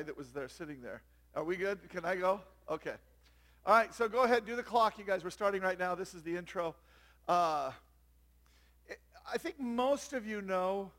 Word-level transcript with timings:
guy 0.00 0.04
that 0.04 0.16
was 0.16 0.30
there 0.30 0.48
sitting 0.48 0.80
there. 0.80 1.02
Are 1.34 1.44
we 1.44 1.56
good? 1.56 1.78
Can 1.90 2.06
I 2.06 2.16
go? 2.16 2.40
Okay. 2.70 2.94
All 3.66 3.74
right, 3.74 3.94
so 3.94 4.08
go 4.08 4.22
ahead, 4.22 4.46
do 4.46 4.56
the 4.56 4.62
clock, 4.62 4.98
you 4.98 5.04
guys. 5.04 5.22
We're 5.22 5.28
starting 5.28 5.60
right 5.60 5.78
now. 5.78 5.94
This 5.94 6.14
is 6.14 6.22
the 6.22 6.36
intro. 6.36 6.74
Uh, 7.28 7.70
I 9.30 9.36
think 9.36 9.60
most 9.60 10.14
of 10.14 10.26
you 10.26 10.40
know 10.40 10.90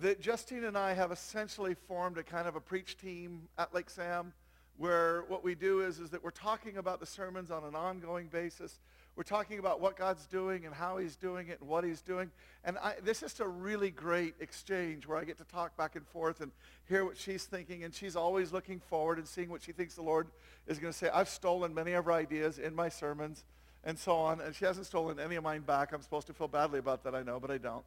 that 0.00 0.20
Justine 0.20 0.64
and 0.64 0.76
I 0.76 0.92
have 0.92 1.10
essentially 1.10 1.74
formed 1.74 2.18
a 2.18 2.22
kind 2.22 2.46
of 2.46 2.54
a 2.54 2.60
preach 2.60 2.98
team 2.98 3.48
at 3.56 3.74
Lake 3.74 3.88
Sam 3.88 4.34
where 4.76 5.24
what 5.28 5.42
we 5.42 5.54
do 5.54 5.80
is, 5.80 5.98
is 5.98 6.10
that 6.10 6.22
we're 6.22 6.30
talking 6.30 6.76
about 6.76 7.00
the 7.00 7.06
sermons 7.06 7.50
on 7.50 7.64
an 7.64 7.74
ongoing 7.74 8.26
basis. 8.26 8.78
We're 9.16 9.24
talking 9.24 9.58
about 9.58 9.80
what 9.80 9.96
God's 9.96 10.26
doing 10.26 10.64
and 10.64 10.74
how 10.74 10.96
he's 10.96 11.16
doing 11.16 11.48
it 11.48 11.60
and 11.60 11.68
what 11.68 11.84
he's 11.84 12.00
doing. 12.00 12.30
And 12.64 12.78
I, 12.78 12.94
this 13.02 13.22
is 13.22 13.38
a 13.40 13.46
really 13.46 13.90
great 13.90 14.34
exchange 14.40 15.06
where 15.06 15.18
I 15.18 15.24
get 15.24 15.36
to 15.38 15.44
talk 15.44 15.76
back 15.76 15.96
and 15.96 16.06
forth 16.06 16.40
and 16.40 16.52
hear 16.88 17.04
what 17.04 17.18
she's 17.18 17.44
thinking. 17.44 17.84
And 17.84 17.94
she's 17.94 18.16
always 18.16 18.52
looking 18.52 18.80
forward 18.80 19.18
and 19.18 19.26
seeing 19.26 19.50
what 19.50 19.62
she 19.62 19.72
thinks 19.72 19.94
the 19.94 20.02
Lord 20.02 20.28
is 20.66 20.78
going 20.78 20.92
to 20.92 20.98
say. 20.98 21.10
I've 21.12 21.28
stolen 21.28 21.74
many 21.74 21.92
of 21.92 22.04
her 22.06 22.12
ideas 22.12 22.58
in 22.58 22.74
my 22.74 22.88
sermons 22.88 23.44
and 23.84 23.98
so 23.98 24.12
on. 24.16 24.40
And 24.40 24.54
she 24.54 24.64
hasn't 24.64 24.86
stolen 24.86 25.18
any 25.18 25.36
of 25.36 25.44
mine 25.44 25.62
back. 25.62 25.92
I'm 25.92 26.02
supposed 26.02 26.26
to 26.28 26.32
feel 26.32 26.48
badly 26.48 26.78
about 26.78 27.02
that, 27.04 27.14
I 27.14 27.22
know, 27.22 27.40
but 27.40 27.50
I 27.50 27.58
don't. 27.58 27.84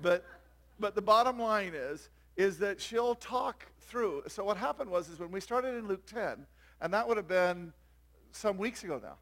But, 0.00 0.24
but 0.78 0.94
the 0.94 1.02
bottom 1.02 1.38
line 1.38 1.72
is, 1.74 2.10
is 2.36 2.58
that 2.58 2.80
she'll 2.80 3.14
talk 3.14 3.66
through. 3.80 4.22
So 4.28 4.44
what 4.44 4.56
happened 4.56 4.90
was 4.90 5.08
is 5.08 5.18
when 5.18 5.30
we 5.30 5.40
started 5.40 5.74
in 5.74 5.88
Luke 5.88 6.06
10, 6.06 6.46
and 6.80 6.94
that 6.94 7.08
would 7.08 7.16
have 7.16 7.28
been 7.28 7.72
some 8.32 8.56
weeks 8.56 8.84
ago 8.84 9.00
now. 9.02 9.16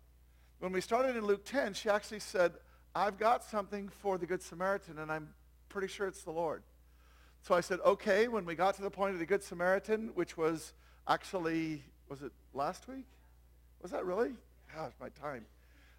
When 0.60 0.72
we 0.72 0.80
started 0.80 1.14
in 1.14 1.24
Luke 1.24 1.44
10, 1.44 1.74
she 1.74 1.88
actually 1.88 2.18
said, 2.18 2.52
I've 2.92 3.16
got 3.16 3.44
something 3.44 3.88
for 4.00 4.18
the 4.18 4.26
Good 4.26 4.42
Samaritan, 4.42 4.98
and 4.98 5.10
I'm 5.10 5.28
pretty 5.68 5.86
sure 5.86 6.08
it's 6.08 6.24
the 6.24 6.32
Lord. 6.32 6.64
So 7.42 7.54
I 7.54 7.60
said, 7.60 7.78
okay, 7.84 8.26
when 8.26 8.44
we 8.44 8.56
got 8.56 8.74
to 8.74 8.82
the 8.82 8.90
point 8.90 9.12
of 9.12 9.20
the 9.20 9.26
Good 9.26 9.44
Samaritan, 9.44 10.10
which 10.14 10.36
was 10.36 10.72
actually, 11.06 11.84
was 12.08 12.22
it 12.22 12.32
last 12.54 12.88
week? 12.88 13.06
Was 13.82 13.92
that 13.92 14.04
really? 14.04 14.32
Gosh, 14.74 14.90
my 15.00 15.10
time. 15.10 15.46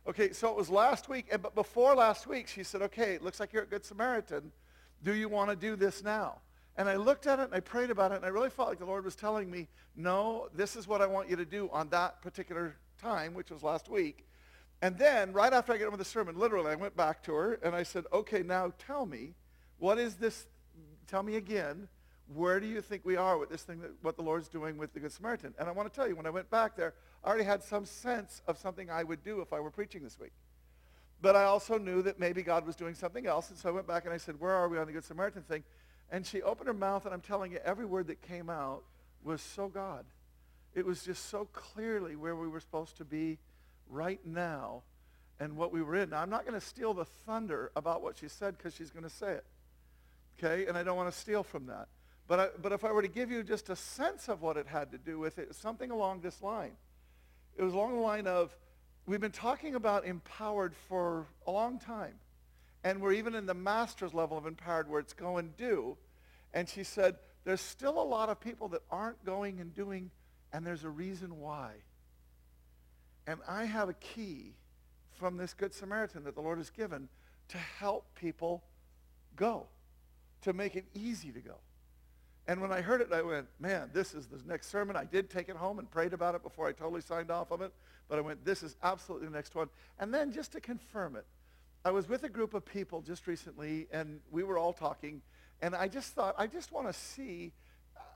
Okay, 0.06 0.34
so 0.34 0.50
it 0.50 0.58
was 0.58 0.70
last 0.70 1.08
week, 1.08 1.28
and, 1.32 1.42
but 1.42 1.56
before 1.56 1.96
last 1.96 2.28
week, 2.28 2.50
she 2.50 2.64
said, 2.64 2.82
okay, 2.82 3.14
it 3.14 3.24
looks 3.24 3.40
like 3.40 3.54
you're 3.54 3.64
a 3.64 3.68
Good 3.68 3.86
Samaritan. 3.86 4.52
Do 5.06 5.14
you 5.14 5.30
want 5.30 5.52
to 5.52 5.56
do 5.56 5.78
this 5.78 6.04
now? 6.04 6.42
And 6.76 6.90
I 6.90 6.98
looked 6.98 7.28
at 7.28 7.40
it 7.40 7.44
and 7.44 7.56
I 7.56 7.62
prayed 7.62 7.92
about 7.92 8.12
it 8.12 8.16
and 8.16 8.26
I 8.26 8.30
really 8.30 8.50
felt 8.50 8.68
like 8.68 8.80
the 8.80 8.86
Lord 8.86 9.06
was 9.06 9.16
telling 9.16 9.50
me, 9.50 9.70
no, 9.96 10.50
this 10.54 10.76
is 10.76 10.86
what 10.86 11.02
I 11.02 11.06
want 11.06 11.30
you 11.30 11.38
to 11.38 11.46
do 11.46 11.70
on 11.72 11.90
that 11.90 12.22
particular 12.22 12.76
time, 13.02 13.34
which 13.34 13.52
was 13.52 13.64
last 13.64 13.90
week. 13.90 14.26
And 14.82 14.98
then 14.98 15.34
right 15.34 15.52
after 15.52 15.74
I 15.74 15.78
got 15.78 15.86
done 15.86 15.92
with 15.92 16.00
the 16.00 16.06
sermon, 16.06 16.38
literally 16.38 16.72
I 16.72 16.76
went 16.76 16.96
back 16.96 17.24
to 17.24 17.34
her 17.34 17.60
and 17.64 17.76
I 17.76 17.84
said, 17.84 18.06
okay, 18.14 18.44
now 18.44 18.72
tell 18.80 19.06
me, 19.06 19.34
what 19.78 19.98
is 19.98 20.16
this, 20.16 20.48
tell 21.08 21.22
me 21.24 21.36
again, 21.36 21.88
where 22.34 22.60
do 22.60 22.68
you 22.68 22.80
think 22.80 23.04
we 23.04 23.18
are 23.18 23.38
with 23.38 23.50
this 23.50 23.64
thing, 23.64 23.82
that, 23.82 23.92
what 24.02 24.16
the 24.16 24.22
Lord's 24.22 24.48
doing 24.48 24.78
with 24.78 24.94
the 24.94 25.00
Good 25.00 25.12
Samaritan? 25.12 25.54
And 25.60 25.68
I 25.68 25.72
want 25.72 25.92
to 25.92 25.96
tell 25.96 26.08
you, 26.08 26.16
when 26.16 26.26
I 26.26 26.30
went 26.30 26.50
back 26.50 26.76
there, 26.76 26.94
I 27.24 27.28
already 27.28 27.44
had 27.44 27.64
some 27.64 27.86
sense 27.86 28.42
of 28.48 28.58
something 28.58 28.90
I 28.90 29.04
would 29.04 29.24
do 29.24 29.42
if 29.42 29.52
I 29.52 29.60
were 29.60 29.72
preaching 29.72 30.04
this 30.04 30.20
week. 30.20 30.32
But 31.22 31.36
I 31.36 31.44
also 31.46 31.78
knew 31.78 32.02
that 32.04 32.20
maybe 32.20 32.44
God 32.44 32.66
was 32.66 32.76
doing 32.76 32.94
something 32.94 33.26
else. 33.26 33.50
And 33.50 33.58
so 33.58 33.68
I 33.70 33.72
went 33.74 33.88
back 33.88 34.06
and 34.06 34.14
I 34.14 34.18
said, 34.18 34.40
where 34.40 34.54
are 34.54 34.70
we 34.70 34.78
on 34.78 34.88
the 34.88 34.94
Good 34.94 35.04
Samaritan 35.04 35.42
thing? 35.42 35.64
And 36.12 36.26
she 36.26 36.42
opened 36.42 36.68
her 36.68 36.74
mouth, 36.74 37.06
and 37.06 37.14
I'm 37.14 37.22
telling 37.22 37.52
you, 37.52 37.60
every 37.66 37.86
word 37.86 38.08
that 38.08 38.22
came 38.22 38.50
out 38.50 38.84
was 39.24 39.42
so 39.42 39.68
God. 39.68 40.06
It 40.74 40.86
was 40.86 41.04
just 41.04 41.30
so 41.30 41.46
clearly 41.52 42.16
where 42.16 42.36
we 42.36 42.48
were 42.48 42.60
supposed 42.60 42.96
to 42.98 43.06
be 43.06 43.38
right 43.90 44.20
now 44.26 44.84
and 45.40 45.56
what 45.56 45.72
we 45.72 45.82
were 45.82 45.96
in. 45.96 46.12
Now, 46.12 46.22
I'm 46.22 46.30
not 46.30 46.46
going 46.46 46.60
to 46.60 46.66
steal 46.66 46.94
the 46.94 47.06
thunder 47.06 47.72
about 47.76 48.02
what 48.02 48.18
she 48.18 48.28
said 48.28 48.58
because 48.58 48.74
she's 48.74 48.92
going 48.92 49.04
to 49.04 49.10
say 49.10 49.34
it. 49.34 49.46
Okay? 50.38 50.68
And 50.68 50.78
I 50.78 50.84
don't 50.84 50.98
want 50.98 51.12
to 51.12 51.18
steal 51.18 51.44
from 51.44 51.68
that. 51.68 51.88
But, 52.28 52.40
I, 52.40 52.48
but 52.62 52.72
if 52.72 52.84
I 52.84 52.92
were 52.92 53.02
to 53.02 53.08
give 53.08 53.32
you 53.32 53.44
just 53.44 53.70
a 53.70 53.76
sense 53.76 54.30
of 54.30 54.42
what 54.42 54.58
it 54.58 54.68
had 54.68 54.92
to 54.92 54.98
do 54.98 55.18
with 55.18 55.40
it, 55.40 55.56
something 55.56 55.92
along 55.92 56.22
this 56.22 56.42
line. 56.42 56.74
It 57.58 57.64
was 57.64 57.74
along 57.74 57.96
the 57.96 58.02
line 58.02 58.28
of, 58.28 58.56
we've 59.06 59.20
been 59.20 59.32
talking 59.32 59.76
about 59.76 60.06
empowered 60.06 60.76
for 60.88 61.26
a 61.48 61.52
long 61.52 61.80
time 61.80 62.14
and 62.84 63.02
we're 63.02 63.14
even 63.14 63.36
in 63.36 63.46
the 63.46 63.54
master's 63.54 64.14
level 64.14 64.38
of 64.38 64.46
empowered 64.46 64.90
where 64.90 65.00
it's 65.00 65.14
go 65.14 65.38
and 65.38 65.56
do. 65.58 65.98
And 66.54 66.68
she 66.68 66.84
said, 66.84 67.16
there's 67.44 67.62
still 67.62 68.02
a 68.02 68.04
lot 68.04 68.30
of 68.30 68.40
people 68.40 68.70
that 68.70 68.82
aren't 68.90 69.24
going 69.26 69.60
and 69.60 69.74
doing, 69.74 70.12
and 70.54 70.66
there's 70.66 70.84
a 70.84 70.90
reason 70.90 71.40
why. 71.40 71.74
And 73.30 73.42
I 73.48 73.66
have 73.66 73.90
a 73.90 73.94
key 73.94 74.56
from 75.20 75.38
this 75.38 75.54
Good 75.54 75.72
Samaritan 75.72 76.24
that 76.24 76.34
the 76.34 76.42
Lord 76.42 76.58
has 76.58 76.72
given 76.72 77.08
to 77.50 77.60
help 77.60 78.08
people 78.16 78.64
go, 79.36 79.68
to 80.42 80.52
make 80.52 80.76
it 80.76 80.86
easy 80.96 81.32
to 81.34 81.40
go. 81.40 81.58
And 82.48 82.60
when 82.60 82.72
I 82.72 82.82
heard 82.82 83.02
it, 83.02 83.14
I 83.14 83.22
went, 83.22 83.46
man, 83.60 83.92
this 83.94 84.16
is 84.16 84.26
the 84.26 84.40
next 84.48 84.72
sermon. 84.72 84.96
I 84.96 85.06
did 85.06 85.30
take 85.30 85.48
it 85.48 85.56
home 85.56 85.78
and 85.78 85.92
prayed 85.92 86.14
about 86.14 86.34
it 86.34 86.42
before 86.42 86.68
I 86.68 86.72
totally 86.72 87.02
signed 87.02 87.30
off 87.30 87.52
of 87.52 87.62
it. 87.62 87.72
But 88.08 88.18
I 88.18 88.22
went, 88.22 88.44
this 88.44 88.64
is 88.64 88.76
absolutely 88.82 89.28
the 89.28 89.34
next 89.34 89.54
one. 89.54 89.70
And 90.00 90.12
then 90.12 90.32
just 90.32 90.52
to 90.54 90.60
confirm 90.60 91.16
it, 91.16 91.28
I 91.86 91.92
was 91.92 92.10
with 92.10 92.24
a 92.24 92.30
group 92.30 92.56
of 92.56 92.66
people 92.66 93.04
just 93.04 93.28
recently, 93.28 93.86
and 93.94 94.22
we 94.32 94.42
were 94.42 94.58
all 94.58 94.74
talking, 94.74 95.22
and 95.62 95.76
I 95.76 95.88
just 95.88 96.16
thought, 96.16 96.34
I 96.36 96.48
just 96.48 96.72
want 96.72 96.88
to 96.88 96.94
see 96.94 97.54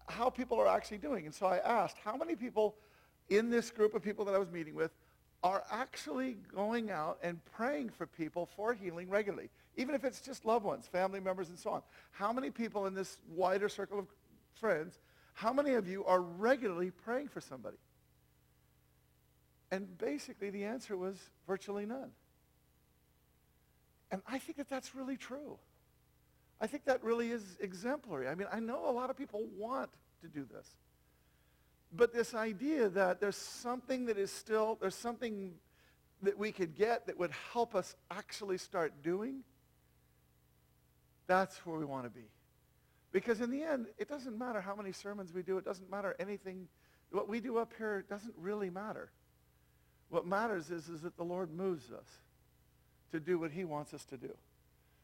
how 0.08 0.32
people 0.32 0.60
are 0.60 0.68
actually 0.68 0.98
doing. 0.98 1.28
And 1.28 1.36
so 1.36 1.46
I 1.46 1.60
asked, 1.60 1.98
how 2.04 2.18
many 2.18 2.36
people 2.36 2.78
in 3.30 3.52
this 3.52 3.70
group 3.70 3.94
of 3.94 4.02
people 4.02 4.26
that 4.26 4.34
I 4.34 4.40
was 4.40 4.50
meeting 4.50 4.74
with 4.74 4.92
are 5.44 5.64
actually 5.70 6.38
going 6.56 6.90
out 6.90 7.20
and 7.22 7.44
praying 7.46 7.90
for 7.90 8.08
people 8.08 8.46
for 8.56 8.74
healing 8.74 9.10
regularly, 9.10 9.50
even 9.76 9.94
if 9.94 10.06
it's 10.06 10.22
just 10.22 10.46
loved 10.46 10.64
ones, 10.64 10.88
family 10.88 11.20
members, 11.20 11.50
and 11.50 11.60
so 11.60 11.72
on. 11.72 11.82
How 12.12 12.32
many 12.32 12.50
people 12.50 12.86
in 12.86 12.94
this 12.94 13.18
wider 13.30 13.68
circle 13.68 14.00
of 14.00 14.08
friends, 14.54 15.00
how 15.34 15.52
many 15.52 15.74
of 15.74 15.88
you 15.88 16.06
are 16.06 16.22
regularly 16.22 16.92
praying 16.92 17.28
for 17.28 17.42
somebody? 17.42 17.78
And 19.72 19.98
basically 19.98 20.50
the 20.50 20.64
answer 20.64 20.96
was 20.96 21.18
virtually 21.46 21.86
none. 21.86 22.12
And 24.12 24.22
I 24.28 24.38
think 24.38 24.58
that 24.60 24.70
that's 24.70 24.96
really 24.96 25.18
true. 25.18 25.58
I 26.62 26.68
think 26.68 26.86
that 26.86 27.04
really 27.04 27.32
is 27.32 27.58
exemplary. 27.60 28.28
I 28.28 28.36
mean, 28.36 28.48
I 28.52 28.60
know 28.60 28.88
a 28.88 28.92
lot 28.92 29.10
of 29.10 29.18
people 29.18 29.46
want 29.58 29.90
to 30.22 30.28
do 30.28 30.46
this. 30.46 30.70
But 31.96 32.14
this 32.14 32.34
idea 32.34 32.90
that 32.90 33.22
there's 33.22 33.38
something 33.38 34.06
that 34.06 34.18
is 34.18 34.32
still, 34.32 34.78
there's 34.82 34.96
something 34.96 35.54
that 36.24 36.38
we 36.38 36.52
could 36.52 36.76
get 36.76 37.06
that 37.08 37.20
would 37.20 37.32
help 37.52 37.76
us 37.76 37.96
actually 38.10 38.58
start 38.58 39.04
doing, 39.04 39.44
that's 41.28 41.58
where 41.66 41.78
we 41.78 41.86
want 41.86 42.06
to 42.06 42.10
be. 42.10 42.26
Because 43.12 43.42
in 43.42 43.52
the 43.52 43.62
end, 43.62 43.88
it 44.00 44.10
doesn't 44.10 44.38
matter 44.38 44.60
how 44.60 44.76
many 44.76 44.92
sermons 44.92 45.32
we 45.32 45.44
do. 45.44 45.58
It 45.58 45.66
doesn't 45.66 45.90
matter 45.92 46.16
anything. 46.20 46.68
What 47.12 47.30
we 47.30 47.40
do 47.40 47.58
up 47.58 47.74
here 47.78 48.04
doesn't 48.10 48.34
really 48.38 48.72
matter. 48.72 49.12
What 50.10 50.26
matters 50.26 50.72
is, 50.72 50.90
is 50.90 51.02
that 51.02 51.16
the 51.16 51.24
Lord 51.24 51.52
moves 51.52 51.92
us 51.92 52.08
to 53.12 53.20
do 53.20 53.38
what 53.38 53.52
he 53.52 53.66
wants 53.66 53.94
us 53.94 54.04
to 54.06 54.18
do. 54.18 54.34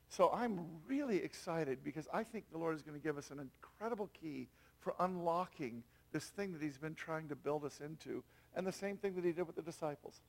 So 0.10 0.32
I'm 0.34 0.66
really 0.88 1.18
excited 1.18 1.84
because 1.84 2.08
I 2.12 2.24
think 2.24 2.46
the 2.52 2.58
Lord 2.58 2.76
is 2.76 2.82
going 2.82 3.00
to 3.00 3.04
give 3.04 3.18
us 3.18 3.30
an 3.30 3.40
incredible 3.40 4.10
key 4.20 4.48
for 4.80 4.96
unlocking 5.00 5.84
this 6.12 6.26
thing 6.26 6.54
that 6.54 6.62
he's 6.62 6.78
been 6.78 6.96
trying 6.96 7.28
to 7.30 7.36
build 7.36 7.64
us 7.66 7.82
into 7.84 8.24
and 8.56 8.66
the 8.66 8.72
same 8.72 8.98
thing 8.98 9.16
that 9.16 9.24
he 9.24 9.32
did 9.32 9.46
with 9.46 9.56
the 9.56 9.62
disciples. 9.62 10.22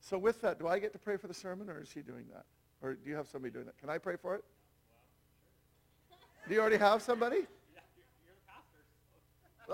So 0.00 0.18
with 0.18 0.40
that, 0.42 0.58
do 0.58 0.68
I 0.68 0.78
get 0.78 0.92
to 0.92 0.98
pray 0.98 1.16
for 1.16 1.26
the 1.26 1.34
sermon 1.34 1.68
or 1.70 1.80
is 1.80 1.90
he 1.90 2.02
doing 2.02 2.26
that? 2.32 2.44
Or 2.82 2.94
do 2.94 3.08
you 3.08 3.16
have 3.16 3.26
somebody 3.26 3.52
doing 3.52 3.66
that? 3.66 3.78
Can 3.78 3.88
I 3.88 3.98
pray 3.98 4.16
for 4.16 4.34
it? 4.34 4.44
Do 6.48 6.54
you 6.54 6.60
already 6.60 6.76
have 6.76 7.02
somebody? 7.02 7.46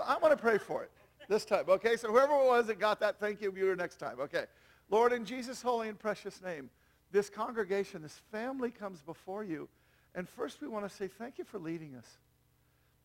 I 0.03 0.17
want 0.17 0.35
to 0.35 0.41
pray 0.41 0.57
for 0.57 0.83
it 0.83 0.91
this 1.29 1.45
time. 1.45 1.65
Okay, 1.67 1.95
so 1.97 2.09
whoever 2.09 2.33
it 2.33 2.45
was 2.45 2.67
that 2.67 2.79
got 2.79 2.99
that, 3.01 3.19
thank 3.19 3.41
you. 3.41 3.53
You 3.55 3.75
next 3.75 3.97
time. 3.97 4.19
Okay. 4.19 4.45
Lord, 4.89 5.13
in 5.13 5.25
Jesus' 5.25 5.61
holy 5.61 5.87
and 5.87 5.97
precious 5.97 6.41
name, 6.41 6.69
this 7.11 7.29
congregation, 7.29 8.01
this 8.01 8.19
family 8.31 8.71
comes 8.71 9.01
before 9.01 9.43
you. 9.43 9.69
And 10.15 10.27
first 10.27 10.61
we 10.61 10.67
want 10.67 10.87
to 10.87 10.95
say 10.95 11.07
thank 11.07 11.37
you 11.37 11.43
for 11.43 11.59
leading 11.59 11.95
us. 11.95 12.17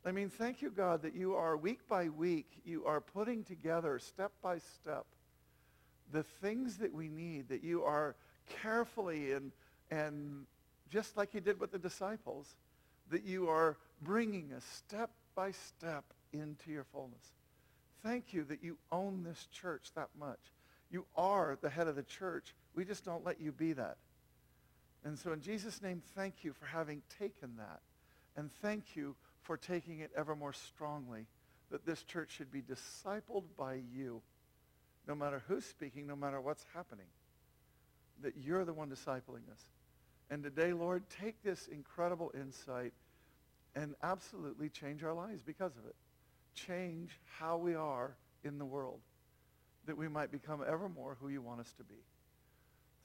I 0.09 0.13
mean, 0.13 0.31
thank 0.31 0.63
you, 0.63 0.71
God, 0.71 1.03
that 1.03 1.15
you 1.15 1.35
are 1.35 1.55
week 1.55 1.87
by 1.87 2.09
week, 2.09 2.63
you 2.65 2.87
are 2.87 2.99
putting 2.99 3.45
together 3.45 3.99
step 3.99 4.33
by 4.43 4.57
step 4.57 5.05
the 6.11 6.23
things 6.23 6.79
that 6.79 6.95
we 6.95 7.09
need, 7.09 7.51
that 7.51 7.63
you 7.63 7.85
are 7.85 8.17
carefully 8.63 9.33
and, 9.33 9.53
and 9.91 10.47
just 10.91 11.19
like 11.19 11.35
you 11.35 11.43
did 11.43 11.61
with 11.61 11.73
the 11.73 11.79
disciples, 11.79 12.57
that 13.11 13.25
you 13.25 13.51
are 13.51 13.77
bringing 14.01 14.55
us 14.55 14.65
step 14.65 15.11
by 15.35 15.51
step 15.51 16.05
into 16.33 16.71
your 16.71 16.85
fullness. 16.85 17.35
Thank 18.03 18.33
you 18.33 18.45
that 18.45 18.65
you 18.65 18.79
own 18.91 19.23
this 19.23 19.47
church 19.53 19.91
that 19.95 20.09
much. 20.19 20.41
You 20.91 21.05
are 21.17 21.59
the 21.61 21.69
head 21.69 21.87
of 21.87 21.97
the 21.97 22.03
church. 22.03 22.55
We 22.75 22.87
just 22.87 23.05
don't 23.05 23.27
let 23.27 23.43
you 23.43 23.53
be 23.53 23.75
that. 23.75 23.99
And 25.05 25.19
so 25.19 25.33
in 25.33 25.43
Jesus' 25.43 25.83
name, 25.83 26.01
thank 26.15 26.45
you 26.45 26.55
for 26.55 26.65
having 26.65 27.03
taken 27.19 27.57
that. 27.59 27.81
And 28.37 28.51
thank 28.63 28.97
you 28.97 29.17
for 29.49 29.57
taking 29.57 30.01
it 30.01 30.11
ever 30.15 30.37
more 30.37 30.53
strongly 30.53 31.27
that 31.71 31.87
this 31.87 32.03
church 32.03 32.31
should 32.31 32.53
be 32.53 32.61
discipled 32.61 33.45
by 33.57 33.81
you, 33.95 34.21
no 35.07 35.15
matter 35.15 35.43
who's 35.49 35.65
speaking, 35.65 36.07
no 36.07 36.15
matter 36.15 36.39
what's 36.39 36.67
happening, 36.75 37.07
that 38.21 38.35
you're 38.37 38.67
the 38.67 38.75
one 38.75 38.91
discipling 38.91 39.51
us. 39.51 39.63
And 40.29 40.43
today, 40.43 40.75
Lord, 40.75 41.03
take 41.09 41.43
this 41.43 41.67
incredible 41.67 42.31
insight 42.35 42.93
and 43.75 43.95
absolutely 44.03 44.69
change 44.69 45.03
our 45.03 45.15
lives 45.15 45.41
because 45.43 45.73
of 45.79 45.87
it. 45.87 45.97
change 46.55 47.19
how 47.39 47.57
we 47.57 47.75
are 47.75 48.17
in 48.45 48.59
the 48.59 48.65
world, 48.65 49.01
that 49.87 49.97
we 49.97 50.09
might 50.09 50.31
become 50.31 50.63
ever 50.67 50.89
more 50.89 51.17
who 51.21 51.29
you 51.29 51.41
want 51.41 51.61
us 51.61 51.73
to 51.79 51.85
be. 51.85 52.03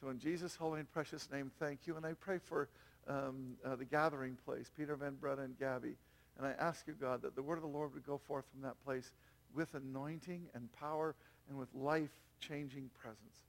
So 0.01 0.09
in 0.09 0.19
Jesus' 0.19 0.55
holy 0.55 0.79
and 0.79 0.91
precious 0.91 1.29
name, 1.31 1.51
thank 1.59 1.87
you. 1.87 1.95
And 1.95 2.05
I 2.05 2.13
pray 2.13 2.39
for 2.39 2.67
um, 3.07 3.55
uh, 3.65 3.75
the 3.75 3.85
gathering 3.85 4.37
place, 4.45 4.69
Peter 4.75 4.95
Van 4.95 5.15
Breda 5.15 5.43
and 5.43 5.57
Gabby. 5.57 5.95
And 6.37 6.47
I 6.47 6.53
ask 6.59 6.87
you, 6.87 6.93
God, 6.93 7.21
that 7.21 7.35
the 7.35 7.41
word 7.41 7.57
of 7.57 7.61
the 7.61 7.67
Lord 7.67 7.93
would 7.93 8.05
go 8.05 8.17
forth 8.17 8.45
from 8.51 8.61
that 8.61 8.83
place 8.83 9.11
with 9.53 9.73
anointing 9.75 10.47
and 10.55 10.71
power 10.73 11.15
and 11.49 11.57
with 11.57 11.69
life-changing 11.75 12.89
presence. 12.99 13.45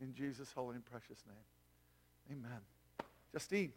In 0.00 0.14
Jesus' 0.14 0.52
holy 0.54 0.76
and 0.76 0.84
precious 0.84 1.24
name. 1.26 2.38
Amen. 2.38 2.60
Justine. 3.32 3.72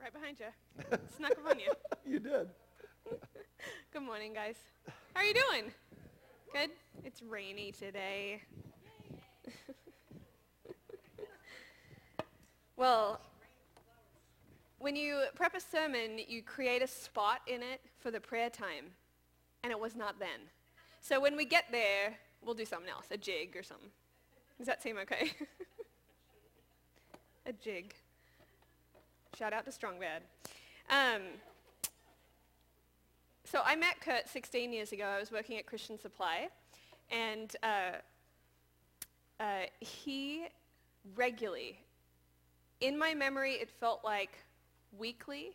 Right 0.00 0.12
behind 0.12 0.38
you. 0.40 0.98
Snuck 1.16 1.32
up 1.32 1.50
on 1.50 1.58
you. 1.58 1.72
you 2.12 2.18
did. 2.18 2.48
Good 3.92 4.02
morning, 4.02 4.32
guys. 4.32 4.56
How 5.14 5.20
are 5.20 5.24
you 5.24 5.34
doing? 5.34 5.72
Good? 6.52 6.70
It's 7.04 7.22
rainy 7.22 7.72
today. 7.72 8.42
well, 12.76 13.20
when 14.82 14.96
you 14.96 15.22
prep 15.36 15.54
a 15.54 15.60
sermon, 15.60 16.18
you 16.26 16.42
create 16.42 16.82
a 16.82 16.88
spot 16.88 17.40
in 17.46 17.62
it 17.62 17.80
for 18.00 18.10
the 18.10 18.20
prayer 18.20 18.50
time, 18.50 18.86
and 19.62 19.70
it 19.70 19.78
was 19.78 19.94
not 19.94 20.18
then. 20.18 20.50
So 21.00 21.20
when 21.20 21.36
we 21.36 21.44
get 21.44 21.66
there, 21.70 22.14
we'll 22.44 22.56
do 22.56 22.64
something 22.64 22.90
else, 22.90 23.06
a 23.12 23.16
jig 23.16 23.56
or 23.56 23.62
something. 23.62 23.90
Does 24.58 24.66
that 24.66 24.82
seem 24.82 24.98
okay? 24.98 25.30
a 27.46 27.52
jig. 27.52 27.94
Shout 29.38 29.52
out 29.52 29.64
to 29.66 29.72
Strong 29.72 30.00
Bad. 30.00 30.22
Um, 30.90 31.22
so 33.44 33.60
I 33.64 33.76
met 33.76 34.00
Kurt 34.00 34.28
16 34.28 34.72
years 34.72 34.90
ago. 34.90 35.04
I 35.04 35.20
was 35.20 35.30
working 35.30 35.58
at 35.58 35.66
Christian 35.66 35.98
Supply, 35.98 36.48
and 37.10 37.54
uh, 37.62 37.98
uh, 39.38 39.44
he 39.78 40.46
regularly, 41.14 41.78
in 42.80 42.98
my 42.98 43.14
memory, 43.14 43.52
it 43.52 43.70
felt 43.70 44.00
like 44.04 44.38
weekly. 44.98 45.52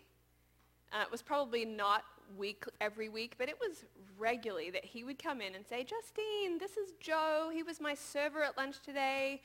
Uh, 0.91 1.01
it 1.01 1.11
was 1.11 1.21
probably 1.21 1.65
not 1.65 2.03
week 2.37 2.65
every 2.81 3.09
week, 3.09 3.35
but 3.37 3.49
it 3.49 3.57
was 3.59 3.85
regularly 4.17 4.69
that 4.69 4.85
he 4.85 5.03
would 5.03 5.21
come 5.21 5.41
in 5.41 5.55
and 5.55 5.65
say, 5.65 5.83
Justine, 5.83 6.57
this 6.59 6.77
is 6.77 6.93
Joe. 6.99 7.49
He 7.53 7.63
was 7.63 7.79
my 7.79 7.93
server 7.93 8.43
at 8.43 8.57
lunch 8.57 8.81
today. 8.81 9.41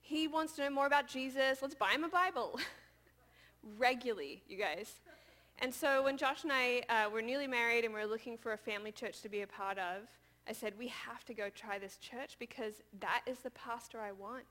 He 0.00 0.28
wants 0.28 0.54
to 0.54 0.62
know 0.62 0.70
more 0.70 0.86
about 0.86 1.06
Jesus. 1.06 1.62
Let's 1.62 1.74
buy 1.74 1.92
him 1.92 2.04
a 2.04 2.08
Bible. 2.08 2.58
regularly, 3.78 4.42
you 4.48 4.56
guys. 4.56 5.00
And 5.58 5.74
so 5.74 6.02
when 6.04 6.16
Josh 6.16 6.44
and 6.44 6.52
I 6.52 6.82
uh, 6.88 7.10
were 7.10 7.22
newly 7.22 7.46
married 7.46 7.84
and 7.84 7.92
we 7.92 8.00
were 8.00 8.06
looking 8.06 8.38
for 8.38 8.52
a 8.52 8.58
family 8.58 8.92
church 8.92 9.20
to 9.22 9.28
be 9.28 9.42
a 9.42 9.46
part 9.46 9.78
of, 9.78 10.02
I 10.48 10.52
said, 10.52 10.72
we 10.78 10.88
have 10.88 11.24
to 11.26 11.34
go 11.34 11.48
try 11.50 11.78
this 11.78 11.96
church 11.98 12.36
because 12.38 12.74
that 13.00 13.22
is 13.26 13.38
the 13.40 13.50
pastor 13.50 14.00
I 14.00 14.12
want. 14.12 14.44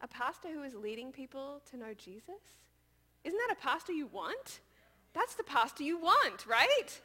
A 0.00 0.08
pastor 0.08 0.48
who 0.52 0.62
is 0.62 0.74
leading 0.74 1.10
people 1.10 1.62
to 1.70 1.76
know 1.76 1.94
Jesus? 1.96 2.62
Isn't 3.26 3.40
that 3.48 3.56
a 3.58 3.60
pastor 3.60 3.92
you 3.92 4.06
want? 4.06 4.60
That's 5.12 5.34
the 5.34 5.42
pastor 5.42 5.82
you 5.82 5.98
want, 5.98 6.46
right? 6.46 7.00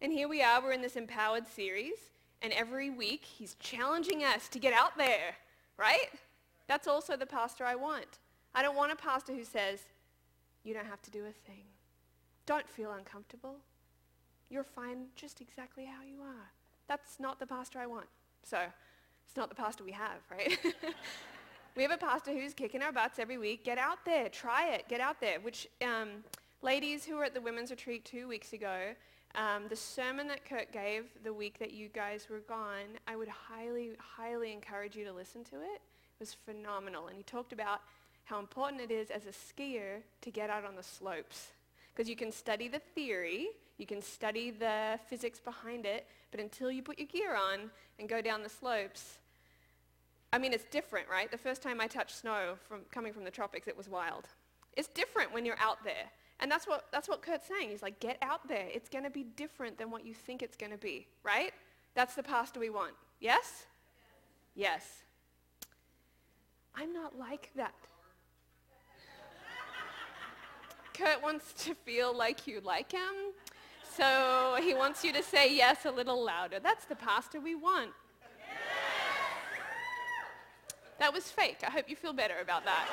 And 0.00 0.12
here 0.12 0.28
we 0.28 0.40
are, 0.40 0.62
we're 0.62 0.70
in 0.70 0.82
this 0.82 0.94
empowered 0.94 1.48
series, 1.48 1.94
and 2.42 2.52
every 2.52 2.90
week 2.90 3.24
he's 3.24 3.56
challenging 3.56 4.22
us 4.22 4.46
to 4.50 4.60
get 4.60 4.72
out 4.72 4.96
there, 4.96 5.34
right? 5.76 6.10
That's 6.68 6.86
also 6.86 7.16
the 7.16 7.26
pastor 7.26 7.64
I 7.64 7.74
want. 7.74 8.20
I 8.54 8.62
don't 8.62 8.76
want 8.76 8.92
a 8.92 8.96
pastor 8.96 9.34
who 9.34 9.42
says, 9.42 9.80
you 10.62 10.74
don't 10.74 10.86
have 10.86 11.02
to 11.02 11.10
do 11.10 11.24
a 11.24 11.32
thing. 11.32 11.64
Don't 12.46 12.68
feel 12.68 12.92
uncomfortable. 12.92 13.56
You're 14.48 14.62
fine 14.62 15.06
just 15.16 15.40
exactly 15.40 15.86
how 15.86 16.04
you 16.04 16.22
are. 16.22 16.52
That's 16.86 17.18
not 17.18 17.40
the 17.40 17.46
pastor 17.48 17.80
I 17.80 17.86
want. 17.86 18.06
So 18.44 18.58
it's 19.26 19.36
not 19.36 19.48
the 19.48 19.56
pastor 19.56 19.82
we 19.82 19.92
have, 19.92 20.20
right? 20.30 20.56
we 21.76 21.82
have 21.82 21.90
a 21.92 21.96
pastor 21.96 22.32
who's 22.32 22.52
kicking 22.52 22.82
our 22.82 22.92
butts 22.92 23.18
every 23.18 23.38
week. 23.38 23.64
Get 23.64 23.78
out 23.78 24.04
there. 24.04 24.28
Try 24.28 24.70
it. 24.74 24.88
Get 24.88 25.00
out 25.00 25.20
there. 25.20 25.40
Which 25.40 25.68
um, 25.82 26.24
ladies 26.60 27.04
who 27.04 27.16
were 27.16 27.24
at 27.24 27.34
the 27.34 27.40
women's 27.40 27.70
retreat 27.70 28.04
two 28.04 28.28
weeks 28.28 28.52
ago, 28.52 28.94
um, 29.34 29.64
the 29.68 29.76
sermon 29.76 30.28
that 30.28 30.44
Kurt 30.44 30.70
gave 30.72 31.04
the 31.24 31.32
week 31.32 31.58
that 31.58 31.72
you 31.72 31.88
guys 31.88 32.28
were 32.28 32.40
gone, 32.40 32.98
I 33.08 33.16
would 33.16 33.28
highly, 33.28 33.92
highly 33.98 34.52
encourage 34.52 34.96
you 34.96 35.04
to 35.06 35.12
listen 35.12 35.44
to 35.44 35.56
it. 35.56 35.80
It 35.80 36.20
was 36.20 36.34
phenomenal. 36.34 37.06
And 37.06 37.16
he 37.16 37.22
talked 37.22 37.54
about 37.54 37.80
how 38.24 38.38
important 38.38 38.82
it 38.82 38.90
is 38.90 39.10
as 39.10 39.22
a 39.26 39.30
skier 39.30 40.02
to 40.20 40.30
get 40.30 40.50
out 40.50 40.64
on 40.64 40.76
the 40.76 40.82
slopes 40.82 41.48
because 41.94 42.08
you 42.08 42.16
can 42.16 42.32
study 42.32 42.68
the 42.68 42.78
theory, 42.94 43.48
you 43.78 43.86
can 43.86 44.00
study 44.00 44.50
the 44.50 44.98
physics 45.08 45.40
behind 45.40 45.84
it, 45.84 46.06
but 46.30 46.40
until 46.40 46.70
you 46.70 46.82
put 46.82 46.98
your 46.98 47.08
gear 47.08 47.34
on 47.34 47.70
and 47.98 48.08
go 48.08 48.22
down 48.22 48.42
the 48.42 48.48
slopes, 48.48 49.18
I 50.32 50.38
mean, 50.38 50.52
it's 50.52 50.64
different, 50.64 51.08
right? 51.10 51.30
The 51.30 51.38
first 51.38 51.62
time 51.62 51.80
I 51.80 51.86
touched 51.86 52.18
snow 52.18 52.54
from 52.66 52.80
coming 52.90 53.12
from 53.12 53.24
the 53.24 53.30
tropics, 53.30 53.68
it 53.68 53.76
was 53.76 53.88
wild. 53.88 54.28
It's 54.76 54.88
different 54.88 55.32
when 55.32 55.44
you're 55.44 55.58
out 55.58 55.84
there. 55.84 56.10
And 56.40 56.50
that's 56.50 56.66
what, 56.66 56.86
that's 56.90 57.08
what 57.08 57.22
Kurt's 57.22 57.46
saying. 57.46 57.68
He's 57.68 57.82
like, 57.82 58.00
get 58.00 58.18
out 58.22 58.48
there. 58.48 58.66
It's 58.72 58.88
going 58.88 59.04
to 59.04 59.10
be 59.10 59.24
different 59.24 59.78
than 59.78 59.90
what 59.90 60.04
you 60.04 60.14
think 60.14 60.42
it's 60.42 60.56
going 60.56 60.72
to 60.72 60.78
be, 60.78 61.06
right? 61.22 61.52
That's 61.94 62.14
the 62.14 62.22
pastor 62.22 62.58
we 62.58 62.70
want. 62.70 62.94
Yes? 63.20 63.66
Yes. 64.54 65.04
I'm 66.74 66.92
not 66.92 67.18
like 67.18 67.50
that. 67.54 67.74
Kurt 70.94 71.22
wants 71.22 71.52
to 71.64 71.74
feel 71.74 72.16
like 72.16 72.46
you 72.46 72.60
like 72.64 72.90
him. 72.90 73.34
So 73.96 74.56
he 74.62 74.72
wants 74.72 75.04
you 75.04 75.12
to 75.12 75.22
say 75.22 75.54
yes 75.54 75.84
a 75.84 75.90
little 75.90 76.24
louder. 76.24 76.58
That's 76.60 76.86
the 76.86 76.96
pastor 76.96 77.40
we 77.40 77.54
want. 77.54 77.90
That 81.02 81.12
was 81.12 81.24
fake. 81.24 81.58
I 81.66 81.70
hope 81.72 81.88
you 81.88 81.96
feel 81.96 82.12
better 82.12 82.36
about 82.40 82.64
that. 82.64 82.88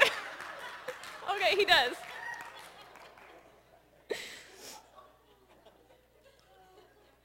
okay, 1.34 1.54
he 1.54 1.66
does. 1.66 1.92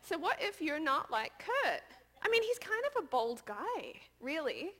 So 0.01 0.17
what 0.17 0.39
if 0.41 0.61
you're 0.61 0.77
not 0.77 1.09
like 1.09 1.31
Kurt? 1.39 1.83
I 2.21 2.27
mean, 2.27 2.43
he's 2.43 2.59
kind 2.59 2.83
of 2.91 3.01
a 3.01 3.07
bold 3.07 3.43
guy, 3.45 3.93
really. 4.19 4.71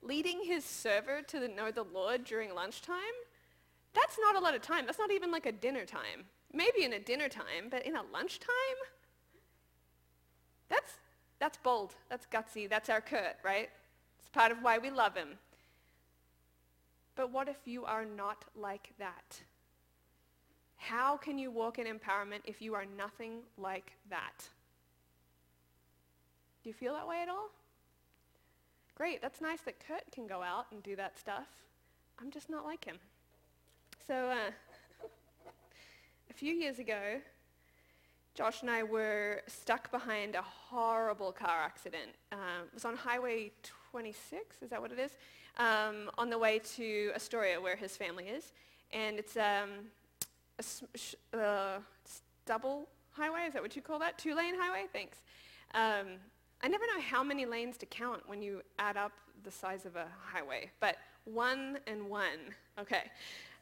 Leading 0.00 0.40
his 0.42 0.64
server 0.64 1.20
to 1.26 1.40
the, 1.40 1.48
know 1.48 1.70
the 1.70 1.84
Lord 1.84 2.24
during 2.24 2.54
lunchtime 2.54 2.96
that's 3.94 4.18
not 4.18 4.36
a 4.36 4.38
lot 4.38 4.54
of 4.54 4.62
time. 4.62 4.86
That's 4.86 4.98
not 4.98 5.10
even 5.10 5.30
like 5.30 5.44
a 5.44 5.52
dinner 5.52 5.84
time. 5.84 6.24
Maybe 6.52 6.84
in 6.84 6.92
a 6.94 6.98
dinner 6.98 7.28
time, 7.28 7.68
but 7.70 7.84
in 7.84 7.96
a 7.96 8.02
lunchtime? 8.12 8.78
That's, 10.68 10.92
that's 11.38 11.58
bold. 11.58 11.94
That's 12.08 12.26
gutsy. 12.26 12.68
That's 12.68 12.88
our 12.88 13.00
Kurt, 13.00 13.36
right? 13.42 13.70
It's 14.28 14.34
part 14.34 14.52
of 14.52 14.58
why 14.62 14.76
we 14.76 14.90
love 14.90 15.14
him. 15.14 15.38
But 17.16 17.32
what 17.32 17.48
if 17.48 17.56
you 17.64 17.86
are 17.86 18.04
not 18.04 18.44
like 18.54 18.92
that? 18.98 19.40
How 20.76 21.16
can 21.16 21.38
you 21.38 21.50
walk 21.50 21.78
in 21.78 21.86
empowerment 21.86 22.40
if 22.44 22.60
you 22.60 22.74
are 22.74 22.84
nothing 22.84 23.40
like 23.56 23.92
that? 24.10 24.46
Do 26.62 26.68
you 26.68 26.74
feel 26.74 26.92
that 26.92 27.08
way 27.08 27.22
at 27.22 27.30
all? 27.30 27.48
Great, 28.94 29.22
that's 29.22 29.40
nice 29.40 29.62
that 29.62 29.80
Kurt 29.80 30.04
can 30.12 30.26
go 30.26 30.42
out 30.42 30.66
and 30.72 30.82
do 30.82 30.94
that 30.96 31.18
stuff. 31.18 31.48
I'm 32.20 32.30
just 32.30 32.50
not 32.50 32.66
like 32.66 32.84
him. 32.84 32.98
So 34.06 34.14
uh, 34.14 34.50
a 36.28 36.34
few 36.34 36.52
years 36.52 36.78
ago, 36.78 37.18
Josh 38.34 38.60
and 38.60 38.70
I 38.70 38.82
were 38.82 39.40
stuck 39.46 39.90
behind 39.90 40.34
a 40.34 40.42
horrible 40.42 41.32
car 41.32 41.62
accident. 41.64 42.10
Um, 42.30 42.66
it 42.66 42.74
was 42.74 42.84
on 42.84 42.94
Highway 42.94 43.52
26, 43.90 44.62
is 44.62 44.70
that 44.70 44.80
what 44.80 44.92
it 44.92 44.98
is? 44.98 45.12
Um, 45.56 46.10
on 46.16 46.30
the 46.30 46.38
way 46.38 46.60
to 46.76 47.10
Astoria, 47.14 47.60
where 47.60 47.76
his 47.76 47.96
family 47.96 48.24
is. 48.24 48.52
And 48.92 49.18
it's 49.18 49.36
um, 49.36 49.70
a 51.32 51.38
uh, 51.38 51.78
double 52.46 52.88
highway, 53.12 53.42
is 53.46 53.52
that 53.54 53.62
what 53.62 53.74
you 53.76 53.82
call 53.82 53.98
that? 53.98 54.18
Two-lane 54.18 54.54
highway? 54.58 54.86
Thanks. 54.92 55.18
Um, 55.74 56.18
I 56.62 56.68
never 56.68 56.84
know 56.86 57.00
how 57.00 57.22
many 57.22 57.46
lanes 57.46 57.76
to 57.78 57.86
count 57.86 58.22
when 58.26 58.42
you 58.42 58.62
add 58.78 58.96
up 58.96 59.12
the 59.44 59.50
size 59.50 59.86
of 59.86 59.96
a 59.96 60.06
highway, 60.20 60.70
but 60.80 60.96
one 61.24 61.78
and 61.86 62.08
one. 62.08 62.54
Okay. 62.80 63.02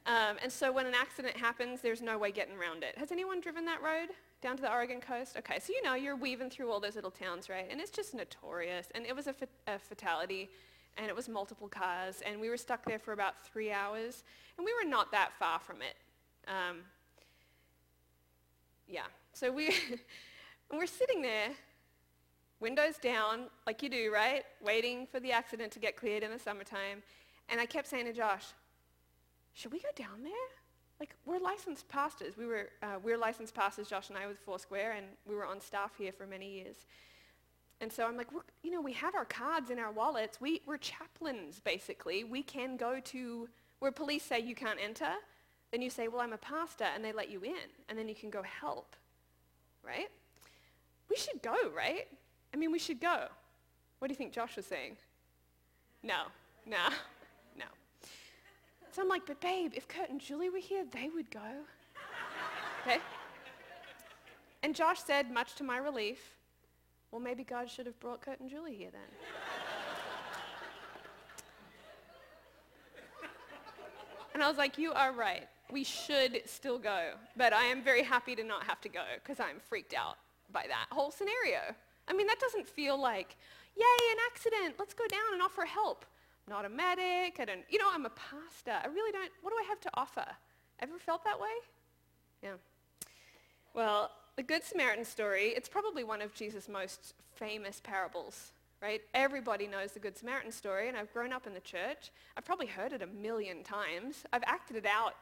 Um, 0.07 0.37
and 0.43 0.53
so 0.53 0.71
when 0.71 0.87
an 0.87 0.95
accident 0.95 1.37
happens, 1.37 1.81
there's 1.81 2.01
no 2.01 2.17
way 2.17 2.31
getting 2.31 2.57
around 2.57 2.85
it. 2.85 2.97
Has 2.97 3.11
anyone 3.11 3.41
driven 3.41 3.65
that 3.67 3.83
road 3.83 4.09
down 4.43 4.57
to 4.57 4.63
the 4.63 4.71
Oregon 4.71 5.01
coast? 5.01 5.37
Okay, 5.39 5.59
so 5.59 5.73
you 5.73 5.83
know 5.83 5.95
you're 5.95 6.17
weaving 6.17 6.51
through 6.51 6.71
all 6.71 6.81
those 6.81 6.95
little 6.95 7.11
towns, 7.11 7.49
right? 7.49 7.67
And 7.71 7.81
it's 7.81 7.91
just 7.91 8.15
notorious. 8.15 8.89
And 8.95 9.07
it 9.07 9.15
was 9.15 9.27
a, 9.27 9.33
fa- 9.33 9.49
a 9.67 9.79
fatality, 9.79 10.51
and 10.97 11.07
it 11.07 11.17
was 11.17 11.29
multiple 11.29 11.69
cars, 11.69 12.23
and 12.27 12.41
we 12.41 12.49
were 12.49 12.57
stuck 12.57 12.85
there 12.85 12.99
for 12.99 13.13
about 13.13 13.45
three 13.47 13.71
hours, 13.71 14.25
and 14.57 14.65
we 14.65 14.73
were 14.75 14.89
not 14.89 15.11
that 15.13 15.33
far 15.39 15.59
from 15.59 15.77
it. 15.83 15.97
Um, 16.49 16.79
yeah, 18.89 19.07
so 19.33 19.51
we 19.51 19.75
we're 20.73 20.87
sitting 20.87 21.23
there, 21.23 21.51
windows 22.61 22.97
down, 22.99 23.47
like 23.67 23.83
you 23.83 23.89
do, 23.89 24.11
right? 24.13 24.45
Waiting 24.65 25.07
for 25.07 25.21
the 25.21 25.33
accident 25.33 25.73
to 25.73 25.79
get 25.79 25.97
cleared 25.97 26.23
in 26.23 26.31
the 26.31 26.39
summertime. 26.39 27.03
And 27.49 27.61
I 27.61 27.67
kept 27.67 27.89
saying 27.89 28.07
to 28.07 28.13
Josh, 28.13 28.45
should 29.53 29.73
we 29.73 29.79
go 29.79 29.89
down 29.95 30.23
there? 30.23 30.33
Like, 30.99 31.15
we're 31.27 31.39
licensed 31.39 31.89
pastors. 31.89 32.37
We 32.37 32.47
were, 32.47 32.71
uh, 32.83 32.99
we're 33.03 33.19
licensed 33.19 33.55
pastors, 33.55 33.89
Josh 33.89 34.09
and 34.09 34.19
I, 34.19 34.27
with 34.27 34.39
Foursquare, 34.39 34.93
and 34.93 35.07
we 35.27 35.35
were 35.35 35.45
on 35.45 35.61
staff 35.61 35.93
here 35.99 36.13
for 36.13 36.27
many 36.27 36.51
years. 36.51 36.87
And 37.81 37.93
so 37.93 38.07
I'm 38.07 38.17
like, 38.17 38.29
you 38.63 38.71
know, 38.71 38.81
we 38.81 38.95
have 38.95 39.15
our 39.15 39.27
cards 39.27 39.71
in 39.71 39.79
our 39.79 39.93
wallets. 39.93 40.41
We, 40.41 40.63
we're 40.65 40.79
chaplains, 40.79 41.61
basically. 41.61 42.25
We 42.25 42.43
can 42.43 42.79
go 42.79 43.01
to 43.01 43.49
where 43.81 43.93
police 43.93 44.23
say 44.23 44.41
you 44.41 44.55
can't 44.55 44.79
enter. 44.83 45.13
Then 45.71 45.83
you 45.83 45.91
say, 45.91 46.09
well, 46.09 46.23
I'm 46.23 46.33
a 46.33 46.39
pastor, 46.39 46.85
and 46.85 47.05
they 47.05 47.13
let 47.13 47.31
you 47.31 47.43
in. 47.43 47.69
And 47.89 47.99
then 47.99 48.09
you 48.09 48.15
can 48.15 48.31
go 48.31 48.43
help, 48.43 48.97
right? 49.85 50.09
We 51.11 51.17
should 51.17 51.43
go, 51.43 51.57
right? 51.77 52.09
I 52.55 52.57
mean, 52.57 52.73
we 52.73 52.79
should 52.79 53.01
go. 53.01 53.27
What 53.99 54.09
do 54.09 54.13
you 54.13 54.17
think 54.17 54.33
Josh 54.33 54.57
was 54.57 54.67
saying? 54.67 54.97
No, 56.03 56.23
no. 56.65 56.79
So 58.97 59.03
I'm 59.03 59.09
like, 59.11 59.27
but 59.27 59.43
babe, 59.43 59.73
if 59.75 59.87
Kurt 59.89 60.09
and 60.09 60.19
Julie 60.19 60.49
were 60.49 60.57
here, 60.57 60.83
they 60.91 61.11
would 61.15 61.31
go. 61.31 61.43
Okay? 62.81 62.97
And 64.63 64.75
Josh 64.75 65.01
said, 65.01 65.31
much 65.31 65.55
to 65.57 65.65
my 65.65 65.77
relief, 65.77 66.39
well, 67.11 67.21
maybe 67.21 67.45
God 67.45 67.69
should 67.69 67.85
have 67.85 68.01
brought 68.01 68.23
Kurt 68.23 68.41
and 68.41 68.49
Julie 68.49 68.75
here 68.75 68.89
then. 68.91 69.03
and 74.33 74.43
I 74.43 74.49
was 74.49 74.57
like, 74.57 74.79
you 74.79 74.95
are 74.95 75.13
right. 75.13 75.47
We 75.71 75.85
should 75.85 76.41
still 76.47 76.79
go. 76.79 77.11
But 77.37 77.53
I 77.53 77.65
am 77.65 77.83
very 77.83 78.03
happy 78.03 78.35
to 78.35 78.45
not 78.45 78.65
have 78.65 78.81
to 78.81 78.89
go 78.89 79.05
because 79.23 79.39
I'm 79.41 79.61
freaked 79.69 79.93
out 79.93 80.17
by 80.55 80.65
that 80.69 80.87
whole 80.91 81.11
scenario. 81.11 81.75
I 82.09 82.15
mean, 82.15 82.27
that 82.29 82.41
doesn't 82.41 82.67
feel 82.67 82.99
like, 82.99 83.37
yay, 83.77 83.83
an 84.13 84.17
accident. 84.33 84.77
Let's 84.79 84.95
go 84.95 85.07
down 85.07 85.35
and 85.35 85.43
offer 85.43 85.67
help. 85.67 86.07
Not 86.49 86.65
a 86.65 86.69
medic. 86.69 87.39
I 87.41 87.45
don't, 87.45 87.65
you 87.69 87.79
know, 87.79 87.89
I'm 87.93 88.07
a 88.07 88.11
pastor. 88.11 88.73
I 88.83 88.87
really 88.87 89.13
don't, 89.13 89.31
what 89.43 89.51
do 89.51 89.57
I 89.59 89.67
have 89.69 89.81
to 89.81 89.91
offer? 89.95 90.27
Ever 90.81 90.99
felt 90.99 91.25
that 91.25 91.41
way? 91.41 91.49
Yeah. 92.43 92.55
Well, 93.75 94.11
the 94.37 94.43
Good 94.43 94.63
Samaritan 94.63 95.05
story, 95.05 95.49
it's 95.57 95.69
probably 95.69 96.05
one 96.05 96.23
of 96.23 96.35
Jesus' 96.35 96.69
most 96.69 97.15
famous 97.35 97.81
parables, 97.83 98.53
right? 98.81 99.01
Everybody 99.15 99.67
knows 99.67 99.93
the 99.93 99.99
Good 99.99 100.17
Samaritan 100.17 100.53
story, 100.53 100.89
and 100.89 100.97
I've 100.97 101.13
grown 101.13 101.33
up 101.33 101.47
in 101.47 101.55
the 101.55 101.61
church. 101.61 102.11
I've 102.37 102.45
probably 102.45 102.67
heard 102.67 102.93
it 102.93 103.03
a 103.03 103.07
million 103.07 103.63
times. 103.63 104.25
I've 104.33 104.45
acted 104.45 104.77
it 104.77 104.87
out 104.87 105.15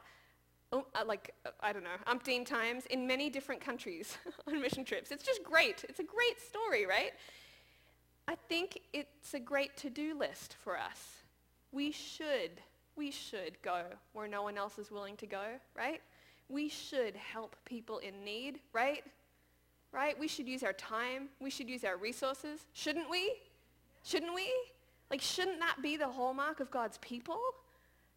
oh, 0.71 0.85
uh, 0.95 1.03
like, 1.05 1.33
uh, 1.45 1.49
I 1.61 1.73
don't 1.73 1.83
know, 1.83 1.97
umpteen 2.07 2.45
times 2.45 2.85
in 2.87 3.07
many 3.07 3.29
different 3.29 3.61
countries 3.61 4.17
on 4.47 4.61
mission 4.61 4.83
trips. 4.83 5.11
It's 5.11 5.23
just 5.23 5.43
great. 5.43 5.85
It's 5.87 5.99
a 5.99 6.03
great 6.03 6.39
story, 6.39 6.85
right? 6.85 7.13
I 8.27 8.35
think 8.49 8.81
it's 8.93 9.33
a 9.33 9.39
great 9.39 9.77
to-do 9.77 10.17
list 10.17 10.55
for 10.63 10.77
us. 10.77 11.23
We 11.71 11.91
should, 11.91 12.61
we 12.95 13.11
should 13.11 13.61
go 13.61 13.83
where 14.13 14.27
no 14.27 14.43
one 14.43 14.57
else 14.57 14.79
is 14.79 14.89
willing 14.89 15.15
to 15.17 15.27
go, 15.27 15.43
right? 15.75 16.01
We 16.49 16.69
should 16.69 17.15
help 17.15 17.55
people 17.65 17.99
in 17.99 18.23
need, 18.23 18.59
right? 18.73 19.03
Right? 19.91 20.17
We 20.19 20.27
should 20.27 20.47
use 20.47 20.63
our 20.63 20.73
time. 20.73 21.29
We 21.39 21.49
should 21.49 21.69
use 21.69 21.83
our 21.83 21.97
resources. 21.97 22.65
Shouldn't 22.73 23.09
we? 23.09 23.33
Shouldn't 24.03 24.33
we? 24.33 24.51
Like, 25.09 25.21
shouldn't 25.21 25.59
that 25.59 25.77
be 25.81 25.97
the 25.97 26.07
hallmark 26.07 26.59
of 26.59 26.71
God's 26.71 26.97
people? 26.99 27.39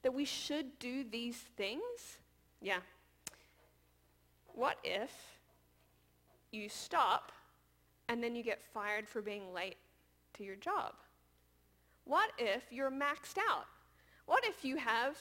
That 0.02 0.14
we 0.14 0.24
should 0.24 0.78
do 0.78 1.04
these 1.04 1.36
things? 1.56 2.18
Yeah. 2.60 2.78
What 4.54 4.78
if 4.82 5.10
you 6.50 6.68
stop 6.68 7.32
and 8.08 8.22
then 8.22 8.34
you 8.34 8.42
get 8.42 8.62
fired 8.62 9.06
for 9.06 9.20
being 9.20 9.52
late 9.52 9.76
to 10.38 10.44
your 10.44 10.56
job? 10.56 10.94
What 12.04 12.30
if 12.38 12.62
you're 12.70 12.90
maxed 12.90 13.36
out? 13.50 13.66
What 14.26 14.44
if 14.44 14.64
you 14.64 14.76
have 14.76 15.18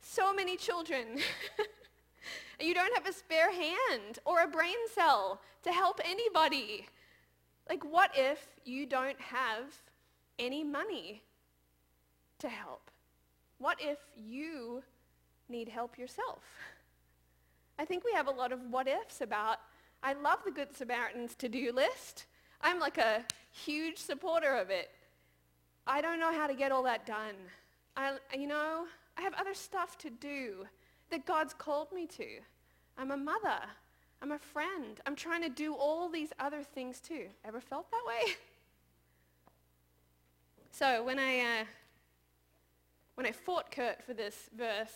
so 0.00 0.34
many 0.34 0.56
children 0.56 1.06
and 2.58 2.60
you 2.68 2.74
don't 2.74 2.94
have 2.94 3.06
a 3.06 3.12
spare 3.12 3.52
hand 3.52 4.18
or 4.24 4.42
a 4.42 4.48
brain 4.48 4.76
cell 4.92 5.40
to 5.62 5.72
help 5.72 6.00
anybody? 6.04 6.88
Like 7.68 7.84
what 7.84 8.10
if 8.16 8.46
you 8.64 8.86
don't 8.86 9.20
have 9.20 9.64
any 10.38 10.64
money 10.64 11.22
to 12.38 12.48
help? 12.48 12.90
What 13.58 13.78
if 13.80 13.98
you 14.16 14.82
need 15.48 15.68
help 15.68 15.98
yourself? 15.98 16.42
I 17.78 17.84
think 17.84 18.04
we 18.04 18.12
have 18.12 18.26
a 18.26 18.32
lot 18.32 18.52
of 18.52 18.60
what 18.70 18.88
ifs 18.88 19.20
about, 19.20 19.58
I 20.02 20.12
love 20.14 20.38
the 20.44 20.50
Good 20.50 20.74
Samaritan's 20.74 21.34
to-do 21.34 21.72
list. 21.72 22.26
I'm 22.60 22.78
like 22.78 22.98
a 22.98 23.24
huge 23.50 23.98
supporter 23.98 24.56
of 24.56 24.70
it. 24.70 24.90
I 25.86 26.00
don't 26.00 26.18
know 26.18 26.32
how 26.32 26.46
to 26.46 26.54
get 26.54 26.72
all 26.72 26.82
that 26.84 27.06
done. 27.06 27.34
I, 27.96 28.16
you 28.36 28.46
know, 28.46 28.86
I 29.16 29.22
have 29.22 29.34
other 29.34 29.54
stuff 29.54 29.96
to 29.98 30.10
do 30.10 30.66
that 31.10 31.24
God's 31.26 31.54
called 31.54 31.92
me 31.92 32.06
to. 32.06 32.26
I'm 32.98 33.10
a 33.10 33.16
mother. 33.16 33.60
I'm 34.22 34.32
a 34.32 34.38
friend. 34.38 35.00
I'm 35.06 35.14
trying 35.14 35.42
to 35.42 35.48
do 35.48 35.74
all 35.74 36.08
these 36.08 36.32
other 36.40 36.62
things 36.62 37.00
too. 37.00 37.26
Ever 37.44 37.60
felt 37.60 37.90
that 37.90 38.02
way? 38.06 38.34
So 40.78 41.02
when 41.02 41.18
I, 41.18 41.40
uh, 41.40 41.64
when 43.14 43.26
I 43.26 43.32
fought 43.32 43.70
Kurt 43.70 44.02
for 44.04 44.12
this 44.12 44.50
verse 44.54 44.92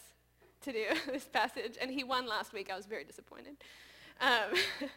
to 0.60 0.72
do 0.72 0.84
this 1.10 1.24
passage, 1.24 1.78
and 1.80 1.90
he 1.90 2.04
won 2.04 2.26
last 2.26 2.52
week, 2.52 2.68
I 2.70 2.76
was 2.76 2.84
very 2.84 3.02
disappointed. 3.02 3.56
Um, 4.20 4.58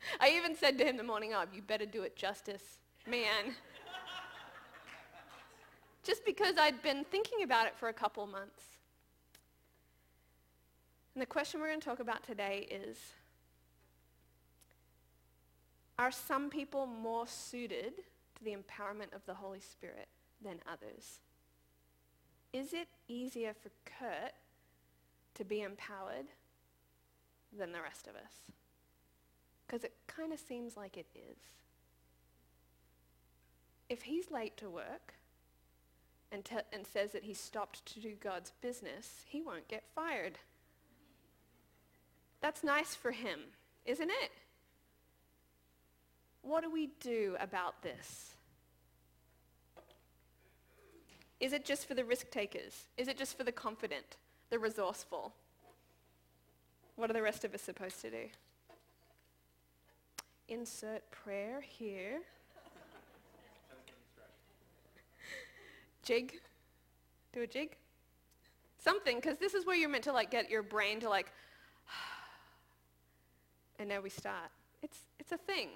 I 0.20 0.30
even 0.30 0.56
said 0.56 0.78
to 0.78 0.84
him 0.84 0.96
the 0.96 1.02
morning 1.02 1.34
of, 1.34 1.54
you 1.54 1.62
better 1.62 1.86
do 1.86 2.02
it 2.02 2.16
justice, 2.16 2.78
man. 3.06 3.54
Just 6.04 6.24
because 6.24 6.54
I'd 6.58 6.82
been 6.82 7.04
thinking 7.10 7.42
about 7.42 7.66
it 7.66 7.74
for 7.76 7.88
a 7.88 7.92
couple 7.92 8.26
months. 8.26 8.62
And 11.14 11.22
the 11.22 11.26
question 11.26 11.60
we're 11.60 11.68
going 11.68 11.80
to 11.80 11.84
talk 11.84 12.00
about 12.00 12.22
today 12.22 12.68
is, 12.70 12.96
are 15.98 16.12
some 16.12 16.48
people 16.48 16.86
more 16.86 17.26
suited 17.26 17.92
to 18.36 18.44
the 18.44 18.52
empowerment 18.52 19.12
of 19.12 19.26
the 19.26 19.34
Holy 19.34 19.60
Spirit 19.60 20.06
than 20.42 20.60
others? 20.70 21.20
Is 22.52 22.72
it 22.72 22.88
easier 23.08 23.52
for 23.52 23.70
Kurt 23.84 24.32
to 25.34 25.44
be 25.44 25.62
empowered 25.62 26.26
than 27.56 27.72
the 27.72 27.82
rest 27.82 28.06
of 28.06 28.14
us? 28.14 28.52
Because 29.68 29.84
it 29.84 29.92
kind 30.06 30.32
of 30.32 30.40
seems 30.40 30.76
like 30.76 30.96
it 30.96 31.06
is. 31.14 31.36
If 33.90 34.02
he's 34.02 34.30
late 34.30 34.56
to 34.56 34.70
work 34.70 35.14
and, 36.32 36.42
te- 36.42 36.56
and 36.72 36.86
says 36.86 37.12
that 37.12 37.24
he 37.24 37.34
stopped 37.34 37.84
to 37.92 38.00
do 38.00 38.14
God's 38.18 38.52
business, 38.62 39.24
he 39.26 39.42
won't 39.42 39.68
get 39.68 39.84
fired. 39.94 40.38
That's 42.40 42.64
nice 42.64 42.94
for 42.94 43.10
him, 43.12 43.40
isn't 43.84 44.10
it? 44.10 44.30
What 46.42 46.62
do 46.62 46.70
we 46.70 46.90
do 47.00 47.36
about 47.38 47.82
this? 47.82 48.32
Is 51.40 51.52
it 51.52 51.64
just 51.64 51.86
for 51.86 51.94
the 51.94 52.04
risk 52.04 52.30
takers? 52.30 52.86
Is 52.96 53.06
it 53.06 53.18
just 53.18 53.36
for 53.36 53.44
the 53.44 53.52
confident, 53.52 54.16
the 54.48 54.58
resourceful? 54.58 55.34
What 56.96 57.10
are 57.10 57.14
the 57.14 57.22
rest 57.22 57.44
of 57.44 57.54
us 57.54 57.62
supposed 57.62 58.00
to 58.00 58.10
do? 58.10 58.28
Insert 60.48 61.10
prayer 61.10 61.60
here. 61.60 62.20
jig. 66.08 66.40
Do 67.34 67.42
a 67.42 67.46
jig. 67.46 67.76
Something, 68.78 69.16
because 69.16 69.36
this 69.36 69.52
is 69.52 69.66
where 69.66 69.76
you're 69.76 69.90
meant 69.90 70.04
to 70.04 70.12
like 70.12 70.30
get 70.30 70.48
your 70.48 70.62
brain 70.62 71.00
to 71.00 71.08
like, 71.10 71.30
and 73.78 73.90
now 73.90 74.00
we 74.00 74.08
start. 74.08 74.50
It's, 74.82 74.98
it's 75.18 75.32
a 75.32 75.36
thing. 75.36 75.68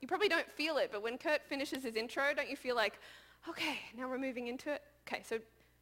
You 0.00 0.06
probably 0.06 0.28
don't 0.28 0.48
feel 0.52 0.76
it, 0.76 0.90
but 0.92 1.02
when 1.02 1.18
Kurt 1.18 1.44
finishes 1.48 1.82
his 1.82 1.96
intro, 1.96 2.22
don't 2.36 2.48
you 2.48 2.54
feel 2.54 2.76
like, 2.76 3.00
okay, 3.48 3.80
now 3.96 4.08
we're 4.08 4.18
moving 4.18 4.46
into 4.46 4.72
it? 4.72 4.82
Okay, 5.08 5.22
so 5.24 5.38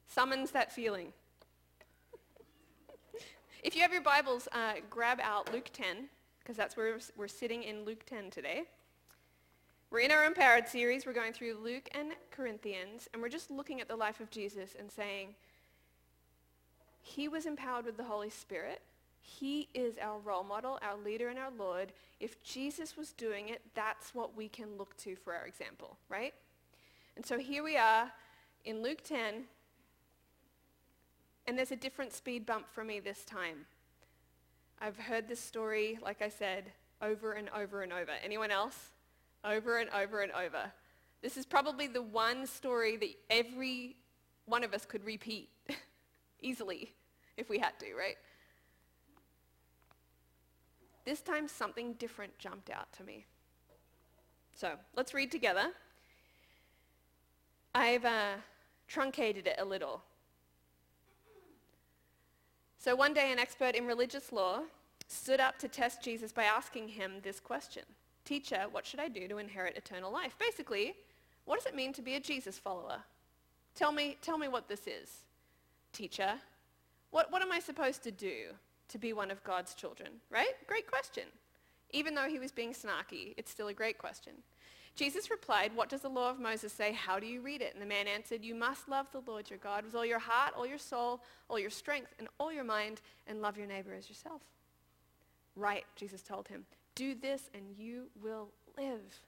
summons 0.06 0.52
that 0.52 0.72
feeling. 0.72 1.12
if 3.62 3.76
you 3.76 3.82
have 3.82 3.92
your 3.92 4.00
Bibles, 4.00 4.48
uh, 4.52 4.74
grab 4.88 5.20
out 5.22 5.52
Luke 5.52 5.68
10, 5.74 6.08
because 6.46 6.56
that's 6.56 6.76
where 6.76 6.96
we're 7.16 7.26
sitting 7.26 7.64
in 7.64 7.84
Luke 7.84 8.06
10 8.06 8.30
today. 8.30 8.62
We're 9.90 9.98
in 9.98 10.12
our 10.12 10.24
Empowered 10.24 10.68
series. 10.68 11.04
We're 11.04 11.12
going 11.12 11.32
through 11.32 11.54
Luke 11.54 11.88
and 11.90 12.12
Corinthians, 12.30 13.08
and 13.12 13.20
we're 13.20 13.28
just 13.28 13.50
looking 13.50 13.80
at 13.80 13.88
the 13.88 13.96
life 13.96 14.20
of 14.20 14.30
Jesus 14.30 14.76
and 14.78 14.88
saying, 14.88 15.34
he 17.02 17.26
was 17.26 17.46
empowered 17.46 17.84
with 17.84 17.96
the 17.96 18.04
Holy 18.04 18.30
Spirit. 18.30 18.80
He 19.22 19.68
is 19.74 19.94
our 20.00 20.20
role 20.20 20.44
model, 20.44 20.78
our 20.82 20.96
leader, 20.96 21.30
and 21.30 21.38
our 21.38 21.50
Lord. 21.58 21.92
If 22.20 22.40
Jesus 22.44 22.96
was 22.96 23.12
doing 23.12 23.48
it, 23.48 23.60
that's 23.74 24.14
what 24.14 24.36
we 24.36 24.48
can 24.48 24.78
look 24.78 24.96
to 24.98 25.16
for 25.16 25.34
our 25.34 25.46
example, 25.46 25.96
right? 26.08 26.34
And 27.16 27.26
so 27.26 27.38
here 27.38 27.64
we 27.64 27.76
are 27.76 28.12
in 28.64 28.84
Luke 28.84 29.02
10, 29.02 29.46
and 31.48 31.58
there's 31.58 31.72
a 31.72 31.76
different 31.76 32.12
speed 32.12 32.46
bump 32.46 32.66
for 32.70 32.84
me 32.84 33.00
this 33.00 33.24
time. 33.24 33.66
I've 34.80 34.96
heard 34.96 35.28
this 35.28 35.40
story, 35.40 35.98
like 36.02 36.22
I 36.22 36.28
said, 36.28 36.64
over 37.00 37.32
and 37.32 37.48
over 37.50 37.82
and 37.82 37.92
over. 37.92 38.12
Anyone 38.22 38.50
else? 38.50 38.90
Over 39.44 39.78
and 39.78 39.90
over 39.90 40.20
and 40.20 40.32
over. 40.32 40.72
This 41.22 41.36
is 41.36 41.46
probably 41.46 41.86
the 41.86 42.02
one 42.02 42.46
story 42.46 42.96
that 42.96 43.10
every 43.30 43.96
one 44.44 44.62
of 44.64 44.74
us 44.74 44.84
could 44.84 45.04
repeat 45.04 45.48
easily 46.40 46.92
if 47.36 47.48
we 47.48 47.58
had 47.58 47.78
to, 47.80 47.94
right? 47.94 48.16
this 51.06 51.20
time 51.20 51.48
something 51.48 51.94
different 51.94 52.36
jumped 52.38 52.68
out 52.68 52.92
to 52.92 53.04
me. 53.04 53.24
So 54.54 54.72
let's 54.96 55.14
read 55.14 55.30
together. 55.30 55.70
I've 57.74 58.04
uh, 58.04 58.34
truncated 58.88 59.46
it 59.46 59.56
a 59.58 59.64
little. 59.64 60.02
So 62.86 62.94
one 62.94 63.14
day, 63.14 63.32
an 63.32 63.40
expert 63.40 63.74
in 63.74 63.84
religious 63.84 64.30
law 64.30 64.60
stood 65.08 65.40
up 65.40 65.58
to 65.58 65.66
test 65.66 66.04
Jesus 66.04 66.30
by 66.30 66.44
asking 66.44 66.86
him 66.86 67.14
this 67.20 67.40
question 67.40 67.82
Teacher, 68.24 68.66
what 68.70 68.86
should 68.86 69.00
I 69.00 69.08
do 69.08 69.26
to 69.26 69.38
inherit 69.38 69.76
eternal 69.76 70.12
life? 70.12 70.36
Basically, 70.38 70.94
what 71.46 71.58
does 71.58 71.66
it 71.66 71.74
mean 71.74 71.92
to 71.94 72.00
be 72.00 72.14
a 72.14 72.20
Jesus 72.20 72.60
follower? 72.60 72.98
Tell 73.74 73.90
me, 73.90 74.16
tell 74.22 74.38
me 74.38 74.46
what 74.46 74.68
this 74.68 74.86
is. 74.86 75.24
Teacher, 75.92 76.34
what, 77.10 77.32
what 77.32 77.42
am 77.42 77.50
I 77.50 77.58
supposed 77.58 78.04
to 78.04 78.12
do 78.12 78.52
to 78.86 78.98
be 78.98 79.12
one 79.12 79.32
of 79.32 79.42
God's 79.42 79.74
children? 79.74 80.10
Right? 80.30 80.54
Great 80.68 80.88
question. 80.88 81.24
Even 81.90 82.14
though 82.14 82.28
he 82.28 82.38
was 82.38 82.52
being 82.52 82.72
snarky, 82.72 83.34
it's 83.36 83.50
still 83.50 83.66
a 83.66 83.74
great 83.74 83.98
question. 83.98 84.34
Jesus 84.96 85.30
replied, 85.30 85.76
What 85.76 85.90
does 85.90 86.00
the 86.00 86.08
law 86.08 86.30
of 86.30 86.40
Moses 86.40 86.72
say? 86.72 86.92
How 86.92 87.20
do 87.20 87.26
you 87.26 87.42
read 87.42 87.60
it? 87.60 87.74
And 87.74 87.82
the 87.82 87.86
man 87.86 88.08
answered, 88.08 88.42
You 88.42 88.54
must 88.54 88.88
love 88.88 89.06
the 89.12 89.20
Lord 89.26 89.50
your 89.50 89.58
God 89.58 89.84
with 89.84 89.94
all 89.94 90.06
your 90.06 90.18
heart, 90.18 90.54
all 90.56 90.66
your 90.66 90.78
soul, 90.78 91.20
all 91.48 91.58
your 91.58 91.70
strength, 91.70 92.14
and 92.18 92.28
all 92.38 92.50
your 92.50 92.64
mind, 92.64 93.02
and 93.26 93.42
love 93.42 93.58
your 93.58 93.66
neighbor 93.66 93.92
as 93.92 94.08
yourself. 94.08 94.40
Right, 95.54 95.84
Jesus 95.96 96.22
told 96.22 96.48
him. 96.48 96.64
Do 96.94 97.14
this 97.14 97.50
and 97.52 97.64
you 97.78 98.06
will 98.22 98.48
live. 98.78 99.20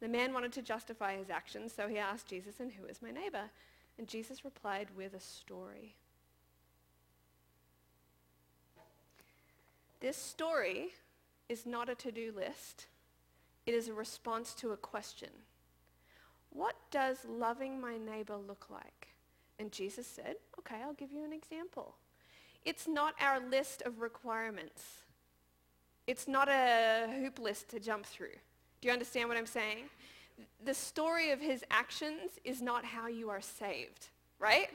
The 0.00 0.08
man 0.08 0.34
wanted 0.34 0.52
to 0.52 0.62
justify 0.62 1.16
his 1.16 1.30
actions, 1.30 1.72
so 1.72 1.88
he 1.88 1.96
asked 1.96 2.26
Jesus, 2.26 2.60
And 2.60 2.70
who 2.72 2.84
is 2.84 3.00
my 3.00 3.10
neighbor? 3.10 3.50
And 3.98 4.06
Jesus 4.06 4.44
replied 4.44 4.88
with 4.94 5.14
a 5.14 5.20
story. 5.20 5.94
This 10.00 10.16
story 10.16 10.88
is 11.48 11.64
not 11.64 11.88
a 11.88 11.94
to-do 11.94 12.32
list. 12.36 12.86
It 13.66 13.74
is 13.74 13.88
a 13.88 13.92
response 13.92 14.54
to 14.54 14.72
a 14.72 14.76
question. 14.76 15.30
What 16.50 16.76
does 16.90 17.18
loving 17.28 17.80
my 17.80 17.96
neighbor 17.96 18.36
look 18.36 18.66
like? 18.70 19.08
And 19.58 19.70
Jesus 19.70 20.06
said, 20.06 20.36
okay, 20.58 20.76
I'll 20.82 20.94
give 20.94 21.12
you 21.12 21.24
an 21.24 21.32
example. 21.32 21.94
It's 22.64 22.86
not 22.88 23.14
our 23.20 23.40
list 23.40 23.82
of 23.82 24.00
requirements. 24.00 24.82
It's 26.06 26.26
not 26.26 26.48
a 26.48 27.08
hoop 27.20 27.38
list 27.38 27.68
to 27.70 27.80
jump 27.80 28.06
through. 28.06 28.36
Do 28.80 28.88
you 28.88 28.92
understand 28.92 29.28
what 29.28 29.38
I'm 29.38 29.46
saying? 29.46 29.84
The 30.64 30.74
story 30.74 31.30
of 31.30 31.40
his 31.40 31.64
actions 31.70 32.32
is 32.44 32.60
not 32.60 32.84
how 32.84 33.06
you 33.06 33.30
are 33.30 33.40
saved, 33.40 34.08
right? 34.38 34.68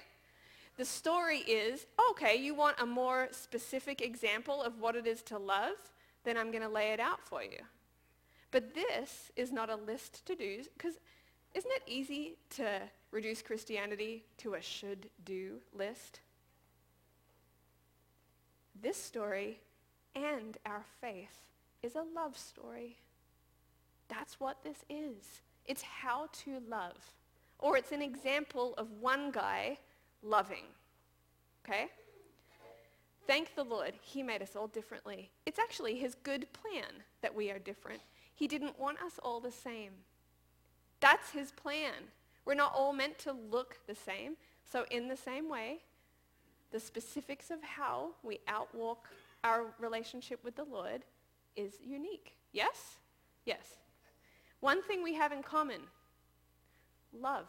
The 0.77 0.85
story 0.85 1.39
is, 1.39 1.85
okay, 2.11 2.35
you 2.35 2.53
want 2.53 2.79
a 2.79 2.85
more 2.85 3.27
specific 3.31 4.01
example 4.01 4.61
of 4.61 4.79
what 4.79 4.95
it 4.95 5.07
is 5.07 5.21
to 5.23 5.37
love? 5.37 5.75
Then 6.23 6.37
I'm 6.37 6.51
going 6.51 6.63
to 6.63 6.69
lay 6.69 6.93
it 6.93 6.99
out 6.99 7.21
for 7.21 7.43
you. 7.43 7.59
But 8.51 8.73
this 8.73 9.31
is 9.35 9.51
not 9.51 9.69
a 9.69 9.75
list 9.75 10.25
to 10.25 10.35
do, 10.35 10.63
because 10.77 10.95
isn't 11.53 11.71
it 11.71 11.83
easy 11.87 12.37
to 12.51 12.81
reduce 13.11 13.41
Christianity 13.41 14.23
to 14.37 14.53
a 14.53 14.61
should-do 14.61 15.59
list? 15.73 16.21
This 18.79 19.01
story 19.01 19.59
and 20.15 20.57
our 20.65 20.83
faith 21.01 21.45
is 21.81 21.95
a 21.95 22.03
love 22.15 22.37
story. 22.37 22.97
That's 24.07 24.39
what 24.39 24.63
this 24.63 24.85
is. 24.89 25.41
It's 25.65 25.81
how 25.81 26.29
to 26.43 26.61
love. 26.69 27.13
Or 27.59 27.75
it's 27.75 27.91
an 27.91 28.01
example 28.01 28.73
of 28.77 28.87
one 29.01 29.31
guy 29.31 29.77
loving. 30.21 30.65
Okay? 31.65 31.87
Thank 33.25 33.55
the 33.55 33.63
Lord, 33.63 33.93
he 34.01 34.23
made 34.23 34.41
us 34.41 34.55
all 34.55 34.67
differently. 34.67 35.31
It's 35.45 35.59
actually 35.59 35.95
his 35.95 36.15
good 36.15 36.47
plan 36.53 37.03
that 37.21 37.35
we 37.35 37.51
are 37.51 37.59
different. 37.59 37.99
He 38.37 38.47
didn't 38.47 38.79
want 38.79 39.01
us 39.01 39.19
all 39.23 39.39
the 39.39 39.51
same. 39.51 39.91
That's 40.99 41.31
his 41.31 41.51
plan. 41.51 41.93
We're 42.45 42.53
not 42.53 42.71
all 42.75 42.93
meant 42.93 43.17
to 43.19 43.33
look 43.33 43.79
the 43.87 43.95
same. 43.95 44.37
So 44.63 44.85
in 44.91 45.07
the 45.07 45.17
same 45.17 45.49
way, 45.49 45.79
the 46.71 46.79
specifics 46.79 47.49
of 47.49 47.63
how 47.63 48.11
we 48.21 48.39
outwalk 48.47 49.09
our 49.43 49.65
relationship 49.79 50.39
with 50.43 50.55
the 50.55 50.65
Lord 50.65 51.03
is 51.55 51.73
unique. 51.83 52.35
Yes? 52.53 52.97
Yes. 53.45 53.77
One 54.59 54.83
thing 54.83 55.01
we 55.01 55.15
have 55.15 55.31
in 55.31 55.41
common, 55.41 55.81
love. 57.19 57.47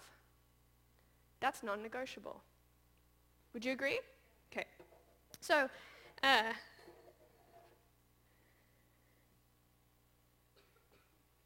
That's 1.40 1.62
non-negotiable. 1.62 2.40
Would 3.52 3.64
you 3.64 3.72
agree? 3.72 4.00
Okay. 4.50 4.64
So, 5.40 5.68
uh, 6.22 6.52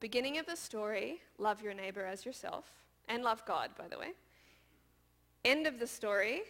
beginning 0.02 0.36
of 0.36 0.46
the 0.46 0.56
story, 0.56 1.20
love 1.38 1.62
your 1.62 1.72
neighbor 1.72 2.04
as 2.04 2.26
yourself, 2.26 2.64
and 3.08 3.22
love 3.22 3.46
God, 3.46 3.70
by 3.78 3.86
the 3.86 3.96
way. 3.96 4.10
End 5.44 5.64
of 5.64 5.78
the 5.78 5.86
story, 5.86 6.42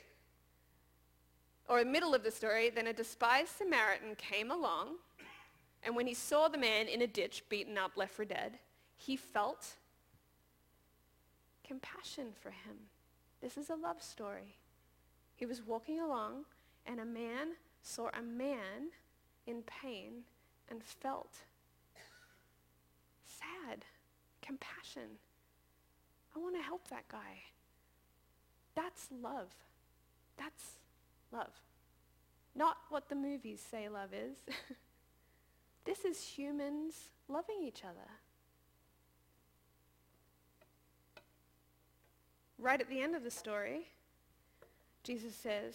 or 1.68 1.84
middle 1.84 2.14
of 2.14 2.24
the 2.24 2.30
story, 2.30 2.70
then 2.70 2.86
a 2.86 2.94
despised 2.94 3.50
Samaritan 3.58 4.14
came 4.16 4.50
along, 4.50 4.96
and 5.82 5.94
when 5.94 6.06
he 6.06 6.14
saw 6.14 6.48
the 6.48 6.56
man 6.56 6.88
in 6.88 7.02
a 7.02 7.06
ditch, 7.06 7.44
beaten 7.50 7.76
up, 7.76 7.92
left 7.94 8.14
for 8.14 8.24
dead, 8.24 8.58
he 8.96 9.16
felt 9.16 9.74
compassion 11.62 12.28
for 12.40 12.52
him. 12.52 12.76
This 13.42 13.58
is 13.58 13.68
a 13.68 13.74
love 13.74 14.02
story. 14.02 14.56
He 15.36 15.44
was 15.44 15.60
walking 15.60 16.00
along, 16.00 16.46
and 16.86 16.98
a 16.98 17.04
man 17.04 17.48
saw 17.82 18.08
a 18.18 18.22
man 18.22 18.92
in 19.46 19.62
pain 19.62 20.22
and 20.70 20.82
felt 20.82 21.36
sad, 23.42 23.84
compassion. 24.40 25.18
I 26.34 26.38
want 26.38 26.56
to 26.56 26.62
help 26.62 26.88
that 26.88 27.08
guy. 27.08 27.42
That's 28.74 29.08
love. 29.22 29.50
That's 30.36 30.64
love. 31.32 31.52
Not 32.54 32.76
what 32.88 33.08
the 33.08 33.14
movies 33.14 33.62
say 33.70 33.88
love 33.88 34.10
is. 34.12 34.36
this 35.84 36.04
is 36.04 36.22
humans 36.22 36.94
loving 37.28 37.62
each 37.62 37.82
other. 37.84 38.08
Right 42.58 42.80
at 42.80 42.88
the 42.88 43.00
end 43.00 43.16
of 43.16 43.24
the 43.24 43.30
story, 43.30 43.88
Jesus 45.02 45.34
says, 45.34 45.74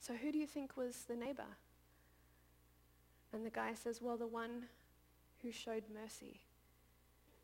so 0.00 0.14
who 0.14 0.32
do 0.32 0.38
you 0.38 0.46
think 0.46 0.76
was 0.76 1.04
the 1.08 1.16
neighbor? 1.16 1.44
And 3.32 3.44
the 3.44 3.50
guy 3.50 3.74
says, 3.74 4.00
well, 4.00 4.16
the 4.16 4.26
one 4.26 4.64
who 5.42 5.52
showed 5.52 5.82
mercy. 5.92 6.40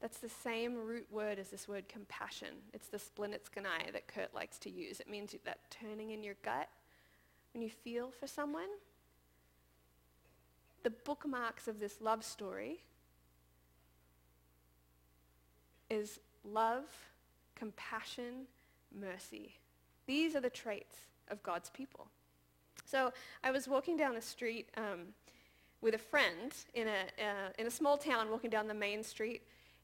That's 0.03 0.19
the 0.19 0.29
same 0.29 0.75
root 0.75 1.07
word 1.13 1.39
as 1.39 1.51
this 1.51 1.69
word 1.69 1.89
compassion. 1.89 2.49
It's 2.75 2.89
the 2.89 2.99
splagchnizomai 2.99 3.93
that 3.93 4.09
Kurt 4.09 4.35
likes 4.35 4.59
to 4.59 4.71
use. 4.71 4.99
It 4.99 5.09
means 5.09 5.33
that 5.45 5.59
turning 5.71 6.11
in 6.11 6.25
your 6.25 6.35
gut 6.43 6.69
when 7.55 7.63
you 7.63 7.71
feel 7.71 8.11
for 8.11 8.27
someone. 8.27 8.69
The 10.83 10.91
bookmarks 10.91 11.69
of 11.69 11.79
this 11.79 12.01
love 12.01 12.25
story 12.25 12.83
is 15.89 16.19
love, 16.45 16.87
compassion, 17.55 18.47
mercy. 18.93 19.55
These 20.07 20.35
are 20.35 20.41
the 20.41 20.51
traits 20.51 20.97
of 21.29 21.41
God's 21.45 21.71
people. 21.71 22.09
So 22.85 23.13
I 23.45 23.53
was 23.53 23.69
walking 23.69 23.97
down 23.97 24.17
the 24.17 24.21
street 24.21 24.69
um, 24.77 25.15
with 25.81 25.95
a 25.95 25.99
friend 25.99 26.53
in 26.75 26.89
a, 26.89 27.23
uh, 27.23 27.51
in 27.57 27.69
a 27.69 27.71
small 27.71 27.97
town, 27.97 28.31
walking 28.33 28.51
down 28.51 28.67
the 28.67 28.75
main 28.75 29.05
street, 29.05 29.43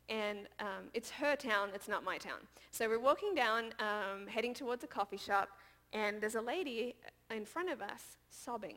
and 0.08 0.48
um, 0.60 0.88
it's 0.94 1.10
her 1.10 1.36
town, 1.36 1.70
it's 1.74 1.88
not 1.88 2.04
my 2.04 2.18
town. 2.18 2.40
So 2.70 2.88
we're 2.88 2.98
walking 2.98 3.34
down, 3.34 3.74
um, 3.78 4.26
heading 4.26 4.54
towards 4.54 4.84
a 4.84 4.86
coffee 4.86 5.16
shop, 5.16 5.50
and 5.92 6.20
there's 6.20 6.34
a 6.34 6.40
lady 6.40 6.94
in 7.30 7.44
front 7.44 7.70
of 7.70 7.82
us 7.82 8.16
sobbing, 8.30 8.76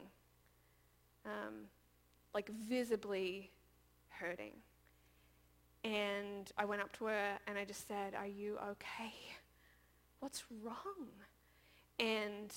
um, 1.26 1.66
like 2.34 2.50
visibly 2.50 3.52
hurting. 4.10 4.54
And 5.84 6.52
I 6.58 6.66
went 6.66 6.82
up 6.82 6.92
to 7.00 7.06
her 7.06 7.40
and 7.48 7.58
I 7.58 7.66
just 7.66 7.88
said, 7.88 8.14
are 8.16 8.28
you 8.28 8.58
okay? 8.72 9.14
What's 10.20 10.44
wrong? 10.64 11.08
And 12.00 12.54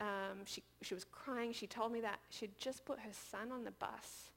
um, 0.00 0.44
she, 0.44 0.62
she 0.82 0.94
was 0.94 1.04
crying. 1.04 1.52
She 1.52 1.66
told 1.66 1.92
me 1.92 2.00
that 2.00 2.18
she'd 2.30 2.58
just 2.58 2.84
put 2.84 2.98
her 2.98 3.10
son 3.30 3.52
on 3.52 3.64
the 3.64 3.70
bus 3.70 4.30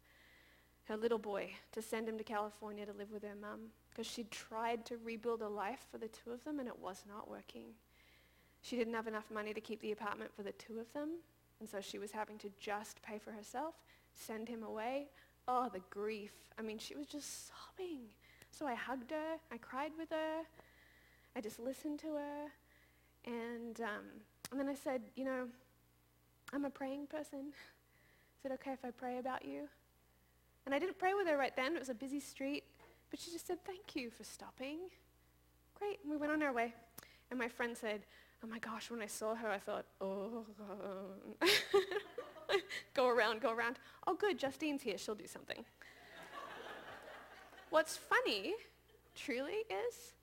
her 0.87 0.97
little 0.97 1.17
boy 1.17 1.51
to 1.73 1.81
send 1.81 2.07
him 2.07 2.17
to 2.17 2.23
California 2.23 2.85
to 2.85 2.93
live 2.93 3.11
with 3.11 3.23
her 3.23 3.35
mum 3.39 3.59
because 3.89 4.07
she'd 4.07 4.31
tried 4.31 4.85
to 4.85 4.97
rebuild 5.03 5.41
a 5.41 5.47
life 5.47 5.85
for 5.91 5.97
the 5.97 6.07
two 6.07 6.31
of 6.31 6.43
them 6.43 6.59
and 6.59 6.67
it 6.67 6.79
was 6.79 7.03
not 7.07 7.29
working. 7.29 7.65
She 8.61 8.77
didn't 8.77 8.93
have 8.93 9.07
enough 9.07 9.29
money 9.31 9.53
to 9.53 9.61
keep 9.61 9.81
the 9.81 9.91
apartment 9.91 10.31
for 10.35 10.43
the 10.43 10.53
two 10.53 10.79
of 10.79 10.91
them 10.93 11.09
and 11.59 11.69
so 11.69 11.81
she 11.81 11.99
was 11.99 12.11
having 12.11 12.37
to 12.39 12.49
just 12.59 13.01
pay 13.01 13.17
for 13.17 13.31
herself, 13.31 13.75
send 14.13 14.47
him 14.47 14.63
away. 14.63 15.07
Oh, 15.47 15.69
the 15.71 15.81
grief. 15.89 16.33
I 16.57 16.61
mean, 16.61 16.77
she 16.77 16.95
was 16.95 17.07
just 17.07 17.47
sobbing. 17.47 18.01
So 18.51 18.65
I 18.65 18.75
hugged 18.75 19.11
her. 19.11 19.37
I 19.51 19.57
cried 19.57 19.91
with 19.97 20.09
her. 20.09 20.41
I 21.35 21.41
just 21.41 21.59
listened 21.59 21.99
to 21.99 22.15
her. 22.15 22.45
And, 23.25 23.79
um, 23.81 24.05
and 24.51 24.59
then 24.59 24.69
I 24.69 24.75
said, 24.75 25.01
you 25.15 25.25
know, 25.25 25.47
I'm 26.53 26.65
a 26.65 26.69
praying 26.69 27.07
person. 27.07 27.51
Is 28.39 28.45
it 28.45 28.51
okay 28.53 28.71
if 28.71 28.85
I 28.85 28.91
pray 28.91 29.19
about 29.19 29.45
you? 29.45 29.67
And 30.67 30.75
I 30.75 30.79
didn't 30.79 30.99
pray 30.99 31.13
with 31.13 31.27
her 31.27 31.37
right 31.37 31.55
then. 31.55 31.77
It 31.77 31.79
was 31.79 31.87
a 31.87 31.93
busy 31.93 32.19
street. 32.19 32.65
But 33.09 33.21
she 33.21 33.31
just 33.31 33.47
said, 33.47 33.63
thank 33.63 33.95
you 33.95 34.09
for 34.09 34.25
stopping. 34.25 34.79
Great. 35.75 35.99
And 36.03 36.11
we 36.11 36.17
went 36.17 36.33
on 36.33 36.43
our 36.43 36.51
way. 36.51 36.73
And 37.31 37.39
my 37.39 37.47
friend 37.47 37.75
said, 37.75 38.01
oh 38.43 38.47
my 38.47 38.59
gosh, 38.59 38.91
when 38.91 39.01
I 39.01 39.05
saw 39.05 39.33
her, 39.33 39.49
I 39.49 39.59
thought, 39.59 39.85
oh, 40.01 40.43
go 42.93 43.07
around, 43.07 43.39
go 43.39 43.53
around. 43.53 43.79
Oh, 44.07 44.13
good, 44.13 44.37
Justine's 44.37 44.81
here. 44.81 44.97
She'll 44.97 45.15
do 45.15 45.25
something. 45.25 45.63
What's 47.69 47.95
funny, 47.95 48.55
truly, 49.15 49.63
is 49.69 50.15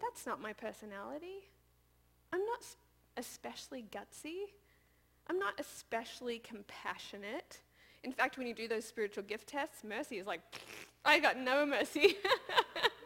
that's 0.00 0.24
not 0.24 0.40
my 0.40 0.54
personality. 0.54 1.50
I'm 2.32 2.46
not 2.46 2.64
especially 3.18 3.84
gutsy. 3.92 4.44
I'm 5.26 5.38
not 5.38 5.52
especially 5.60 6.38
compassionate. 6.38 7.60
In 8.08 8.14
fact, 8.14 8.38
when 8.38 8.46
you 8.46 8.54
do 8.54 8.66
those 8.66 8.86
spiritual 8.86 9.22
gift 9.22 9.48
tests, 9.48 9.84
mercy 9.84 10.16
is 10.16 10.26
like, 10.26 10.40
I 11.04 11.18
got 11.18 11.36
no 11.36 11.66
mercy. 11.66 12.16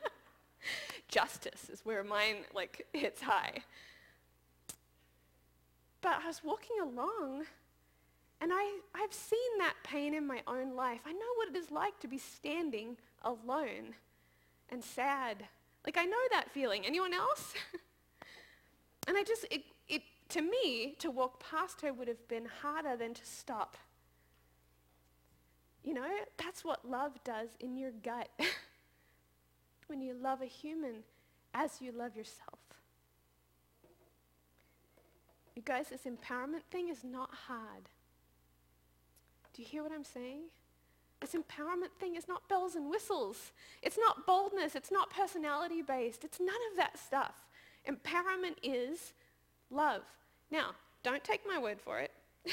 Justice 1.08 1.68
is 1.68 1.84
where 1.84 2.04
mine 2.04 2.44
like 2.54 2.86
hits 2.92 3.20
high. 3.20 3.64
But 6.02 6.20
I 6.22 6.28
was 6.28 6.40
walking 6.44 6.76
along 6.80 7.46
and 8.40 8.52
I, 8.54 8.78
I've 8.94 9.12
seen 9.12 9.58
that 9.58 9.74
pain 9.82 10.14
in 10.14 10.24
my 10.24 10.40
own 10.46 10.76
life. 10.76 11.00
I 11.04 11.10
know 11.10 11.32
what 11.34 11.48
it 11.48 11.56
is 11.56 11.72
like 11.72 11.98
to 11.98 12.06
be 12.06 12.18
standing 12.18 12.96
alone 13.24 13.96
and 14.70 14.84
sad. 14.84 15.48
Like 15.84 15.98
I 15.98 16.04
know 16.04 16.16
that 16.30 16.48
feeling. 16.52 16.86
Anyone 16.86 17.12
else? 17.12 17.54
and 19.08 19.16
I 19.16 19.24
just, 19.24 19.46
it, 19.50 19.64
it, 19.88 20.02
to 20.28 20.42
me, 20.42 20.94
to 21.00 21.10
walk 21.10 21.42
past 21.42 21.80
her 21.80 21.92
would 21.92 22.06
have 22.06 22.28
been 22.28 22.46
harder 22.62 22.96
than 22.96 23.14
to 23.14 23.26
stop 23.26 23.76
you 25.84 25.94
know, 25.94 26.06
that's 26.36 26.64
what 26.64 26.88
love 26.88 27.12
does 27.24 27.48
in 27.60 27.76
your 27.76 27.90
gut 27.90 28.28
when 29.86 30.00
you 30.00 30.14
love 30.14 30.40
a 30.42 30.46
human 30.46 31.02
as 31.54 31.80
you 31.80 31.92
love 31.92 32.16
yourself. 32.16 32.58
You 35.54 35.62
guys, 35.62 35.88
this 35.90 36.02
empowerment 36.02 36.62
thing 36.70 36.88
is 36.88 37.04
not 37.04 37.30
hard. 37.46 37.88
Do 39.52 39.60
you 39.60 39.68
hear 39.68 39.82
what 39.82 39.92
I'm 39.92 40.04
saying? 40.04 40.44
This 41.20 41.34
empowerment 41.34 41.92
thing 42.00 42.16
is 42.16 42.26
not 42.26 42.48
bells 42.48 42.74
and 42.74 42.88
whistles. 42.88 43.52
It's 43.82 43.98
not 43.98 44.26
boldness. 44.26 44.74
It's 44.74 44.90
not 44.90 45.10
personality 45.10 45.82
based. 45.82 46.24
It's 46.24 46.40
none 46.40 46.48
of 46.70 46.76
that 46.78 46.98
stuff. 46.98 47.34
Empowerment 47.86 48.56
is 48.62 49.12
love. 49.70 50.02
Now, 50.50 50.70
don't 51.02 51.22
take 51.22 51.42
my 51.46 51.58
word 51.58 51.80
for 51.80 52.00
it. 52.00 52.12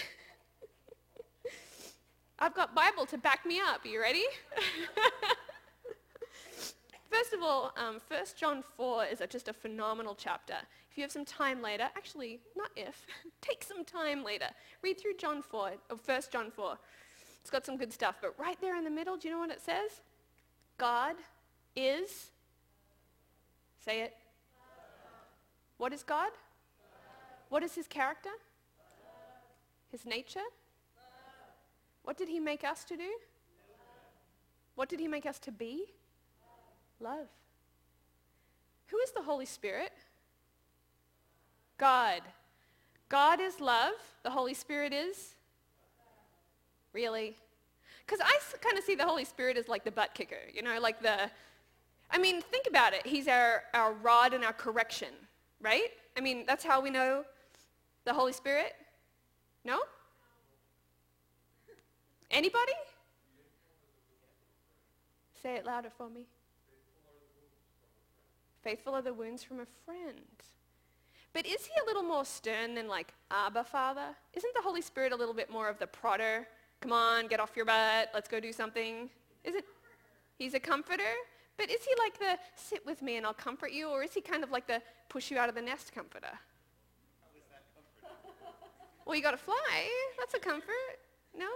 I've 2.41 2.53
got 2.53 2.73
Bible 2.73 3.05
to 3.07 3.17
back 3.17 3.45
me 3.45 3.59
up. 3.59 3.85
You 3.85 4.01
ready? 4.01 4.23
First 7.09 7.33
of 7.33 7.43
all, 7.43 7.73
um, 7.75 7.99
1 8.07 8.21
John 8.37 8.63
4 8.77 9.05
is 9.05 9.19
a, 9.19 9.27
just 9.27 9.49
a 9.49 9.53
phenomenal 9.53 10.15
chapter. 10.15 10.55
If 10.89 10.97
you 10.97 11.03
have 11.03 11.11
some 11.11 11.25
time 11.25 11.61
later, 11.61 11.89
actually, 11.97 12.39
not 12.55 12.69
if, 12.77 13.05
take 13.41 13.63
some 13.63 13.83
time 13.83 14.23
later. 14.23 14.45
Read 14.81 15.01
through 15.01 15.17
John 15.17 15.41
4, 15.41 15.71
or 15.89 15.97
1 16.05 16.21
John 16.31 16.49
4. 16.49 16.77
It's 17.41 17.49
got 17.49 17.65
some 17.65 17.75
good 17.75 17.91
stuff. 17.91 18.15
But 18.21 18.39
right 18.39 18.57
there 18.61 18.77
in 18.77 18.85
the 18.85 18.89
middle, 18.89 19.17
do 19.17 19.27
you 19.27 19.33
know 19.33 19.39
what 19.39 19.51
it 19.51 19.61
says? 19.61 19.99
God 20.77 21.15
is, 21.75 22.31
say 23.83 24.01
it. 24.01 24.15
What 25.77 25.91
is 25.91 26.03
God? 26.03 26.31
What 27.49 27.63
is 27.63 27.75
his 27.75 27.87
character? 27.87 28.29
His 29.91 30.05
nature? 30.05 30.39
What 32.03 32.17
did 32.17 32.29
he 32.29 32.39
make 32.39 32.63
us 32.63 32.83
to 32.85 32.97
do? 32.97 33.11
What 34.75 34.89
did 34.89 34.99
he 34.99 35.07
make 35.07 35.25
us 35.25 35.39
to 35.39 35.51
be? 35.51 35.85
Love. 36.99 37.27
Who 38.87 38.97
is 38.99 39.11
the 39.11 39.21
Holy 39.21 39.45
Spirit? 39.45 39.91
God. 41.77 42.21
God 43.07 43.39
is 43.39 43.59
love. 43.59 43.93
The 44.23 44.29
Holy 44.29 44.53
Spirit 44.53 44.93
is? 44.93 45.35
Really? 46.93 47.35
Because 48.05 48.19
I 48.25 48.39
kind 48.59 48.77
of 48.77 48.83
see 48.83 48.95
the 48.95 49.05
Holy 49.05 49.25
Spirit 49.25 49.57
as 49.57 49.67
like 49.67 49.83
the 49.83 49.91
butt 49.91 50.13
kicker, 50.13 50.41
you 50.53 50.63
know, 50.63 50.79
like 50.79 51.01
the, 51.01 51.29
I 52.09 52.17
mean, 52.17 52.41
think 52.41 52.65
about 52.67 52.93
it. 52.93 53.05
He's 53.05 53.27
our, 53.27 53.63
our 53.73 53.93
rod 53.93 54.33
and 54.33 54.43
our 54.43 54.53
correction, 54.53 55.09
right? 55.61 55.89
I 56.17 56.21
mean, 56.21 56.43
that's 56.47 56.63
how 56.63 56.81
we 56.81 56.89
know 56.89 57.23
the 58.05 58.13
Holy 58.13 58.33
Spirit? 58.33 58.73
No? 59.63 59.79
Anybody? 62.31 62.73
Say 65.41 65.55
it 65.55 65.65
louder 65.65 65.89
for 65.95 66.09
me. 66.09 66.25
Faithful 68.63 68.93
are 68.93 69.01
the 69.01 69.13
wounds 69.13 69.41
from 69.41 69.61
a 69.61 69.65
friend. 69.85 70.19
But 71.33 71.45
is 71.45 71.65
he 71.65 71.71
a 71.81 71.85
little 71.85 72.03
more 72.03 72.25
stern 72.25 72.75
than 72.75 72.87
like 72.87 73.13
Abba 73.31 73.63
Father? 73.63 74.15
Isn't 74.33 74.53
the 74.53 74.61
Holy 74.61 74.81
Spirit 74.81 75.13
a 75.13 75.15
little 75.15 75.33
bit 75.33 75.49
more 75.49 75.69
of 75.69 75.79
the 75.79 75.87
prodder? 75.87 76.45
Come 76.81 76.91
on, 76.91 77.27
get 77.27 77.39
off 77.39 77.51
your 77.55 77.65
butt. 77.65 78.09
Let's 78.13 78.27
go 78.27 78.39
do 78.39 78.51
something. 78.51 79.09
Is 79.43 79.55
it? 79.55 79.65
He's 80.37 80.53
a 80.53 80.59
comforter. 80.59 81.13
But 81.57 81.69
is 81.69 81.83
he 81.83 81.91
like 81.99 82.17
the 82.17 82.37
sit 82.55 82.85
with 82.85 83.01
me 83.01 83.17
and 83.17 83.25
I'll 83.25 83.33
comfort 83.33 83.71
you? 83.71 83.89
Or 83.89 84.03
is 84.03 84.13
he 84.13 84.21
kind 84.21 84.43
of 84.43 84.51
like 84.51 84.65
the 84.65 84.81
push 85.09 85.29
you 85.29 85.37
out 85.37 85.49
of 85.49 85.55
the 85.55 85.61
nest 85.61 85.91
comforter? 85.93 86.27
well, 89.05 89.15
you 89.15 89.21
got 89.21 89.31
to 89.31 89.37
fly. 89.37 89.89
That's 90.17 90.33
a 90.33 90.39
comfort. 90.39 90.99
No? 91.37 91.47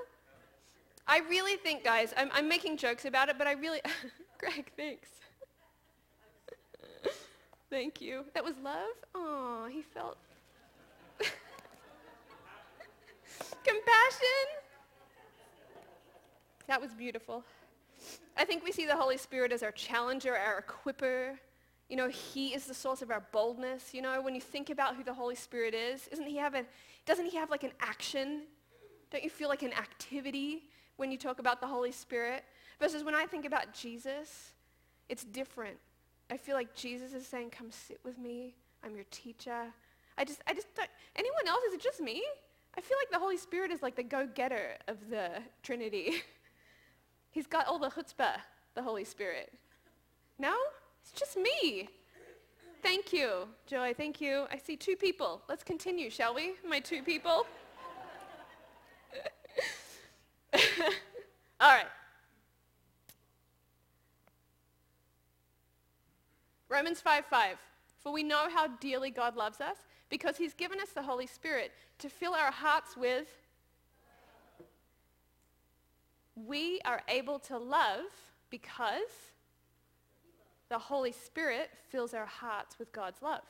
I 1.08 1.20
really 1.30 1.58
think, 1.58 1.84
guys, 1.84 2.14
I'm, 2.16 2.30
I'm 2.34 2.48
making 2.48 2.78
jokes 2.78 3.06
about 3.06 3.30
it, 3.30 3.38
but 3.38 3.48
I 3.48 3.54
really, 3.54 3.82
Greg, 4.38 4.72
thanks. 4.78 5.10
Thank 7.70 8.02
you. 8.02 8.26
That 8.34 8.44
was 8.44 8.56
love? 8.64 8.96
Oh, 9.14 9.68
he 9.70 9.82
felt 9.82 10.18
compassion. 13.64 14.48
That 16.68 16.80
was 16.80 16.94
beautiful. 16.94 17.44
I 18.38 18.46
think 18.46 18.64
we 18.64 18.72
see 18.72 18.86
the 18.86 18.96
Holy 18.96 19.18
Spirit 19.18 19.52
as 19.52 19.64
our 19.64 19.72
challenger, 19.72 20.36
our 20.36 20.64
equiper. 20.64 21.38
You 21.90 21.98
know, 21.98 22.08
he 22.08 22.54
is 22.54 22.66
the 22.66 22.74
source 22.74 23.02
of 23.02 23.12
our 23.12 23.24
boldness. 23.32 23.94
You 23.94 24.02
know, 24.02 24.22
when 24.22 24.34
you 24.34 24.42
think 24.42 24.70
about 24.70 24.96
who 24.96 25.04
the 25.04 25.14
Holy 25.14 25.36
Spirit 25.36 25.74
is, 25.74 26.08
isn't 26.08 26.26
he 26.26 26.38
have 26.38 26.56
a, 26.56 26.66
doesn't 27.06 27.26
he 27.26 27.38
have 27.38 27.50
like 27.50 27.64
an 27.64 27.74
action? 27.82 28.44
Don't 29.12 29.24
you 29.24 29.30
feel 29.30 29.50
like 29.50 29.62
an 29.62 29.74
activity? 29.74 30.64
When 30.98 31.12
you 31.12 31.18
talk 31.18 31.40
about 31.40 31.62
the 31.62 31.68
Holy 31.68 31.92
Spirit. 31.92 32.44
Versus 32.80 33.04
when 33.04 33.16
I 33.16 33.26
think 33.26 33.46
about 33.46 33.74
Jesus, 33.74 34.54
it's 35.10 35.24
different. 35.24 35.78
I 36.30 36.38
feel 36.38 36.56
like 36.56 36.74
Jesus 36.76 37.14
is 37.14 37.28
saying, 37.28 37.52
come 37.52 37.72
sit 37.72 38.00
with 38.04 38.18
me. 38.18 38.56
I'm 38.84 38.96
your 38.96 39.06
teacher. 39.12 39.66
I 40.18 40.26
just, 40.26 40.42
I 40.48 40.54
just 40.54 40.74
don't, 40.76 40.90
anyone 41.16 41.48
else? 41.48 41.64
Is 41.70 41.74
it 41.76 41.82
just 41.82 42.02
me? 42.02 42.24
I 42.76 42.82
feel 42.82 42.98
like 43.02 43.12
the 43.12 43.20
Holy 43.20 43.38
Spirit 43.38 43.72
is 43.72 43.82
like 43.82 43.96
the 43.96 44.04
go-getter 44.04 44.78
of 44.88 45.10
the 45.10 45.30
Trinity. 45.62 46.24
He's 47.32 47.48
got 47.48 47.68
all 47.68 47.80
the 47.80 47.90
chutzpah, 47.90 48.38
the 48.76 48.82
Holy 48.82 49.04
Spirit. 49.04 49.54
No? 50.40 50.56
It's 51.02 51.12
just 51.12 51.38
me. 51.38 51.90
Thank 52.82 53.14
you, 53.14 53.48
Joy. 53.66 53.94
Thank 53.96 54.20
you. 54.20 54.46
I 54.52 54.58
see 54.58 54.76
two 54.76 54.96
people. 54.96 55.42
Let's 55.48 55.64
continue, 55.64 56.10
shall 56.10 56.36
we? 56.36 56.56
My 56.68 56.80
two 56.80 57.02
people. 57.02 57.46
All 61.60 61.70
right. 61.72 61.86
Romans 66.70 67.02
5 67.02 67.26
5. 67.26 67.58
For 68.02 68.12
we 68.12 68.24
know 68.24 68.48
how 68.54 68.68
dearly 68.68 69.12
God 69.12 69.36
loves 69.36 69.62
us 69.62 69.78
because 70.10 70.38
he's 70.38 70.54
given 70.54 70.80
us 70.80 70.90
the 70.90 71.04
Holy 71.04 71.28
Spirit 71.28 71.72
to 72.00 72.10
fill 72.10 72.34
our 72.34 72.52
hearts 72.52 72.98
with. 72.98 73.28
We 76.36 76.82
are 76.84 77.02
able 77.08 77.40
to 77.40 77.58
love 77.58 78.06
because 78.50 79.34
the 80.70 80.80
Holy 80.80 81.12
Spirit 81.12 81.70
fills 81.90 82.14
our 82.14 82.26
hearts 82.26 82.80
with 82.80 82.92
God's 82.92 83.22
love. 83.22 83.44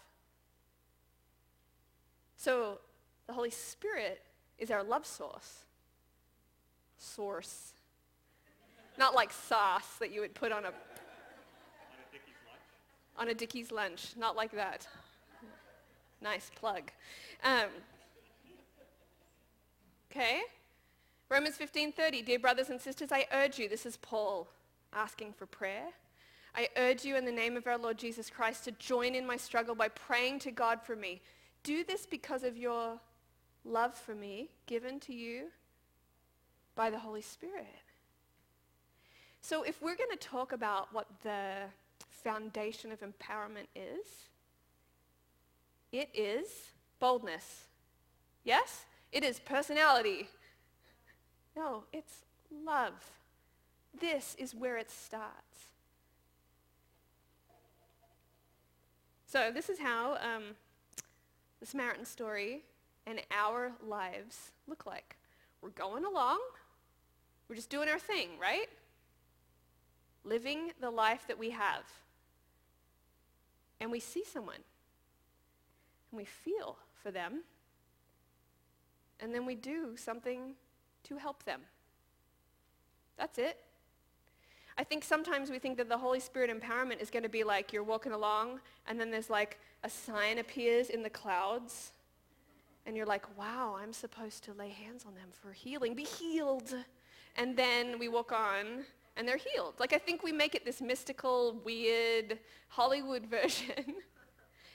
So 2.35 2.79
the 3.25 3.33
Holy 3.33 3.49
Spirit 3.49 4.21
is 4.59 4.69
our 4.69 4.83
love 4.83 5.05
source 5.05 5.63
source. 7.03 7.73
Not 8.97 9.15
like 9.15 9.31
sauce 9.31 9.97
that 9.99 10.11
you 10.11 10.21
would 10.21 10.33
put 10.33 10.51
on 10.51 10.65
a 10.65 10.73
on 13.17 13.29
a 13.29 13.33
Dickie's 13.33 13.71
lunch. 13.71 14.13
Not 14.17 14.35
like 14.35 14.51
that. 14.51 14.87
Nice 16.21 16.49
plug. 16.55 16.91
Um, 17.43 17.69
okay. 20.11 20.41
Romans 21.29 21.57
15:30. 21.57 22.25
Dear 22.25 22.39
brothers 22.39 22.69
and 22.69 22.79
sisters, 22.79 23.11
I 23.11 23.25
urge 23.31 23.59
you. 23.59 23.67
This 23.67 23.85
is 23.85 23.97
Paul 23.97 24.47
asking 24.93 25.33
for 25.33 25.45
prayer. 25.45 25.89
I 26.55 26.69
urge 26.77 27.03
you 27.03 27.15
in 27.15 27.25
the 27.25 27.31
name 27.31 27.57
of 27.57 27.65
our 27.65 27.79
Lord 27.79 27.97
Jesus 27.97 28.29
Christ 28.29 28.65
to 28.65 28.71
join 28.73 29.15
in 29.15 29.25
my 29.25 29.37
struggle 29.37 29.73
by 29.73 29.87
praying 29.87 30.39
to 30.39 30.51
God 30.51 30.81
for 30.83 30.95
me. 30.95 31.21
Do 31.63 31.83
this 31.83 32.05
because 32.05 32.43
of 32.43 32.57
your 32.57 32.99
love 33.65 33.95
for 33.95 34.13
me 34.13 34.49
given 34.67 34.99
to 34.99 35.13
you 35.13 35.47
by 36.75 36.89
the 36.89 36.99
Holy 36.99 37.21
Spirit. 37.21 37.65
So 39.41 39.63
if 39.63 39.81
we're 39.81 39.95
going 39.95 40.09
to 40.11 40.17
talk 40.17 40.51
about 40.51 40.93
what 40.93 41.07
the 41.23 41.65
foundation 42.09 42.91
of 42.91 42.99
empowerment 43.01 43.67
is, 43.75 44.07
it 45.91 46.09
is 46.13 46.47
boldness. 46.99 47.65
Yes? 48.43 48.85
It 49.11 49.23
is 49.23 49.39
personality. 49.39 50.27
No, 51.55 51.83
it's 51.93 52.23
love. 52.65 53.11
This 53.99 54.35
is 54.39 54.55
where 54.55 54.77
it 54.77 54.89
starts. 54.89 55.67
So 59.27 59.51
this 59.53 59.69
is 59.69 59.79
how 59.79 60.13
um, 60.13 60.55
the 61.59 61.65
Samaritan 61.65 62.05
story 62.05 62.61
and 63.05 63.21
our 63.31 63.71
lives 63.85 64.51
look 64.67 64.85
like. 64.85 65.15
We're 65.61 65.69
going 65.69 66.05
along. 66.05 66.39
We're 67.47 67.55
just 67.55 67.69
doing 67.69 67.89
our 67.89 67.99
thing, 67.99 68.29
right? 68.39 68.67
Living 70.23 70.71
the 70.79 70.89
life 70.89 71.25
that 71.27 71.37
we 71.37 71.49
have. 71.51 71.83
And 73.79 73.91
we 73.91 73.99
see 73.99 74.23
someone. 74.23 74.63
And 76.11 76.17
we 76.17 76.25
feel 76.25 76.77
for 77.01 77.11
them. 77.11 77.43
And 79.19 79.33
then 79.33 79.45
we 79.45 79.55
do 79.55 79.95
something 79.97 80.53
to 81.03 81.17
help 81.17 81.43
them. 81.43 81.61
That's 83.17 83.37
it. 83.37 83.57
I 84.77 84.83
think 84.83 85.03
sometimes 85.03 85.51
we 85.51 85.59
think 85.59 85.77
that 85.77 85.87
the 85.87 85.97
Holy 85.97 86.19
Spirit 86.19 86.49
empowerment 86.49 86.99
is 86.99 87.11
going 87.11 87.23
to 87.23 87.29
be 87.29 87.43
like 87.43 87.71
you're 87.71 87.83
walking 87.83 88.11
along 88.11 88.59
and 88.87 88.99
then 88.99 89.11
there's 89.11 89.29
like 89.29 89.59
a 89.83 89.89
sign 89.89 90.39
appears 90.39 90.89
in 90.89 91.03
the 91.03 91.09
clouds 91.09 91.91
and 92.85 92.97
you're 92.97 93.05
like, 93.05 93.37
wow, 93.37 93.77
I'm 93.79 93.93
supposed 93.93 94.43
to 94.45 94.53
lay 94.53 94.69
hands 94.69 95.05
on 95.07 95.13
them 95.13 95.29
for 95.31 95.51
healing. 95.51 95.93
Be 95.93 96.03
healed. 96.03 96.73
And 97.35 97.57
then 97.57 97.99
we 97.99 98.07
walk 98.07 98.31
on 98.31 98.85
and 99.17 99.27
they're 99.27 99.37
healed. 99.37 99.75
Like 99.79 99.93
I 99.93 99.97
think 99.97 100.23
we 100.23 100.31
make 100.31 100.55
it 100.55 100.65
this 100.65 100.81
mystical, 100.81 101.59
weird 101.63 102.39
Hollywood 102.67 103.25
version. 103.29 103.95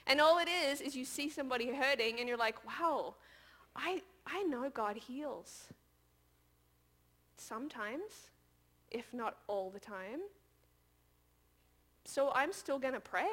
and 0.07 0.21
all 0.21 0.39
it 0.39 0.49
is 0.49 0.81
is 0.81 0.97
you 0.97 1.05
see 1.05 1.29
somebody 1.29 1.73
hurting 1.73 2.19
and 2.19 2.29
you're 2.29 2.39
like, 2.39 2.65
wow, 2.67 3.15
I, 3.77 4.03
I 4.27 4.43
know 4.45 4.71
God 4.71 4.97
heals. 4.97 5.69
Sometimes 7.37 8.31
if 8.91 9.13
not 9.13 9.37
all 9.47 9.71
the 9.71 9.81
time. 9.81 10.21
So 12.05 12.33
I'm 12.35 12.53
still 12.53 12.79
going 12.79 12.95
to 12.95 13.01
pray. 13.01 13.29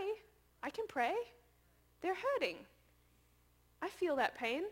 I 0.62 0.70
can 0.70 0.86
pray. 0.88 1.14
They're 2.02 2.16
hurting. 2.16 2.58
I 3.82 3.90
feel 3.90 4.16
that 4.18 4.36
pain. 4.36 4.64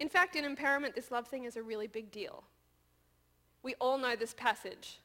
In 0.00 0.08
fact, 0.08 0.36
in 0.36 0.44
empowerment, 0.44 0.94
this 0.94 1.10
love 1.10 1.28
thing 1.28 1.44
is 1.44 1.56
a 1.56 1.62
really 1.62 1.86
big 1.86 2.10
deal. 2.10 2.44
We 3.62 3.74
all 3.80 3.96
know 3.96 4.16
this 4.16 4.34
passage. 4.34 4.98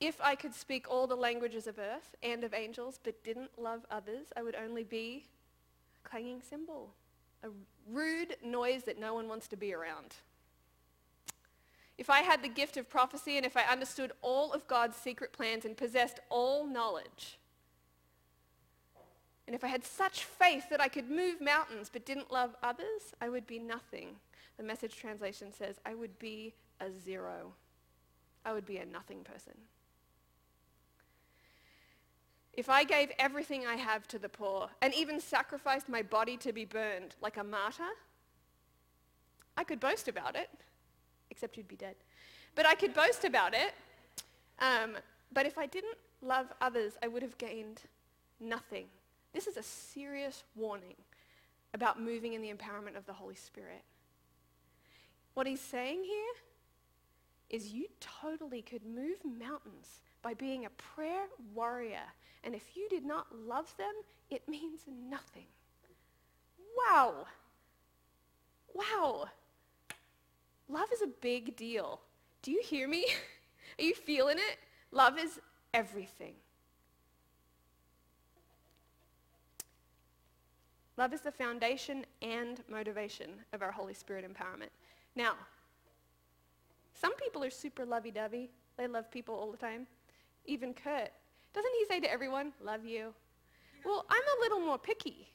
If 0.00 0.20
I 0.22 0.34
could 0.34 0.54
speak 0.54 0.90
all 0.90 1.06
the 1.06 1.16
languages 1.16 1.66
of 1.66 1.78
earth 1.78 2.14
and 2.22 2.42
of 2.42 2.54
angels 2.54 2.98
but 3.02 3.22
didn't 3.22 3.58
love 3.58 3.84
others, 3.90 4.28
I 4.36 4.42
would 4.42 4.54
only 4.54 4.82
be 4.82 5.26
a 6.02 6.08
clanging 6.08 6.40
cymbal, 6.42 6.90
a 7.42 7.48
rude 7.90 8.36
noise 8.42 8.84
that 8.84 8.98
no 8.98 9.14
one 9.14 9.28
wants 9.28 9.46
to 9.48 9.56
be 9.56 9.74
around. 9.74 10.16
If 11.98 12.08
I 12.08 12.20
had 12.20 12.42
the 12.42 12.48
gift 12.48 12.78
of 12.78 12.88
prophecy 12.88 13.36
and 13.36 13.44
if 13.44 13.58
I 13.58 13.64
understood 13.64 14.12
all 14.22 14.54
of 14.54 14.66
God's 14.66 14.96
secret 14.96 15.34
plans 15.34 15.66
and 15.66 15.76
possessed 15.76 16.18
all 16.30 16.66
knowledge, 16.66 17.38
and 19.46 19.54
if 19.54 19.64
I 19.64 19.68
had 19.68 19.84
such 19.84 20.24
faith 20.24 20.68
that 20.70 20.80
I 20.80 20.88
could 20.88 21.10
move 21.10 21.40
mountains 21.40 21.90
but 21.92 22.06
didn't 22.06 22.32
love 22.32 22.54
others, 22.62 23.14
I 23.20 23.28
would 23.28 23.46
be 23.46 23.58
nothing. 23.58 24.16
The 24.56 24.62
message 24.62 24.96
translation 24.96 25.52
says, 25.52 25.80
I 25.84 25.94
would 25.94 26.18
be 26.18 26.54
a 26.80 26.90
zero. 26.90 27.52
I 28.44 28.52
would 28.52 28.66
be 28.66 28.78
a 28.78 28.86
nothing 28.86 29.24
person. 29.24 29.54
If 32.52 32.68
I 32.68 32.84
gave 32.84 33.10
everything 33.18 33.66
I 33.66 33.76
have 33.76 34.06
to 34.08 34.18
the 34.18 34.28
poor 34.28 34.68
and 34.82 34.92
even 34.94 35.20
sacrificed 35.20 35.88
my 35.88 36.02
body 36.02 36.36
to 36.38 36.52
be 36.52 36.64
burned 36.64 37.14
like 37.20 37.36
a 37.36 37.44
martyr, 37.44 37.82
I 39.56 39.64
could 39.64 39.80
boast 39.80 40.08
about 40.08 40.36
it 40.36 40.50
except 41.30 41.56
you'd 41.56 41.68
be 41.68 41.76
dead. 41.76 41.94
But 42.54 42.66
I 42.66 42.74
could 42.74 42.92
boast 42.92 43.24
about 43.24 43.54
it. 43.54 43.72
Um, 44.58 44.96
but 45.32 45.46
if 45.46 45.56
I 45.56 45.66
didn't 45.66 45.96
love 46.22 46.46
others, 46.60 46.94
I 47.02 47.08
would 47.08 47.22
have 47.22 47.38
gained 47.38 47.82
nothing. 48.40 48.86
This 49.32 49.46
is 49.46 49.56
a 49.56 49.62
serious 49.62 50.42
warning 50.54 50.96
about 51.72 52.00
moving 52.00 52.32
in 52.32 52.42
the 52.42 52.52
empowerment 52.52 52.96
of 52.96 53.06
the 53.06 53.12
Holy 53.12 53.36
Spirit. 53.36 53.82
What 55.34 55.46
he's 55.46 55.60
saying 55.60 56.02
here 56.04 56.34
is 57.48 57.72
you 57.72 57.86
totally 58.00 58.62
could 58.62 58.84
move 58.84 59.18
mountains 59.24 60.00
by 60.22 60.34
being 60.34 60.64
a 60.64 60.70
prayer 60.70 61.26
warrior. 61.54 62.02
And 62.44 62.54
if 62.54 62.76
you 62.76 62.88
did 62.88 63.04
not 63.04 63.26
love 63.46 63.74
them, 63.76 63.92
it 64.30 64.42
means 64.48 64.80
nothing. 64.88 65.46
Wow. 66.76 67.26
Wow. 68.74 69.26
Love 70.68 70.88
is 70.92 71.02
a 71.02 71.08
big 71.20 71.56
deal. 71.56 72.00
Do 72.42 72.52
you 72.52 72.62
hear 72.64 72.88
me? 72.88 73.06
Are 73.78 73.82
you 73.82 73.94
feeling 73.94 74.38
it? 74.38 74.58
Love 74.92 75.18
is 75.18 75.40
everything. 75.74 76.34
Love 80.96 81.12
is 81.12 81.20
the 81.20 81.32
foundation 81.32 82.04
and 82.20 82.62
motivation 82.68 83.30
of 83.52 83.62
our 83.62 83.70
Holy 83.70 83.94
Spirit 83.94 84.24
empowerment. 84.24 84.70
Now, 85.16 85.34
some 86.94 87.14
people 87.16 87.42
are 87.42 87.50
super 87.50 87.86
lovey-dovey. 87.86 88.50
They 88.76 88.86
love 88.86 89.10
people 89.10 89.34
all 89.34 89.50
the 89.50 89.56
time. 89.56 89.86
Even 90.44 90.74
Kurt. 90.74 91.10
Doesn't 91.54 91.72
he 91.78 91.84
say 91.86 92.00
to 92.00 92.10
everyone, 92.10 92.52
love 92.62 92.84
you? 92.84 93.14
Well, 93.84 94.04
I'm 94.10 94.22
a 94.38 94.40
little 94.42 94.60
more 94.60 94.78
picky. 94.78 95.28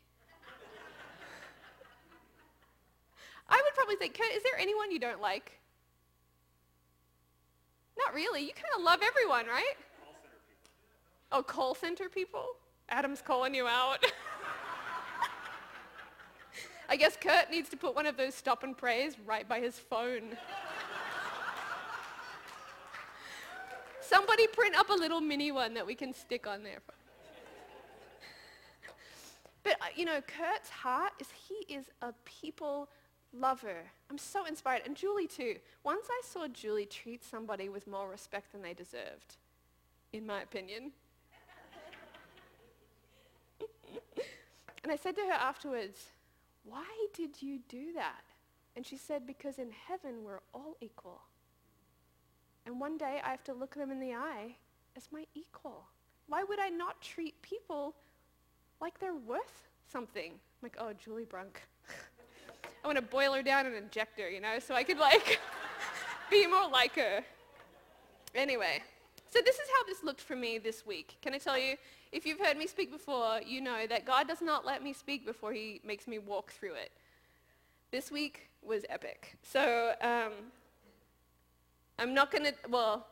I 3.47 3.61
would 3.63 3.75
probably 3.75 3.95
say, 3.97 4.09
Kurt, 4.09 4.35
is 4.35 4.43
there 4.43 4.57
anyone 4.59 4.91
you 4.91 4.99
don't 4.99 5.21
like? 5.21 5.59
Not 7.97 8.13
really. 8.13 8.41
You 8.41 8.51
kind 8.53 8.65
of 8.77 8.83
love 8.83 8.99
everyone, 9.03 9.45
right? 9.47 9.75
Call 9.99 10.13
center 10.13 10.37
people. 10.49 11.31
Oh, 11.31 11.43
call 11.43 11.75
center 11.75 12.09
people? 12.09 12.45
Adam's 12.89 13.21
calling 13.21 13.55
you 13.55 13.67
out. 13.67 14.03
I 16.87 16.95
guess 16.95 17.17
Kurt 17.17 17.49
needs 17.49 17.69
to 17.69 17.77
put 17.77 17.95
one 17.95 18.05
of 18.05 18.17
those 18.17 18.35
stop 18.35 18.63
and 18.63 18.77
prays 18.77 19.15
right 19.25 19.47
by 19.47 19.59
his 19.59 19.79
phone. 19.79 20.37
Somebody 24.01 24.47
print 24.47 24.75
up 24.77 24.89
a 24.89 24.93
little 24.93 25.19
mini 25.19 25.51
one 25.51 25.73
that 25.73 25.85
we 25.85 25.95
can 25.95 26.13
stick 26.13 26.45
on 26.45 26.63
there. 26.63 26.79
But, 29.63 29.73
uh, 29.81 29.85
you 29.95 30.05
know, 30.05 30.21
Kurt's 30.21 30.69
heart 30.69 31.13
is 31.19 31.27
he 31.31 31.73
is 31.73 31.85
a 32.03 32.13
people 32.23 32.87
lover. 33.33 33.77
I'm 34.11 34.17
so 34.19 34.45
inspired. 34.45 34.83
And 34.85 34.95
Julie 34.95 35.25
too. 35.27 35.55
Once 35.83 36.05
I 36.09 36.21
saw 36.23 36.47
Julie 36.47 36.85
treat 36.85 37.23
somebody 37.23 37.67
with 37.67 37.87
more 37.87 38.07
respect 38.07 38.51
than 38.51 38.61
they 38.61 38.73
deserved, 38.73 39.37
in 40.13 40.27
my 40.27 40.43
opinion. 40.43 40.91
and 44.83 44.91
I 44.91 44.95
said 44.95 45.15
to 45.15 45.21
her 45.21 45.33
afterwards, 45.33 45.99
why 46.65 46.85
did 47.13 47.41
you 47.41 47.59
do 47.69 47.93
that? 47.93 48.23
And 48.75 48.85
she 48.85 48.97
said, 48.97 49.25
because 49.25 49.57
in 49.57 49.69
heaven 49.87 50.23
we're 50.23 50.41
all 50.53 50.75
equal. 50.81 51.21
And 52.65 52.79
one 52.79 52.97
day 52.97 53.21
I 53.23 53.29
have 53.29 53.43
to 53.45 53.53
look 53.53 53.75
them 53.75 53.91
in 53.91 53.99
the 53.99 54.13
eye 54.13 54.55
as 54.97 55.07
my 55.11 55.25
equal. 55.33 55.85
Why 56.27 56.43
would 56.43 56.59
I 56.59 56.69
not 56.69 57.01
treat 57.01 57.39
people 57.41 57.95
like 58.81 58.99
they're 58.99 59.15
worth 59.15 59.67
something? 59.91 60.31
I'm 60.31 60.39
like, 60.63 60.77
oh, 60.79 60.91
Julie 60.93 61.25
Brunk. 61.25 61.61
I 62.83 62.87
want 62.87 62.97
to 62.97 63.03
boil 63.03 63.33
her 63.33 63.43
down 63.43 63.65
and 63.65 63.75
inject 63.75 64.19
her, 64.19 64.29
you 64.29 64.41
know, 64.41 64.59
so 64.59 64.73
I 64.73 64.83
could 64.83 64.97
like 64.97 65.39
be 66.31 66.47
more 66.47 66.69
like 66.69 66.95
her. 66.95 67.23
Anyway, 68.33 68.81
so 69.35 69.41
this 69.43 69.55
is 69.55 69.67
how 69.77 69.85
this 69.85 70.01
looked 70.01 70.21
for 70.21 70.35
me 70.37 70.57
this 70.57 70.85
week. 70.85 71.17
Can 71.21 71.33
I 71.33 71.39
tell 71.39 71.59
you, 71.59 71.75
if 72.13 72.25
you've 72.25 72.39
heard 72.39 72.55
me 72.55 72.67
speak 72.67 72.89
before, 72.89 73.41
you 73.45 73.59
know 73.59 73.85
that 73.85 74.05
God 74.05 74.29
does 74.29 74.41
not 74.41 74.65
let 74.65 74.81
me 74.81 74.93
speak 74.93 75.25
before 75.25 75.51
he 75.51 75.81
makes 75.83 76.07
me 76.07 76.19
walk 76.19 76.51
through 76.51 76.75
it. 76.75 76.93
This 77.91 78.09
week 78.09 78.49
was 78.63 78.85
epic. 78.87 79.37
So 79.43 79.91
um, 79.99 80.31
I'm 81.99 82.13
not 82.13 82.31
going 82.31 82.45
to, 82.45 82.53
well, 82.69 83.07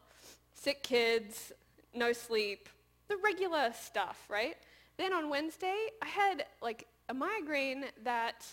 sick 0.53 0.81
kids, 0.81 1.51
no 1.93 2.13
sleep, 2.13 2.69
the 3.09 3.17
regular 3.17 3.73
stuff, 3.77 4.23
right? 4.29 4.55
Then 4.95 5.12
on 5.12 5.29
Wednesday, 5.29 5.88
I 6.01 6.07
had 6.07 6.45
like 6.62 6.88
a 7.09 7.13
migraine 7.13 7.86
that 8.05 8.45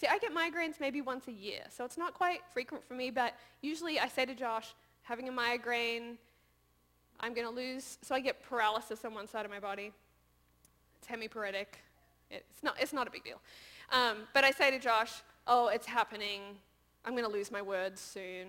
See, 0.00 0.06
I 0.06 0.18
get 0.18 0.32
migraines 0.32 0.78
maybe 0.78 1.00
once 1.00 1.26
a 1.26 1.32
year, 1.32 1.62
so 1.70 1.84
it's 1.84 1.98
not 1.98 2.14
quite 2.14 2.42
frequent 2.52 2.84
for 2.84 2.94
me, 2.94 3.10
but 3.10 3.34
usually 3.62 3.98
I 3.98 4.06
say 4.06 4.24
to 4.26 4.34
Josh, 4.34 4.72
having 5.02 5.28
a 5.28 5.32
migraine, 5.32 6.18
I'm 7.20 7.34
going 7.34 7.46
to 7.46 7.54
lose, 7.54 7.98
so 8.02 8.14
I 8.14 8.20
get 8.20 8.42
paralysis 8.42 9.04
on 9.04 9.14
one 9.14 9.26
side 9.26 9.44
of 9.44 9.50
my 9.50 9.60
body. 9.60 9.92
It's 10.98 11.08
hemiparetic. 11.08 11.66
It's 12.30 12.62
not, 12.62 12.76
it's 12.80 12.92
not 12.92 13.06
a 13.08 13.10
big 13.10 13.24
deal. 13.24 13.40
Um, 13.90 14.18
but 14.34 14.44
I 14.44 14.50
say 14.50 14.70
to 14.70 14.78
Josh, 14.78 15.12
oh, 15.46 15.68
it's 15.68 15.86
happening. 15.86 16.40
I'm 17.04 17.12
going 17.12 17.24
to 17.24 17.30
lose 17.30 17.50
my 17.50 17.62
words 17.62 18.00
soon. 18.00 18.46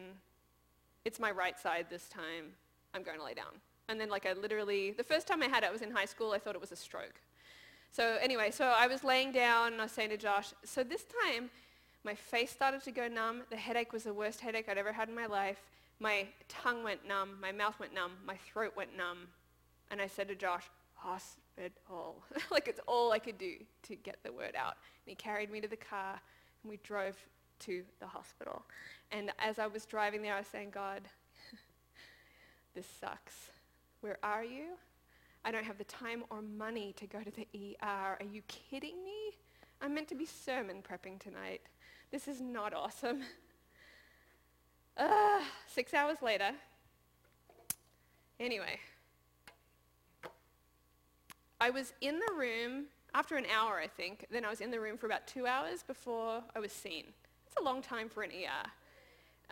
it's 1.06 1.20
my 1.20 1.32
right 1.32 1.58
side 1.58 1.88
this 1.90 2.08
time. 2.10 2.54
I'm 2.94 3.04
going 3.04 3.18
to 3.18 3.24
lay 3.24 3.34
down. 3.34 3.54
And 3.88 4.00
then 4.00 4.10
like 4.10 4.26
I 4.26 4.34
literally, 4.34 4.92
the 4.92 5.04
first 5.04 5.28
time 5.28 5.42
I 5.42 5.48
had 5.48 5.64
it, 5.64 5.68
I 5.68 5.72
was 5.72 5.82
in 5.82 5.92
high 5.92 6.06
school. 6.06 6.34
I 6.34 6.40
thought 6.40 6.56
it 6.56 6.62
was 6.62 6.72
a 6.72 6.76
stroke. 6.76 7.16
So 7.92 8.18
anyway, 8.22 8.52
so 8.52 8.66
I 8.66 8.86
was 8.86 9.04
laying 9.04 9.32
down 9.32 9.74
and 9.74 9.82
I 9.82 9.86
was 9.86 9.92
saying 9.92 10.10
to 10.10 10.18
Josh, 10.18 10.50
so 10.64 10.84
this 10.84 11.06
time 11.26 11.50
my 12.04 12.14
face 12.14 12.52
started 12.52 12.84
to 12.84 12.92
go 12.92 13.08
numb. 13.08 13.42
The 13.50 13.58
headache 13.58 13.92
was 13.92 14.04
the 14.04 14.14
worst 14.14 14.42
headache 14.42 14.70
I'd 14.70 14.78
ever 14.78 14.94
had 14.94 15.10
in 15.10 15.16
my 15.16 15.26
life. 15.26 15.60
My 16.00 16.28
tongue 16.48 16.84
went 16.84 17.08
numb. 17.08 17.38
My 17.42 17.52
mouth 17.52 17.80
went 17.80 17.94
numb. 17.94 18.14
My 18.26 18.38
throat 18.52 18.74
went 18.76 18.96
numb. 18.96 19.28
And 19.92 20.02
I 20.02 20.08
said 20.08 20.28
to 20.30 20.36
Josh, 20.36 20.64
hospital. 20.94 22.24
like 22.52 22.68
it's 22.68 22.80
all 22.88 23.12
I 23.12 23.20
could 23.20 23.38
do 23.38 23.56
to 23.84 23.96
get 23.96 24.18
the 24.24 24.32
word 24.32 24.56
out. 24.58 24.76
And 25.06 25.08
he 25.08 25.16
carried 25.16 25.52
me 25.52 25.62
to 25.62 25.68
the 25.68 25.78
car 25.78 26.22
and 26.64 26.70
we 26.70 26.78
drove 26.84 27.18
to 27.60 27.84
the 28.00 28.08
hospital. 28.08 28.64
And 29.12 29.32
as 29.40 29.60
I 29.60 29.68
was 29.68 29.86
driving 29.86 30.22
there, 30.22 30.36
I 30.36 30.40
was 30.40 30.48
saying, 30.48 30.70
God, 30.72 31.02
this 32.76 32.88
sucks. 33.00 33.50
Where 34.02 34.18
are 34.24 34.44
you? 34.44 34.78
I 35.44 35.52
don't 35.52 35.66
have 35.66 35.78
the 35.78 35.86
time 35.86 36.24
or 36.30 36.42
money 36.42 36.94
to 36.98 37.08
go 37.08 37.22
to 37.22 37.32
the 37.32 37.48
ER. 37.54 38.18
Are 38.20 38.26
you 38.32 38.42
kidding 38.48 39.04
me? 39.04 39.38
I'm 39.82 39.94
meant 39.94 40.08
to 40.10 40.16
be 40.16 40.26
sermon 40.26 40.82
prepping 40.82 41.20
tonight. 41.20 41.62
This 42.12 42.28
is 42.28 42.42
not 42.42 42.74
awesome. 42.74 43.22
Uh, 45.00 45.40
six 45.66 45.94
hours 45.94 46.18
later, 46.22 46.52
anyway, 48.38 48.78
I 51.62 51.70
was 51.70 51.94
in 52.02 52.20
the 52.20 52.34
room 52.34 52.88
after 53.14 53.38
an 53.38 53.46
hour, 53.46 53.80
I 53.80 53.88
think. 53.88 54.26
Then 54.30 54.44
I 54.44 54.50
was 54.50 54.60
in 54.60 54.72
the 54.72 54.80
room 54.80 54.98
for 54.98 55.06
about 55.06 55.26
two 55.26 55.48
hours 55.48 55.84
before 55.84 56.44
I 56.54 56.60
was 56.60 56.74
seen. 56.74 57.06
It's 57.48 57.56
a 57.58 57.64
long 57.64 57.82
time 57.82 58.10
for 58.10 58.24
an 58.24 58.32
ER. 58.32 58.70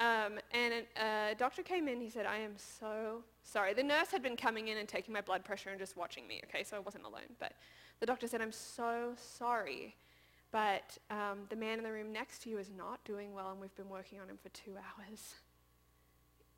Um, 0.04 0.34
and 0.52 0.86
a 1.02 1.34
doctor 1.38 1.64
came 1.64 1.88
in. 1.88 2.02
He 2.02 2.10
said, 2.10 2.26
I 2.26 2.40
am 2.40 2.56
so 2.58 3.24
sorry. 3.44 3.74
The 3.74 3.84
nurse 3.84 4.12
had 4.12 4.22
been 4.22 4.36
coming 4.36 4.68
in 4.68 4.78
and 4.78 4.88
taking 4.88 5.14
my 5.14 5.22
blood 5.22 5.46
pressure 5.46 5.70
and 5.70 5.80
just 5.80 5.96
watching 5.96 6.28
me, 6.28 6.42
okay, 6.50 6.66
so 6.66 6.76
I 6.76 6.80
wasn't 6.82 7.06
alone. 7.06 7.38
But 7.40 7.54
the 8.02 8.06
doctor 8.06 8.28
said, 8.28 8.42
I'm 8.42 8.52
so 8.52 9.14
sorry, 9.16 9.96
but 10.52 10.98
um, 11.10 11.40
the 11.50 11.56
man 11.56 11.78
in 11.78 11.84
the 11.84 11.92
room 11.92 12.12
next 12.12 12.44
to 12.44 12.50
you 12.50 12.58
is 12.58 12.70
not 12.76 13.04
doing 13.04 13.34
well, 13.34 13.52
and 13.52 13.60
we've 13.60 13.76
been 13.76 13.90
working 13.90 14.20
on 14.20 14.30
him 14.30 14.38
for 14.42 14.50
two 14.50 14.72
hours, 14.78 15.36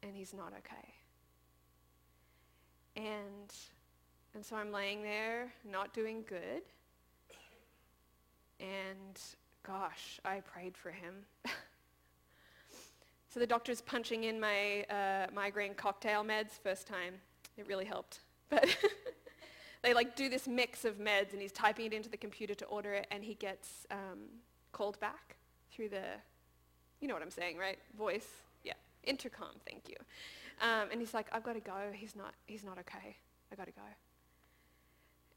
and 0.04 0.16
he's 0.16 0.34
not 0.34 0.54
okay. 0.58 0.94
And, 2.96 3.54
and 4.34 4.46
so 4.46 4.56
I'm 4.56 4.72
laying 4.72 5.04
there, 5.04 5.54
not 5.70 5.94
doing 5.94 6.24
good, 6.28 6.64
and 8.60 9.20
gosh, 9.64 10.20
I 10.26 10.42
prayed 10.42 10.78
for 10.78 10.92
him. 10.92 11.16
So 13.32 13.40
the 13.40 13.46
doctor's 13.46 13.80
punching 13.80 14.24
in 14.24 14.40
my 14.40 14.84
uh, 14.90 15.28
migraine 15.32 15.76
cocktail 15.76 16.24
meds 16.24 16.60
first 16.64 16.88
time. 16.88 17.14
It 17.58 17.68
really 17.68 17.86
helped. 17.86 18.22
But 18.50 18.76
they 19.82 19.94
like 19.94 20.16
do 20.16 20.30
this 20.30 20.48
mix 20.48 20.86
of 20.86 20.98
meds 20.98 21.32
and 21.32 21.42
he's 21.42 21.52
typing 21.52 21.86
it 21.86 21.94
into 21.94 22.10
the 22.10 22.18
computer 22.18 22.54
to 22.54 22.66
order 22.66 22.94
it 22.94 23.08
and 23.12 23.24
he 23.24 23.34
gets 23.36 23.86
um, 23.92 24.20
called 24.72 25.00
back 25.00 25.38
through 25.72 25.90
the, 25.90 26.04
you 27.00 27.08
know 27.08 27.14
what 27.14 27.24
I'm 27.24 27.32
saying, 27.32 27.58
right? 27.58 27.80
Voice. 27.98 28.28
Yeah. 28.64 28.74
Intercom, 29.04 29.52
thank 29.66 29.88
you. 29.88 29.96
Um, 30.62 30.90
and 30.92 31.00
he's 31.00 31.14
like, 31.14 31.28
I've 31.32 31.44
got 31.44 31.54
to 31.54 31.62
go. 31.62 31.92
He's 31.94 32.16
not, 32.16 32.34
he's 32.46 32.64
not 32.64 32.78
okay. 32.80 33.16
I 33.52 33.56
got 33.56 33.68
to 33.68 33.72
go. 33.72 33.82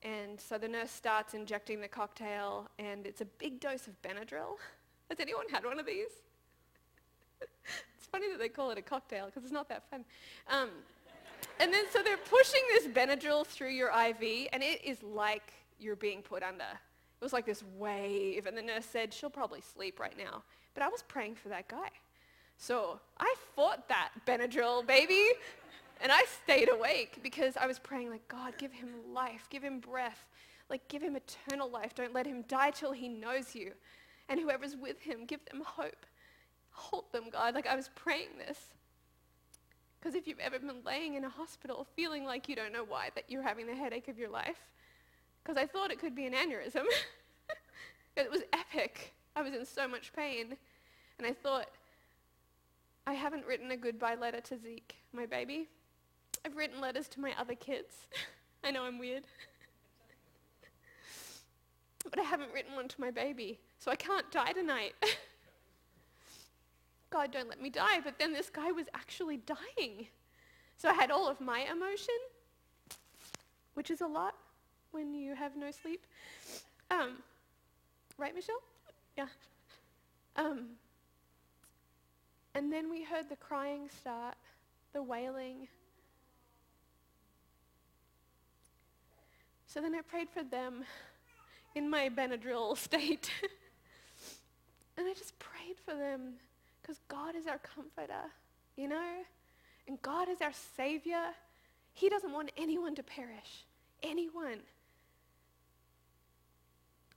And 0.02 0.40
so 0.40 0.58
the 0.58 0.66
nurse 0.66 0.90
starts 0.90 1.34
injecting 1.34 1.80
the 1.80 1.86
cocktail 1.86 2.68
and 2.78 3.06
it's 3.06 3.20
a 3.20 3.24
big 3.24 3.60
dose 3.60 3.86
of 3.86 4.00
Benadryl. 4.02 4.56
Has 5.08 5.20
anyone 5.20 5.44
had 5.50 5.64
one 5.64 5.78
of 5.78 5.86
these? 5.86 6.08
it's 7.40 8.06
funny 8.10 8.28
that 8.30 8.38
they 8.38 8.48
call 8.48 8.70
it 8.70 8.78
a 8.78 8.82
cocktail 8.82 9.26
because 9.26 9.44
it's 9.44 9.52
not 9.52 9.68
that 9.68 9.88
fun. 9.88 10.04
Um, 10.50 10.70
and 11.60 11.72
then 11.72 11.84
so 11.90 12.02
they're 12.02 12.16
pushing 12.16 12.60
this 12.68 12.86
Benadryl 12.86 13.46
through 13.46 13.70
your 13.70 13.88
IV, 13.88 14.48
and 14.52 14.62
it 14.62 14.84
is 14.84 15.02
like 15.02 15.52
you're 15.78 15.96
being 15.96 16.22
put 16.22 16.42
under. 16.42 16.64
It 16.64 17.24
was 17.24 17.32
like 17.32 17.46
this 17.46 17.62
wave, 17.78 18.46
and 18.46 18.56
the 18.56 18.62
nurse 18.62 18.84
said, 18.84 19.14
she'll 19.14 19.30
probably 19.30 19.60
sleep 19.60 20.00
right 20.00 20.16
now. 20.18 20.42
But 20.74 20.82
I 20.82 20.88
was 20.88 21.02
praying 21.02 21.36
for 21.36 21.48
that 21.50 21.68
guy. 21.68 21.88
So 22.56 23.00
I 23.18 23.34
fought 23.54 23.88
that 23.88 24.10
Benadryl, 24.26 24.86
baby. 24.86 25.28
And 26.02 26.10
I 26.10 26.24
stayed 26.42 26.68
awake 26.68 27.20
because 27.22 27.56
I 27.56 27.66
was 27.66 27.78
praying 27.78 28.10
like, 28.10 28.26
God, 28.26 28.58
give 28.58 28.72
him 28.72 28.88
life, 29.14 29.46
give 29.50 29.62
him 29.62 29.78
breath, 29.78 30.26
like 30.68 30.86
give 30.88 31.00
him 31.00 31.16
eternal 31.16 31.70
life. 31.70 31.94
Don't 31.94 32.12
let 32.12 32.26
him 32.26 32.42
die 32.48 32.70
till 32.70 32.90
he 32.90 33.08
knows 33.08 33.54
you. 33.54 33.72
And 34.28 34.40
whoever's 34.40 34.74
with 34.74 35.00
him, 35.00 35.26
give 35.26 35.44
them 35.44 35.62
hope. 35.64 36.06
Hold 36.72 37.04
them, 37.12 37.24
God. 37.30 37.54
Like 37.54 37.68
I 37.68 37.76
was 37.76 37.90
praying 37.94 38.30
this. 38.38 38.58
Because 40.02 40.16
if 40.16 40.26
you've 40.26 40.40
ever 40.40 40.58
been 40.58 40.82
laying 40.84 41.14
in 41.14 41.24
a 41.24 41.28
hospital 41.28 41.86
feeling 41.94 42.24
like 42.24 42.48
you 42.48 42.56
don't 42.56 42.72
know 42.72 42.82
why, 42.82 43.10
that 43.14 43.24
you're 43.28 43.42
having 43.42 43.68
the 43.68 43.74
headache 43.74 44.08
of 44.08 44.18
your 44.18 44.30
life, 44.30 44.58
because 45.42 45.56
I 45.56 45.64
thought 45.64 45.92
it 45.92 46.00
could 46.00 46.16
be 46.16 46.26
an 46.26 46.32
aneurysm. 46.32 46.86
it 48.16 48.28
was 48.28 48.40
epic. 48.52 49.14
I 49.36 49.42
was 49.42 49.54
in 49.54 49.64
so 49.64 49.86
much 49.86 50.12
pain. 50.12 50.56
And 51.18 51.26
I 51.26 51.32
thought, 51.32 51.68
I 53.06 53.12
haven't 53.12 53.46
written 53.46 53.70
a 53.70 53.76
goodbye 53.76 54.16
letter 54.16 54.40
to 54.40 54.58
Zeke, 54.58 54.96
my 55.12 55.24
baby. 55.24 55.68
I've 56.44 56.56
written 56.56 56.80
letters 56.80 57.06
to 57.10 57.20
my 57.20 57.32
other 57.38 57.54
kids. 57.54 57.94
I 58.64 58.72
know 58.72 58.82
I'm 58.82 58.98
weird. 58.98 59.22
but 62.10 62.18
I 62.18 62.24
haven't 62.24 62.52
written 62.52 62.74
one 62.74 62.88
to 62.88 63.00
my 63.00 63.12
baby, 63.12 63.60
so 63.78 63.92
I 63.92 63.96
can't 63.96 64.28
die 64.32 64.52
tonight. 64.52 64.94
God, 67.12 67.30
don't 67.30 67.48
let 67.48 67.60
me 67.60 67.68
die. 67.68 68.00
But 68.02 68.18
then 68.18 68.32
this 68.32 68.48
guy 68.48 68.72
was 68.72 68.86
actually 68.94 69.36
dying. 69.36 70.08
So 70.78 70.88
I 70.88 70.94
had 70.94 71.10
all 71.10 71.28
of 71.28 71.40
my 71.40 71.60
emotion, 71.70 72.14
which 73.74 73.90
is 73.90 74.00
a 74.00 74.06
lot 74.06 74.34
when 74.92 75.14
you 75.14 75.34
have 75.34 75.54
no 75.56 75.70
sleep. 75.70 76.06
Um, 76.90 77.18
right, 78.16 78.34
Michelle? 78.34 78.62
Yeah. 79.16 79.26
Um, 80.36 80.70
and 82.54 82.72
then 82.72 82.90
we 82.90 83.04
heard 83.04 83.28
the 83.28 83.36
crying 83.36 83.90
start, 84.00 84.36
the 84.94 85.02
wailing. 85.02 85.68
So 89.66 89.80
then 89.80 89.94
I 89.94 90.00
prayed 90.00 90.28
for 90.30 90.42
them 90.42 90.84
in 91.74 91.88
my 91.88 92.08
Benadryl 92.08 92.76
state. 92.88 93.30
and 94.96 95.06
I 95.06 95.12
just 95.12 95.38
prayed 95.38 95.76
for 95.84 95.94
them 95.94 96.34
because 96.82 97.00
God 97.08 97.36
is 97.36 97.46
our 97.46 97.58
comforter, 97.58 98.30
you 98.76 98.88
know? 98.88 99.22
And 99.86 100.00
God 100.02 100.28
is 100.28 100.40
our 100.40 100.52
Savior. 100.76 101.22
He 101.92 102.08
doesn't 102.08 102.32
want 102.32 102.50
anyone 102.56 102.94
to 102.96 103.02
perish. 103.02 103.64
Anyone. 104.02 104.60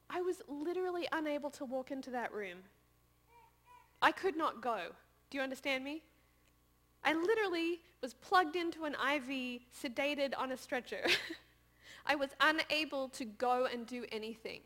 I 0.09 0.21
was 0.21 0.41
literally 0.47 1.07
unable 1.11 1.49
to 1.51 1.65
walk 1.65 1.91
into 1.91 2.11
that 2.11 2.33
room. 2.33 2.59
I 4.01 4.11
could 4.11 4.37
not 4.37 4.61
go. 4.61 4.79
Do 5.29 5.37
you 5.37 5.43
understand 5.43 5.83
me? 5.83 6.03
I 7.03 7.13
literally 7.13 7.81
was 8.01 8.13
plugged 8.13 8.55
into 8.55 8.85
an 8.85 8.93
IV, 8.93 9.61
sedated 9.83 10.33
on 10.37 10.51
a 10.51 10.57
stretcher. 10.57 11.05
I 12.05 12.15
was 12.15 12.29
unable 12.39 13.09
to 13.09 13.25
go 13.25 13.67
and 13.71 13.85
do 13.87 14.05
anything. 14.11 14.61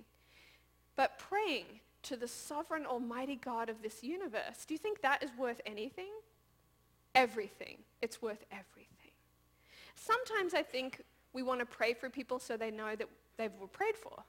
But 0.95 1.19
praying 1.19 1.79
to 2.03 2.15
the 2.15 2.27
sovereign 2.27 2.85
almighty 2.85 3.35
God 3.35 3.69
of 3.69 3.81
this 3.81 4.03
universe. 4.03 4.65
Do 4.67 4.73
you 4.73 4.77
think 4.77 5.01
that 5.01 5.23
is 5.23 5.29
worth 5.37 5.61
anything? 5.65 6.11
Everything. 7.15 7.77
It's 8.01 8.21
worth 8.21 8.45
everything. 8.51 9.11
Sometimes 9.95 10.53
I 10.53 10.63
think 10.63 11.01
we 11.33 11.43
want 11.43 11.59
to 11.59 11.65
pray 11.65 11.93
for 11.93 12.09
people 12.09 12.39
so 12.39 12.57
they 12.57 12.71
know 12.71 12.95
that 12.95 13.07
they 13.37 13.49
were 13.59 13.67
prayed 13.67 13.97
for. 13.97 14.23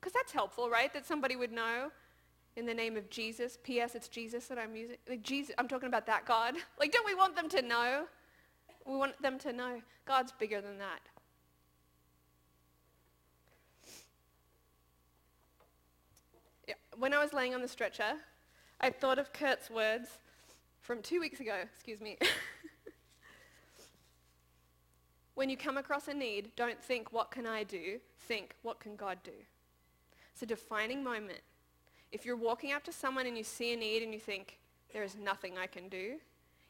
Because 0.00 0.12
that's 0.12 0.32
helpful, 0.32 0.68
right? 0.68 0.92
That 0.92 1.06
somebody 1.06 1.34
would 1.34 1.52
know 1.52 1.90
in 2.56 2.66
the 2.66 2.74
name 2.74 2.96
of 2.96 3.08
Jesus. 3.10 3.58
P.S. 3.62 3.94
It's 3.94 4.08
Jesus 4.08 4.46
that 4.48 4.58
I'm 4.58 4.76
using. 4.76 4.96
Like 5.08 5.22
Jesus, 5.22 5.54
I'm 5.58 5.68
talking 5.68 5.88
about 5.88 6.06
that 6.06 6.26
God. 6.26 6.54
Like, 6.78 6.92
don't 6.92 7.06
we 7.06 7.14
want 7.14 7.36
them 7.36 7.48
to 7.48 7.62
know? 7.62 8.04
We 8.86 8.96
want 8.96 9.20
them 9.22 9.38
to 9.38 9.52
know 9.52 9.80
God's 10.04 10.32
bigger 10.32 10.60
than 10.60 10.78
that. 10.78 11.00
When 16.98 17.12
I 17.12 17.22
was 17.22 17.32
laying 17.32 17.54
on 17.54 17.62
the 17.62 17.68
stretcher, 17.68 18.14
I 18.80 18.90
thought 18.90 19.18
of 19.18 19.32
Kurt's 19.32 19.70
words 19.70 20.08
from 20.80 21.02
two 21.02 21.20
weeks 21.20 21.40
ago, 21.40 21.54
excuse 21.62 22.00
me. 22.00 22.18
when 25.34 25.48
you 25.48 25.56
come 25.56 25.76
across 25.76 26.08
a 26.08 26.14
need, 26.14 26.50
don't 26.56 26.82
think, 26.82 27.12
what 27.12 27.30
can 27.30 27.46
I 27.46 27.64
do? 27.64 27.98
Think, 28.28 28.54
what 28.62 28.80
can 28.80 28.96
God 28.96 29.18
do? 29.24 29.32
It's 30.32 30.42
a 30.42 30.46
defining 30.46 31.02
moment. 31.02 31.40
If 32.12 32.24
you're 32.24 32.36
walking 32.36 32.72
up 32.72 32.84
to 32.84 32.92
someone 32.92 33.26
and 33.26 33.36
you 33.36 33.44
see 33.44 33.72
a 33.72 33.76
need 33.76 34.02
and 34.02 34.12
you 34.12 34.20
think, 34.20 34.58
there 34.92 35.02
is 35.02 35.16
nothing 35.16 35.58
I 35.58 35.66
can 35.66 35.88
do, 35.88 36.16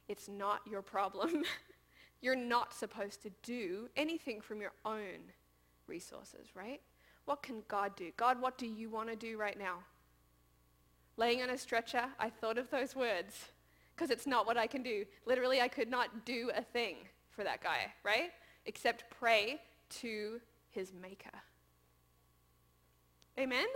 it's 0.09 0.29
not 0.29 0.61
your 0.71 0.83
problem. 0.83 1.45
you're 2.23 2.37
not 2.37 2.73
supposed 2.73 3.23
to 3.23 3.31
do 3.43 3.89
anything 3.97 4.41
from 4.41 4.61
your 4.61 4.73
own 4.85 5.33
resources, 5.87 6.49
right? 6.55 6.81
What 7.27 7.43
can 7.43 7.63
God 7.69 7.97
do? 7.97 8.13
God, 8.17 8.41
what 8.41 8.57
do 8.57 8.67
you 8.67 8.89
want 8.89 9.11
to 9.11 9.17
do 9.17 9.37
right 9.37 9.59
now? 9.59 9.79
Laying 11.17 11.43
on 11.43 11.51
a 11.51 11.59
stretcher, 11.59 12.07
I 12.19 12.31
thought 12.31 12.59
of 12.59 12.71
those 12.71 12.97
words. 12.97 13.51
because 13.95 14.11
it's 14.11 14.27
not 14.27 14.47
what 14.47 14.57
I 14.57 14.67
can 14.67 14.83
do. 14.83 15.05
Literally, 15.27 15.61
I 15.61 15.69
could 15.69 15.89
not 15.89 16.25
do 16.25 16.51
a 16.55 16.63
thing 16.63 16.97
for 17.31 17.45
that 17.45 17.63
guy, 17.63 17.93
right? 18.03 18.31
Except 18.67 19.05
pray 19.11 19.61
to 20.01 20.41
his 20.71 20.93
maker. 21.01 21.31
Amen? 23.39 23.67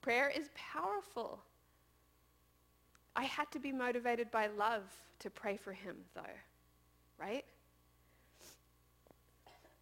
Prayer 0.00 0.28
is 0.34 0.50
powerful. 0.54 1.40
I 3.16 3.24
had 3.24 3.50
to 3.52 3.58
be 3.58 3.72
motivated 3.72 4.30
by 4.30 4.48
love 4.48 4.82
to 5.20 5.30
pray 5.30 5.56
for 5.56 5.72
him, 5.72 5.96
though, 6.14 6.22
right? 7.18 7.44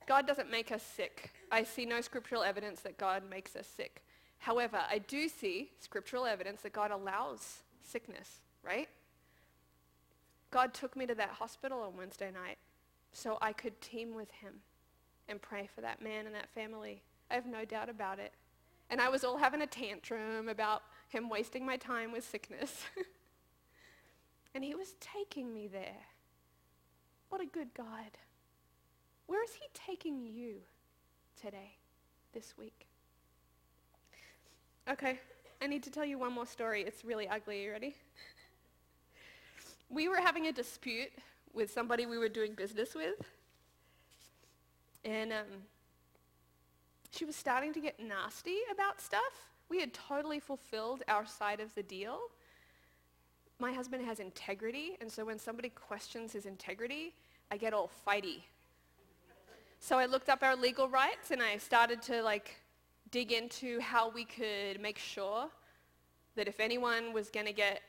God 0.07 0.27
doesn't 0.27 0.51
make 0.51 0.71
us 0.71 0.83
sick. 0.83 1.33
I 1.51 1.63
see 1.63 1.87
no 1.87 2.01
scriptural 2.01 2.43
evidence 2.43 2.81
that 2.81 2.99
God 2.99 3.23
makes 3.31 3.57
us 3.57 3.67
sick. 3.67 4.05
However, 4.43 4.81
I 4.91 4.99
do 4.99 5.29
see 5.29 5.71
scriptural 5.79 6.27
evidence 6.27 6.63
that 6.63 6.73
God 6.73 6.91
allows 6.91 7.63
sickness, 7.81 8.41
right? 8.65 8.89
God 10.51 10.75
took 10.75 10.97
me 10.97 11.07
to 11.07 11.15
that 11.15 11.29
hospital 11.29 11.81
on 11.83 11.97
Wednesday 11.97 12.33
night 12.33 12.59
so 13.13 13.39
I 13.41 13.53
could 13.53 13.81
team 13.81 14.17
with 14.17 14.33
him 14.33 14.55
and 15.29 15.41
pray 15.41 15.69
for 15.73 15.81
that 15.83 16.03
man 16.03 16.27
and 16.27 16.35
that 16.35 16.49
family. 16.49 17.05
I 17.31 17.35
have 17.35 17.47
no 17.47 17.65
doubt 17.65 17.89
about 17.89 18.19
it. 18.19 18.33
And 18.91 19.01
I 19.01 19.11
was 19.11 19.23
all 19.23 19.37
having 19.39 19.63
a 19.63 19.67
tantrum 19.67 20.49
about 20.49 20.83
him 21.09 21.29
wasting 21.29 21.65
my 21.65 21.77
time 21.77 22.11
with 22.11 22.29
sickness. 22.29 22.83
and 24.57 24.65
he 24.65 24.75
was 24.75 24.97
taking 24.99 25.55
me 25.55 25.69
there. 25.69 26.03
What 27.29 27.41
a 27.41 27.47
good 27.47 27.73
God. 27.75 28.19
Where 29.27 29.45
is 29.45 29.55
he 29.55 29.67
taking 29.73 30.27
you 30.27 30.57
today, 31.41 31.77
this 32.33 32.55
week? 32.59 32.89
Okay, 34.91 35.21
I 35.61 35.69
need 35.69 35.85
to 35.85 35.91
tell 35.91 36.05
you 36.05 36.19
one 36.19 36.33
more 36.33 36.47
story. 36.47 36.83
It's 36.83 37.05
really 37.05 37.29
ugly. 37.29 37.63
You 37.63 37.71
ready? 37.71 37.95
we 39.89 40.09
were 40.09 40.17
having 40.17 40.49
a 40.49 40.53
dispute 40.53 41.11
with 41.55 41.71
somebody 41.71 42.05
we 42.05 42.19
were 42.19 42.29
doing 42.29 42.55
business 42.55 42.95
with. 42.95 43.15
And 45.05 45.33
um, 45.33 45.47
she 47.13 47.25
was 47.25 47.37
starting 47.37 47.73
to 47.75 47.81
get 47.81 48.01
nasty 48.01 48.59
about 48.73 49.01
stuff. 49.01 49.51
We 49.69 49.79
had 49.79 49.95
totally 49.95 50.41
fulfilled 50.41 51.05
our 51.07 51.27
side 51.27 51.61
of 51.61 51.73
the 51.77 51.83
deal. 51.85 52.19
My 53.61 53.73
husband 53.73 54.05
has 54.05 54.19
integrity, 54.19 54.97
and 55.01 55.11
so 55.11 55.25
when 55.25 55.39
somebody 55.39 55.69
questions 55.69 56.33
his 56.33 56.47
integrity, 56.47 57.15
I 57.53 57.57
get 57.57 57.73
all 57.73 57.89
fighty. 58.07 58.43
So 59.79 59.99
I 59.99 60.07
looked 60.07 60.29
up 60.29 60.43
our 60.43 60.57
legal 60.57 60.89
rights 60.89 61.31
and 61.31 61.41
I 61.43 61.59
started 61.59 62.03
to 62.03 62.23
like 62.23 62.57
dig 63.13 63.31
into 63.31 63.79
how 63.79 64.11
we 64.11 64.25
could 64.25 64.81
make 64.81 64.99
sure 64.99 65.49
that 66.35 66.49
if 66.49 66.59
anyone 66.59 67.13
was 67.13 67.31
going 67.31 67.47
to 67.47 67.53
get 67.53 67.83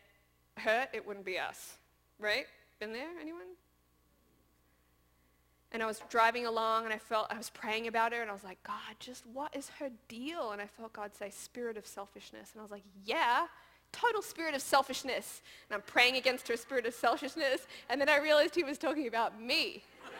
hurt, 0.57 0.89
it 0.93 1.07
wouldn't 1.07 1.25
be 1.25 1.39
us. 1.39 1.77
Right? 2.19 2.45
Been 2.79 2.93
there? 2.93 3.09
Anyone? 3.19 3.47
And 5.71 5.81
I 5.81 5.87
was 5.87 6.03
driving 6.09 6.45
along 6.45 6.85
and 6.85 6.93
I 6.93 6.99
felt, 6.99 7.25
I 7.31 7.37
was 7.37 7.49
praying 7.49 7.87
about 7.87 8.13
her 8.13 8.21
and 8.21 8.29
I 8.29 8.33
was 8.33 8.43
like, 8.43 8.61
God, 8.63 8.75
just 8.99 9.25
what 9.25 9.55
is 9.55 9.69
her 9.79 9.89
deal? 10.07 10.51
And 10.51 10.61
I 10.61 10.67
felt 10.67 10.93
God 10.93 11.15
say, 11.15 11.31
spirit 11.31 11.77
of 11.77 11.87
selfishness. 11.87 12.51
And 12.53 12.59
I 12.59 12.61
was 12.61 12.69
like, 12.69 12.83
yeah, 13.03 13.47
total 13.91 14.21
spirit 14.21 14.53
of 14.53 14.61
selfishness. 14.61 15.41
And 15.67 15.75
I'm 15.75 15.81
praying 15.81 16.17
against 16.17 16.47
her 16.49 16.57
spirit 16.57 16.85
of 16.85 16.93
selfishness. 16.93 17.65
And 17.89 17.99
then 17.99 18.07
I 18.07 18.17
realized 18.17 18.53
he 18.53 18.63
was 18.63 18.77
talking 18.77 19.07
about 19.07 19.41
me. 19.41 19.83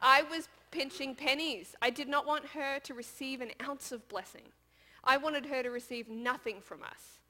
I 0.00 0.22
was 0.22 0.48
pinching 0.72 1.14
pennies. 1.14 1.76
I 1.80 1.90
did 1.90 2.08
not 2.08 2.26
want 2.26 2.46
her 2.46 2.80
to 2.80 2.94
receive 2.94 3.40
an 3.40 3.52
ounce 3.62 3.92
of 3.92 4.08
blessing. 4.08 4.42
I 5.04 5.16
wanted 5.16 5.46
her 5.46 5.62
to 5.62 5.70
receive 5.70 6.08
nothing 6.08 6.60
from 6.60 6.82
us. 6.82 7.20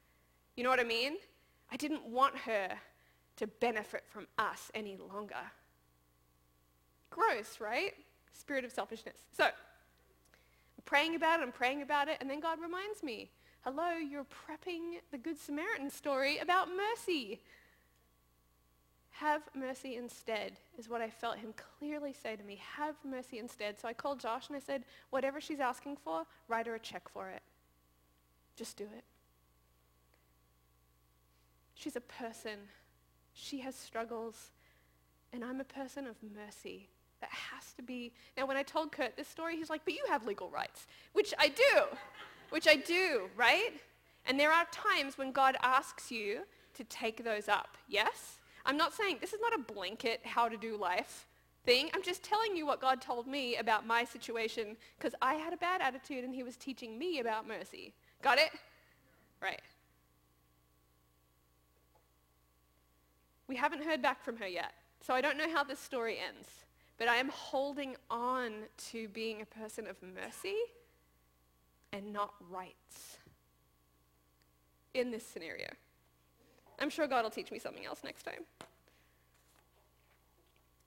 You 0.57 0.65
know 0.65 0.71
what 0.71 0.81
I 0.81 0.85
mean? 0.85 1.17
I 1.71 1.77
didn't 1.77 2.07
want 2.07 2.37
her 2.39 2.71
to 3.37 3.47
benefit 3.47 4.05
from 4.09 4.27
us 4.39 4.71
any 4.75 4.97
longer. 4.97 5.35
Gross, 7.11 7.61
right? 7.61 7.93
Spirit 8.33 8.65
of 8.65 8.73
selfishness. 8.73 9.17
So, 9.37 9.45
I'm 9.45 9.53
praying 10.85 11.15
about 11.15 11.41
it, 11.41 11.43
I'm 11.43 11.53
praying 11.53 11.83
about 11.83 12.09
it, 12.09 12.19
and 12.21 12.29
then 12.29 12.41
God 12.41 12.59
reminds 12.61 13.03
me, 13.03 13.31
hello, 13.63 13.93
you're 13.97 14.25
prepping 14.25 15.01
the 15.11 15.19
Good 15.19 15.39
Samaritan 15.39 15.91
story 15.91 16.39
about 16.39 16.69
mercy. 16.69 17.41
Have 19.13 19.43
mercy 19.55 19.97
instead, 19.97 20.53
is 20.79 20.89
what 20.89 21.01
I 21.01 21.11
felt 21.11 21.39
him 21.39 21.55
clearly 21.79 22.13
say 22.13 22.35
to 22.35 22.43
me. 22.43 22.61
Have 22.77 22.97
mercy 23.05 23.39
instead. 23.39 23.79
So 23.79 23.87
I 23.87 23.93
called 23.93 24.21
Josh 24.21 24.49
and 24.49 24.57
I 24.57 24.61
said, 24.61 24.85
whatever 25.11 25.41
she's 25.41 25.61
asking 25.61 25.99
for, 25.99 26.25
write 26.49 26.67
her 26.67 26.75
a 26.75 26.79
check 26.79 27.09
for 27.09 27.29
it. 27.29 27.43
Just 28.57 28.77
do 28.77 28.85
it. 28.85 29.05
She's 31.75 31.97
a 31.97 32.01
person 32.01 32.59
she 33.35 33.61
has 33.61 33.75
struggles, 33.75 34.51
and 35.33 35.45
I'm 35.45 35.61
a 35.61 35.65
person 35.65 36.07
of 36.07 36.17
mercy. 36.35 36.89
That 37.21 37.31
has 37.31 37.73
to 37.75 37.83
be. 37.83 38.13
Now, 38.37 38.47
when 38.47 38.57
I 38.57 38.63
told 38.63 38.93
Kurt 38.93 39.17
this 39.17 39.29
story, 39.29 39.57
he's 39.57 39.71
like, 39.71 39.85
but 39.85 39.95
you 39.95 40.05
have 40.09 40.27
legal 40.27 40.51
rights, 40.51 40.87
which 41.13 41.33
I 41.39 41.49
do, 41.49 41.83
which 42.51 42.67
I 42.67 42.77
do, 42.77 43.31
right? 43.37 43.73
And 44.27 44.39
there 44.39 44.53
are 44.53 44.67
times 44.73 45.17
when 45.17 45.33
God 45.33 45.57
asks 45.63 46.11
you 46.11 46.41
to 46.75 46.85
take 46.85 47.25
those 47.25 47.49
up, 47.49 47.77
yes? 47.89 48.39
I'm 48.65 48.77
not 48.77 48.95
saying, 48.95 49.19
this 49.21 49.33
is 49.33 49.41
not 49.41 49.55
a 49.55 49.73
blanket 49.73 50.21
how 50.25 50.49
to 50.49 50.57
do 50.57 50.77
life 50.77 51.27
thing. 51.65 51.91
I'm 51.95 52.03
just 52.03 52.23
telling 52.23 52.57
you 52.57 52.67
what 52.67 52.81
God 52.81 53.01
told 53.01 53.27
me 53.27 53.57
about 53.57 53.87
my 53.87 54.05
situation 54.05 54.77
because 54.99 55.15
I 55.23 55.35
had 55.35 55.53
a 55.53 55.57
bad 55.57 55.81
attitude 55.81 56.25
and 56.25 56.35
he 56.35 56.43
was 56.43 56.57
teaching 56.57 56.99
me 56.99 57.21
about 57.21 57.47
mercy. 57.47 57.95
Got 58.23 58.39
it? 58.39 58.51
Right. 59.41 59.61
We 63.49 63.57
haven't 63.57 63.85
heard 63.85 64.03
back 64.03 64.25
from 64.25 64.37
her 64.37 64.47
yet. 64.47 64.73
So 65.01 65.15
I 65.15 65.21
don't 65.21 65.37
know 65.37 65.53
how 65.53 65.65
this 65.65 65.81
story 65.81 66.19
ends. 66.19 66.49
But 66.99 67.09
I 67.09 67.17
am 67.17 67.29
holding 67.31 67.97
on 68.11 68.53
to 68.91 69.09
being 69.09 69.43
a 69.43 69.47
person 69.47 69.87
of 69.87 69.97
mercy 70.03 70.57
and 71.93 72.13
not 72.13 72.35
rights 72.49 73.19
in 74.95 75.11
this 75.11 75.27
scenario. 75.27 75.69
I'm 76.81 76.91
sure 76.91 77.07
God 77.07 77.25
will 77.25 77.31
teach 77.31 77.51
me 77.51 77.59
something 77.59 77.85
else 77.85 78.01
next 78.05 78.23
time. 78.25 78.45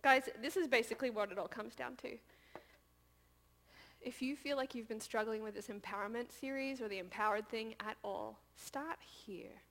Guys, 0.02 0.30
this 0.42 0.56
is 0.56 0.68
basically 0.68 1.10
what 1.10 1.32
it 1.32 1.40
all 1.40 1.48
comes 1.48 1.74
down 1.74 1.96
to. 1.98 2.18
If 4.02 4.22
you 4.22 4.36
feel 4.36 4.56
like 4.56 4.76
you've 4.76 4.88
been 4.88 5.02
struggling 5.02 5.42
with 5.42 5.56
this 5.56 5.68
empowerment 5.68 6.32
series 6.32 6.80
or 6.80 6.88
the 6.88 7.00
empowered 7.00 7.50
thing 7.50 7.74
at 7.80 7.98
all, 8.04 8.38
start 8.56 9.00
here. 9.02 9.62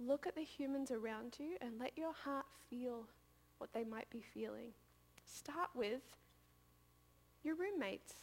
Look 0.00 0.26
at 0.26 0.34
the 0.34 0.42
humans 0.42 0.90
around 0.90 1.36
you 1.38 1.56
and 1.60 1.78
let 1.78 1.96
your 1.96 2.12
heart 2.12 2.46
feel 2.68 3.04
what 3.58 3.72
they 3.72 3.84
might 3.84 4.10
be 4.10 4.20
feeling. 4.34 4.72
Start 5.24 5.70
with 5.74 6.02
your 7.44 7.54
roommates. 7.54 8.14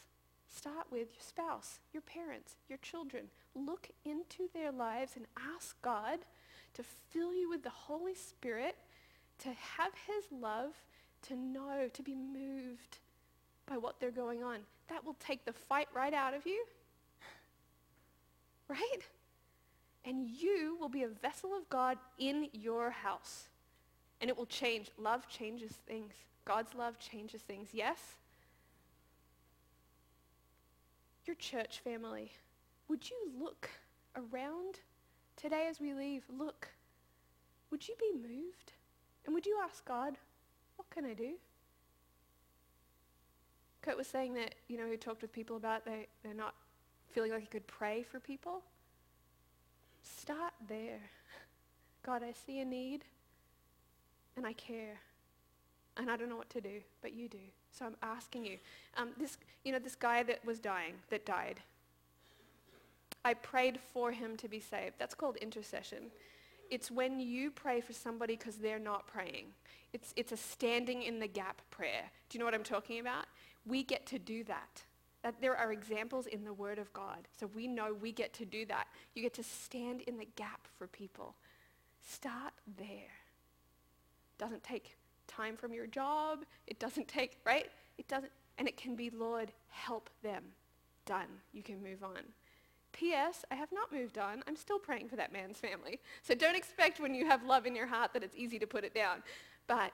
Start 0.54 0.88
with 0.92 1.08
your 1.14 1.22
spouse, 1.22 1.80
your 1.94 2.02
parents, 2.02 2.58
your 2.68 2.78
children. 2.80 3.30
Look 3.56 3.90
into 4.06 4.50
their 4.54 4.72
lives 4.72 5.14
and 5.16 5.26
ask 5.56 5.82
God 5.82 6.20
to 6.74 6.84
fill 7.12 7.34
you 7.34 7.50
with 7.50 7.64
the 7.64 7.70
Holy 7.70 8.16
Spirit, 8.16 8.76
to 9.40 9.50
have 9.50 9.92
his 10.08 10.26
love, 10.32 10.74
to 11.24 11.36
know, 11.36 11.90
to 11.94 12.04
be 12.04 12.16
moved 12.16 12.98
by 13.66 13.78
what 13.78 14.00
they're 14.00 14.12
going 14.12 14.44
on. 14.44 14.60
That 14.90 15.06
will 15.06 15.16
take 15.20 15.46
the 15.46 15.54
fight 15.54 15.88
right 15.94 16.14
out 16.14 16.34
of 16.34 16.46
you. 16.46 16.66
Right? 18.70 19.04
and 20.06 20.28
you 20.30 20.78
will 20.80 20.90
be 20.90 21.04
a 21.04 21.08
vessel 21.08 21.56
of 21.56 21.70
God 21.70 21.98
in 22.18 22.50
your 22.52 22.92
house. 22.92 23.48
And 24.22 24.30
it 24.30 24.38
will 24.38 24.46
change. 24.46 24.92
Love 24.98 25.28
changes 25.28 25.72
things. 25.88 26.14
God's 26.46 26.74
love 26.76 27.00
changes 27.00 27.42
things. 27.42 27.70
Yes? 27.72 28.00
Your 31.26 31.36
church 31.36 31.80
family, 31.80 32.32
would 32.90 33.10
you 33.10 33.18
look 33.40 33.70
around 34.16 34.80
today 35.36 35.68
as 35.70 35.80
we 35.80 35.94
leave? 35.94 36.24
Look. 36.30 36.70
Would 37.72 37.88
you 37.88 37.96
be 38.00 38.12
moved? 38.16 38.74
And 39.26 39.34
would 39.34 39.46
you 39.46 39.58
ask 39.64 39.84
God, 39.86 40.18
what 40.76 40.90
can 40.90 41.06
I 41.06 41.14
do? 41.14 41.34
Kurt 43.82 43.98
was 43.98 44.08
saying 44.08 44.34
that, 44.36 44.56
you 44.68 44.78
know, 44.78 44.90
he 44.90 44.96
talked 44.96 45.22
with 45.22 45.34
people 45.34 45.58
about 45.58 45.84
they, 45.86 46.08
they're 46.24 46.34
not 46.34 46.54
feeling 47.12 47.32
like 47.32 47.42
he 47.42 47.48
could 47.48 47.68
pray 47.68 48.04
for 48.04 48.20
people. 48.20 48.62
Start 50.04 50.54
there. 50.68 51.00
God, 52.06 52.22
I 52.24 52.34
see 52.46 52.60
a 52.60 52.66
need 52.66 53.04
and 54.38 54.46
I 54.46 54.54
care. 54.54 55.00
And 55.98 56.10
I 56.10 56.18
don't 56.18 56.30
know 56.30 56.38
what 56.38 56.50
to 56.52 56.62
do, 56.62 56.82
but 57.02 57.14
you 57.14 57.28
do. 57.28 57.38
So 57.72 57.86
I'm 57.86 57.96
asking 58.02 58.46
you. 58.46 58.58
Um, 58.98 59.10
this, 59.20 59.38
you 59.64 59.72
know, 59.72 59.80
this 59.80 59.96
guy 59.96 60.24
that 60.24 60.46
was 60.46 60.60
dying, 60.60 60.94
that 61.10 61.26
died, 61.26 61.60
I 63.26 63.34
prayed 63.34 63.80
for 63.94 64.12
him 64.12 64.36
to 64.38 64.48
be 64.48 64.60
saved. 64.60 64.96
That's 65.00 65.16
called 65.16 65.38
intercession. 65.38 66.12
It's 66.70 66.90
when 66.90 67.20
you 67.20 67.52
pray 67.52 67.82
for 67.82 67.94
somebody 67.94 68.36
because 68.36 68.58
they're 68.58 68.80
not 68.80 69.08
praying. 69.08 69.48
It's, 69.94 70.14
it's 70.16 70.32
a 70.32 70.38
standing 70.38 71.04
in 71.04 71.20
the 71.20 71.28
gap 71.28 71.62
prayer. 71.70 72.10
Do 72.30 72.36
you 72.36 72.40
know 72.40 72.46
what 72.46 72.56
I'm 72.56 72.64
talking 72.64 73.00
about? 73.00 73.26
We 73.66 73.84
get 73.84 74.06
to 74.08 74.20
do 74.20 74.44
that. 74.46 74.84
That 75.22 75.36
there 75.40 75.56
are 75.56 75.72
examples 75.72 76.26
in 76.26 76.44
the 76.44 76.54
Word 76.54 76.80
of 76.80 76.92
God. 76.92 77.28
So 77.40 77.50
we 77.56 77.68
know 77.68 77.96
we 78.02 78.12
get 78.12 78.34
to 78.34 78.46
do 78.46 78.66
that. 78.66 78.88
You 79.14 79.22
get 79.22 79.34
to 79.36 79.44
stand 79.44 80.02
in 80.02 80.18
the 80.18 80.28
gap 80.36 80.68
for 80.78 80.88
people. 80.88 81.36
Start 82.02 82.54
there. 82.78 83.14
Doesn't 84.38 84.64
take 84.64 84.98
time 85.28 85.56
from 85.56 85.74
your 85.74 85.88
job. 85.88 86.40
It 86.68 86.80
doesn't 86.80 87.08
take, 87.08 87.38
right? 87.46 87.70
It 87.98 88.08
doesn't, 88.08 88.32
and 88.58 88.68
it 88.68 88.76
can 88.76 88.96
be, 88.96 89.10
Lord, 89.10 89.52
help 89.70 90.10
them. 90.24 90.44
Done. 91.06 91.28
You 91.54 91.64
can 91.64 91.82
move 91.82 92.04
on. 92.04 92.24
P.S. 92.94 93.44
I 93.52 93.56
have 93.56 93.72
not 93.72 93.92
moved 93.92 94.18
on. 94.18 94.44
I'm 94.48 94.56
still 94.56 94.80
praying 94.80 95.10
for 95.10 95.16
that 95.18 95.34
man's 95.34 95.58
family. 95.58 96.00
So 96.22 96.34
don't 96.34 96.56
expect 96.56 97.00
when 97.00 97.14
you 97.14 97.26
have 97.26 97.44
love 97.44 97.66
in 97.66 97.76
your 97.76 97.88
heart 97.88 98.14
that 98.14 98.24
it's 98.24 98.36
easy 98.36 98.60
to 98.60 98.68
put 98.68 98.84
it 98.84 98.94
down. 98.94 99.24
But 99.68 99.92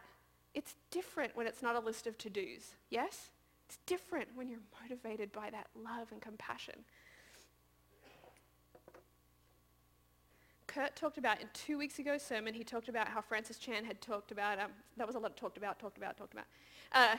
it's 0.53 0.75
different 0.91 1.35
when 1.35 1.47
it's 1.47 1.61
not 1.61 1.75
a 1.75 1.79
list 1.79 2.07
of 2.07 2.17
to-dos. 2.17 2.75
Yes? 2.89 3.29
It's 3.67 3.77
different 3.85 4.29
when 4.35 4.49
you're 4.49 4.59
motivated 4.81 5.31
by 5.31 5.49
that 5.51 5.67
love 5.75 6.11
and 6.11 6.21
compassion. 6.21 6.75
Kurt 10.67 10.95
talked 10.95 11.17
about 11.17 11.41
in 11.41 11.47
two 11.53 11.79
weeks 11.79 11.97
ago 11.97 12.17
sermon, 12.19 12.53
he 12.53 12.63
talked 12.63 12.89
about 12.89 13.07
how 13.07 13.21
Francis 13.21 13.57
Chan 13.57 13.85
had 13.85 14.01
talked 14.01 14.31
about, 14.31 14.59
um, 14.59 14.69
that 14.97 15.07
was 15.07 15.15
a 15.15 15.19
lot 15.19 15.35
talked 15.35 15.57
about, 15.57 15.79
talked 15.79 15.97
about, 15.97 16.15
talked 16.15 16.33
about, 16.33 16.45
uh, 16.91 17.15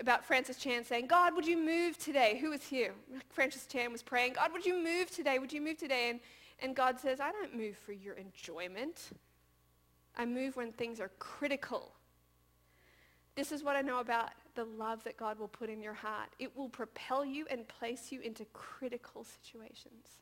about 0.00 0.24
Francis 0.24 0.56
Chan 0.56 0.84
saying, 0.84 1.06
God, 1.06 1.34
would 1.34 1.46
you 1.46 1.56
move 1.56 1.98
today? 1.98 2.38
Who 2.40 2.50
was 2.50 2.62
here? 2.62 2.92
Francis 3.30 3.66
Chan 3.66 3.90
was 3.90 4.02
praying, 4.02 4.34
God, 4.34 4.52
would 4.52 4.64
you 4.64 4.82
move 4.82 5.10
today? 5.10 5.38
Would 5.38 5.52
you 5.52 5.60
move 5.60 5.78
today? 5.78 6.10
And, 6.10 6.20
and 6.60 6.76
God 6.76 7.00
says, 7.00 7.20
I 7.20 7.32
don't 7.32 7.56
move 7.56 7.76
for 7.76 7.92
your 7.92 8.14
enjoyment. 8.14 9.10
I 10.16 10.24
move 10.24 10.56
when 10.56 10.72
things 10.72 11.00
are 11.00 11.10
critical. 11.18 11.92
This 13.34 13.52
is 13.52 13.62
what 13.62 13.76
I 13.76 13.82
know 13.82 14.00
about 14.00 14.30
the 14.54 14.64
love 14.64 15.04
that 15.04 15.16
God 15.16 15.38
will 15.38 15.48
put 15.48 15.70
in 15.70 15.80
your 15.80 15.94
heart. 15.94 16.30
It 16.40 16.56
will 16.56 16.68
propel 16.68 17.24
you 17.24 17.46
and 17.50 17.66
place 17.68 18.10
you 18.10 18.20
into 18.20 18.44
critical 18.46 19.24
situations. 19.24 20.18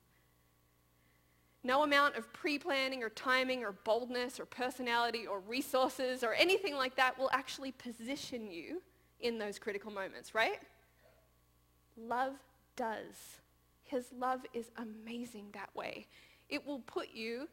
No 1.64 1.82
amount 1.82 2.16
of 2.16 2.30
pre-planning 2.32 3.02
or 3.02 3.08
timing 3.08 3.64
or 3.64 3.72
boldness 3.72 4.38
or 4.38 4.44
personality 4.44 5.26
or 5.26 5.40
resources 5.40 6.22
or 6.22 6.34
anything 6.34 6.76
like 6.76 6.94
that 6.96 7.18
will 7.18 7.30
actually 7.32 7.72
position 7.72 8.46
you 8.50 8.82
in 9.20 9.38
those 9.38 9.58
critical 9.58 9.90
moments, 9.90 10.34
right? 10.34 10.60
Love 11.96 12.34
does. 12.76 13.40
His 13.84 14.06
love 14.18 14.40
is 14.52 14.70
amazing 14.76 15.46
that 15.52 15.74
way. 15.74 16.06
It 16.48 16.66
will 16.66 16.80
put 16.80 17.08
you 17.14 17.48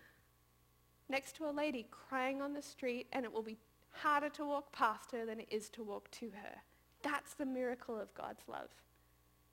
next 1.10 1.36
to 1.38 1.46
a 1.46 1.52
lady 1.52 1.88
crying 1.92 2.42
on 2.42 2.54
the 2.54 2.62
street 2.62 3.08
and 3.14 3.26
it 3.26 3.32
will 3.32 3.44
be 3.44 3.58
harder 3.92 4.30
to 4.30 4.46
walk 4.46 4.72
past 4.72 5.12
her 5.12 5.26
than 5.26 5.40
it 5.40 5.48
is 5.50 5.70
to 5.70 5.84
walk 5.84 6.10
to 6.12 6.26
her. 6.28 6.56
That's 7.02 7.34
the 7.36 7.46
miracle 7.46 8.00
of 8.00 8.14
God's 8.14 8.42
love. 8.48 8.70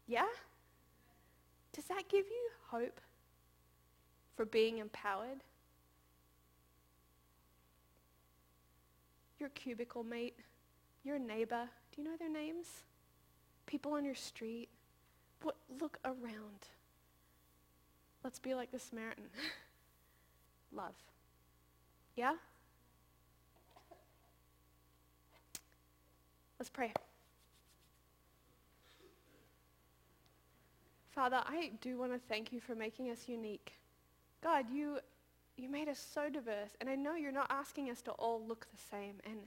Yeah? 0.07 0.27
Does 1.73 1.85
that 1.85 2.09
give 2.09 2.27
you 2.27 2.51
hope? 2.69 3.01
for 4.41 4.47
being 4.47 4.79
empowered. 4.79 5.45
Your 9.39 9.51
cubicle 9.51 10.03
mate, 10.03 10.35
your 11.05 11.19
neighbor, 11.19 11.69
do 11.95 12.03
you 12.03 12.09
know 12.09 12.17
their 12.19 12.31
names? 12.31 12.67
People 13.67 13.93
on 13.95 14.05
your 14.05 14.15
street. 14.15 14.69
What, 15.43 15.57
look 15.81 15.99
around. 16.05 16.69
Let's 18.23 18.39
be 18.39 18.55
like 18.55 18.71
the 18.71 18.79
Samaritan. 18.79 19.25
Love. 20.73 20.95
Yeah? 22.17 22.35
Let's 26.59 26.69
pray. 26.69 26.93
Father, 31.15 31.43
I 31.47 31.73
do 31.81 31.99
want 31.99 32.13
to 32.13 32.19
thank 32.29 32.53
you 32.53 32.61
for 32.61 32.75
making 32.75 33.11
us 33.11 33.29
unique. 33.29 33.73
God, 34.43 34.67
you, 34.71 34.99
you 35.57 35.69
made 35.69 35.89
us 35.89 36.05
so 36.15 36.29
diverse, 36.29 36.71
and 36.81 36.89
I 36.89 36.95
know 36.95 37.15
you're 37.15 37.33
not 37.33 37.51
asking 37.51 37.91
us 37.91 38.01
to 38.03 38.13
all 38.13 38.43
look 38.47 38.67
the 38.71 38.81
same, 38.91 39.15
and 39.25 39.41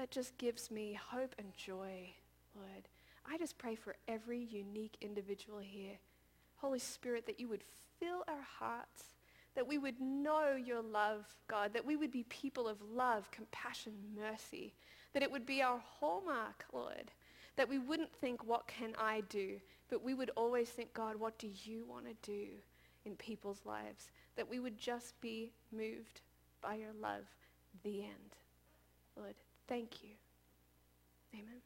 that 0.00 0.10
just 0.10 0.38
gives 0.38 0.70
me 0.70 0.98
hope 1.10 1.34
and 1.38 1.52
joy, 1.54 2.08
Lord. 2.56 2.88
I 3.30 3.36
just 3.36 3.58
pray 3.58 3.74
for 3.74 3.96
every 4.08 4.38
unique 4.38 4.96
individual 5.02 5.58
here. 5.58 5.98
Holy 6.56 6.78
Spirit, 6.78 7.26
that 7.26 7.38
you 7.38 7.48
would 7.48 7.62
fill 7.98 8.24
our 8.26 8.46
hearts, 8.58 9.04
that 9.54 9.68
we 9.68 9.76
would 9.76 10.00
know 10.00 10.56
your 10.56 10.80
love, 10.80 11.26
God, 11.48 11.74
that 11.74 11.84
we 11.84 11.96
would 11.96 12.10
be 12.10 12.22
people 12.30 12.66
of 12.66 12.78
love, 12.80 13.30
compassion, 13.30 13.92
mercy, 14.18 14.72
that 15.12 15.22
it 15.22 15.30
would 15.30 15.44
be 15.44 15.60
our 15.60 15.78
hallmark, 15.84 16.64
Lord, 16.72 17.10
that 17.56 17.68
we 17.68 17.78
wouldn't 17.78 18.14
think, 18.14 18.42
what 18.42 18.66
can 18.66 18.94
I 18.98 19.20
do? 19.28 19.60
But 19.90 20.02
we 20.02 20.14
would 20.14 20.30
always 20.34 20.70
think, 20.70 20.94
God, 20.94 21.16
what 21.16 21.38
do 21.38 21.50
you 21.64 21.84
want 21.86 22.06
to 22.06 22.14
do? 22.30 22.46
in 23.06 23.16
people's 23.16 23.62
lives, 23.64 24.10
that 24.36 24.48
we 24.48 24.58
would 24.58 24.76
just 24.76 25.18
be 25.22 25.52
moved 25.72 26.20
by 26.60 26.74
your 26.74 26.92
love, 27.00 27.24
the 27.82 28.02
end. 28.02 28.36
Lord, 29.16 29.34
thank 29.70 30.02
you. 30.02 30.10
Amen. 31.32 31.62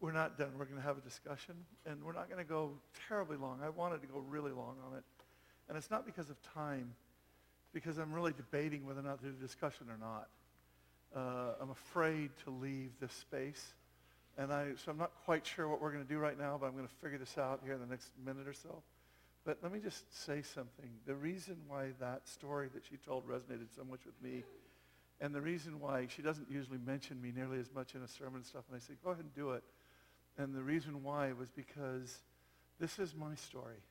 We're 0.00 0.12
not 0.12 0.36
done. 0.36 0.50
We're 0.58 0.64
going 0.64 0.80
to 0.80 0.86
have 0.86 0.98
a 0.98 1.00
discussion, 1.00 1.54
and 1.86 2.02
we're 2.02 2.12
not 2.12 2.28
going 2.28 2.44
to 2.44 2.48
go 2.48 2.72
terribly 3.08 3.36
long. 3.36 3.60
I 3.64 3.68
wanted 3.68 4.02
to 4.02 4.08
go 4.08 4.18
really 4.18 4.50
long 4.50 4.74
on 4.84 4.98
it. 4.98 5.04
And 5.68 5.78
it's 5.78 5.92
not 5.92 6.04
because 6.04 6.28
of 6.28 6.36
time, 6.42 6.92
because 7.72 7.98
I'm 7.98 8.12
really 8.12 8.32
debating 8.32 8.84
whether 8.84 8.98
or 8.98 9.04
not 9.04 9.20
to 9.20 9.26
do 9.26 9.34
a 9.38 9.40
discussion 9.40 9.86
or 9.88 9.96
not. 9.96 10.28
Uh, 11.14 11.54
I'm 11.62 11.70
afraid 11.70 12.30
to 12.44 12.50
leave 12.50 12.90
this 13.00 13.12
space 13.12 13.74
and 14.38 14.52
I, 14.52 14.68
so 14.82 14.90
I'm 14.90 14.98
not 14.98 15.12
quite 15.24 15.46
sure 15.46 15.68
what 15.68 15.80
we're 15.80 15.92
going 15.92 16.04
to 16.04 16.08
do 16.08 16.18
right 16.18 16.38
now, 16.38 16.56
but 16.58 16.66
I'm 16.66 16.72
going 16.72 16.88
to 16.88 16.94
figure 17.02 17.18
this 17.18 17.36
out 17.36 17.60
here 17.64 17.74
in 17.74 17.80
the 17.80 17.86
next 17.86 18.10
minute 18.24 18.48
or 18.48 18.54
so. 18.54 18.82
But 19.44 19.58
let 19.62 19.72
me 19.72 19.80
just 19.80 20.24
say 20.24 20.42
something. 20.42 20.88
The 21.04 21.14
reason 21.14 21.56
why 21.66 21.88
that 21.98 22.28
story 22.28 22.68
that 22.74 22.84
she 22.88 22.96
told 22.96 23.26
resonated 23.26 23.74
so 23.74 23.82
much 23.84 24.00
with 24.06 24.20
me, 24.22 24.44
and 25.20 25.34
the 25.34 25.40
reason 25.40 25.80
why 25.80 26.06
she 26.08 26.22
doesn't 26.22 26.50
usually 26.50 26.78
mention 26.78 27.20
me 27.20 27.32
nearly 27.34 27.58
as 27.58 27.72
much 27.74 27.94
in 27.94 28.02
a 28.02 28.08
sermon 28.08 28.36
and 28.36 28.46
stuff, 28.46 28.64
and 28.68 28.76
I 28.76 28.80
say, 28.80 28.94
go 29.02 29.10
ahead 29.10 29.24
and 29.24 29.34
do 29.34 29.50
it. 29.52 29.64
And 30.38 30.54
the 30.54 30.62
reason 30.62 31.02
why 31.02 31.32
was 31.32 31.50
because 31.50 32.18
this 32.78 32.98
is 32.98 33.14
my 33.14 33.34
story. 33.34 33.82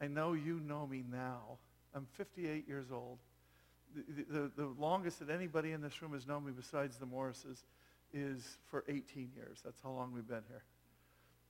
I 0.00 0.08
know 0.08 0.32
you 0.34 0.60
know 0.60 0.86
me 0.86 1.04
now. 1.10 1.58
I'm 1.94 2.06
58 2.12 2.68
years 2.68 2.86
old. 2.92 3.18
The, 3.94 4.24
the, 4.28 4.50
the 4.56 4.66
longest 4.78 5.18
that 5.20 5.30
anybody 5.30 5.72
in 5.72 5.82
this 5.82 6.00
room 6.00 6.12
has 6.12 6.26
known 6.26 6.44
me 6.46 6.52
besides 6.54 6.96
the 6.96 7.06
Morrises 7.06 7.64
is 8.12 8.58
for 8.68 8.84
18 8.88 9.30
years. 9.36 9.60
That's 9.64 9.80
how 9.82 9.90
long 9.90 10.12
we've 10.14 10.26
been 10.26 10.44
here. 10.48 10.62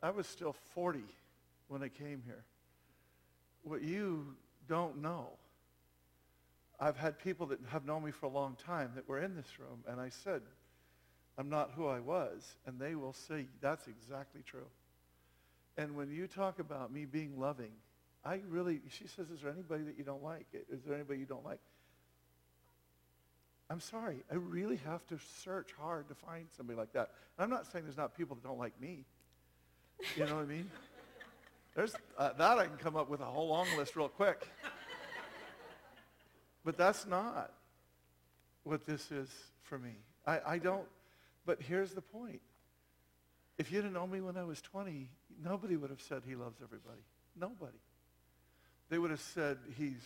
I 0.03 0.11
was 0.11 0.27
still 0.27 0.53
40 0.75 1.01
when 1.69 1.83
I 1.83 1.89
came 1.89 2.23
here. 2.25 2.45
What 3.63 3.83
you 3.83 4.35
don't 4.69 5.01
know, 5.01 5.31
I've 6.81 6.97
had 6.97 7.19
people 7.19 7.47
that 7.47 7.61
have 7.69 7.85
known 7.85 8.05
me 8.05 8.11
for 8.11 8.27
a 8.27 8.31
long 8.31 8.57
time 8.57 8.93
that 8.97 9.09
were 9.09 9.21
in 9.21 9.37
this 9.37 9.59
room, 9.59 9.85
and 9.87 10.01
I 10.01 10.09
said, 10.09 10.43
I'm 11.39 11.49
not 11.49 11.71
who 11.77 11.87
I 11.87 12.01
was, 12.01 12.57
and 12.67 12.79
they 12.79 12.95
will 12.95 13.13
say, 13.13 13.47
that's 13.61 13.87
exactly 13.87 14.43
true. 14.45 14.67
And 15.77 15.97
when 15.97 16.11
you 16.11 16.27
talk 16.27 16.59
about 16.59 16.93
me 16.93 17.05
being 17.05 17.39
loving, 17.39 17.73
I 18.25 18.41
really, 18.49 18.81
she 18.89 19.07
says, 19.07 19.31
is 19.31 19.41
there 19.41 19.51
anybody 19.51 19.85
that 19.85 19.97
you 19.97 20.05
don't 20.05 20.23
like? 20.23 20.47
Is 20.71 20.83
there 20.85 20.95
anybody 20.95 21.21
you 21.21 21.27
don't 21.27 21.45
like? 21.45 21.61
I'm 23.71 23.81
sorry, 23.81 24.23
I 24.31 24.35
really 24.35 24.79
have 24.85 25.07
to 25.07 25.19
search 25.43 25.71
hard 25.79 26.09
to 26.09 26.15
find 26.15 26.47
somebody 26.57 26.79
like 26.79 26.93
that. 26.93 27.11
I'm 27.39 27.49
not 27.49 27.71
saying 27.71 27.85
there's 27.87 27.97
not 27.97 28.15
people 28.17 28.37
that 28.37 28.47
don't 28.47 28.59
like 28.59 28.79
me. 28.81 29.07
You 30.17 30.27
know 30.27 30.37
what 30.37 30.43
I 30.43 30.47
mean? 30.47 30.71
There's 31.75 31.95
uh, 32.19 32.33
that 32.35 32.59
I 32.59 32.67
can 32.67 32.77
come 32.77 32.97
up 32.97 33.09
with 33.09 33.21
a 33.21 33.25
whole 33.25 33.49
long 33.49 33.67
list 33.77 33.97
real 33.97 34.09
quick. 34.09 34.47
But 36.65 36.77
that's 36.77 37.07
not 37.07 37.53
what 38.63 38.87
this 38.87 39.11
is 39.11 39.29
for 39.63 39.79
me. 39.79 39.97
I, 40.27 40.41
I 40.47 40.59
don't, 40.59 40.87
but 41.45 41.61
here's 41.61 41.93
the 41.93 42.01
point. 42.01 42.41
If 43.59 43.73
you'd 43.73 43.85
have 43.85 43.93
known 43.93 44.11
me 44.11 44.21
when 44.21 44.37
I 44.37 44.45
was 44.45 44.61
20, 44.63 45.11
nobody 45.43 45.77
would 45.77 45.91
have 45.91 46.01
said 46.01 46.23
he 46.27 46.35
loves 46.35 46.59
everybody. 46.63 47.03
Nobody. 47.39 47.79
They 48.89 48.99
would 48.99 49.11
have 49.11 49.21
said 49.21 49.59
he's, 49.77 50.03